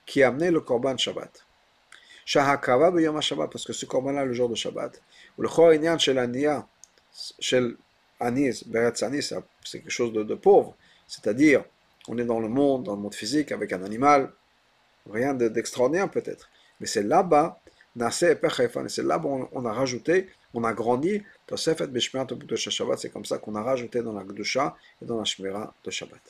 qui 0.04 0.22
a 0.22 0.28
amené 0.28 0.50
le 0.50 0.60
Korban 0.60 0.98
Shabbat. 0.98 1.43
Parce 2.26 3.64
que 3.64 3.72
ce 3.72 3.86
corban-là, 3.86 4.24
le 4.24 4.32
jour 4.32 4.48
de 4.48 4.54
Shabbat, 4.54 5.00
ou 5.38 5.42
le 5.42 5.48
chor 5.48 5.72
inyan 5.72 5.98
shel 5.98 6.18
aniya, 6.18 6.66
shel 7.38 7.76
anis, 8.20 8.66
beretz 8.66 9.02
anis, 9.02 9.34
c'est 9.64 9.80
quelque 9.80 9.90
chose 9.90 10.12
de, 10.12 10.34
pauvre, 10.34 10.76
c'est-à-dire, 11.06 11.64
on 12.08 12.16
est 12.18 12.24
dans 12.24 12.40
le 12.40 12.48
monde, 12.48 12.84
dans 12.84 12.94
le 12.94 13.00
monde 13.02 13.14
physique, 13.14 13.52
avec 13.52 13.72
un 13.72 13.82
animal, 13.82 14.32
rien 15.10 15.34
de- 15.34 15.48
d'extraordinaire 15.48 16.10
peut-être, 16.10 16.48
mais 16.80 16.86
c'est 16.86 17.02
là-bas, 17.02 17.60
et 17.96 18.10
c'est 18.10 19.02
là-bas 19.02 19.28
on, 19.52 19.64
a 19.66 19.72
rajouté, 19.72 20.28
on 20.52 20.64
a 20.64 20.72
grandi, 20.72 21.22
Tosefet 21.46 21.86
b'shmirat 21.86 22.24
de 22.24 22.56
Shabbat, 22.56 22.98
c'est 22.98 23.10
comme 23.10 23.24
ça 23.24 23.38
qu'on 23.38 23.54
a 23.54 23.62
rajouté 23.62 24.02
dans 24.02 24.12
la 24.12 24.24
Gdusha 24.24 24.74
et 25.00 25.04
dans 25.04 25.18
la 25.18 25.24
Shmira 25.24 25.72
de 25.84 25.90
Shabbat. 25.90 26.20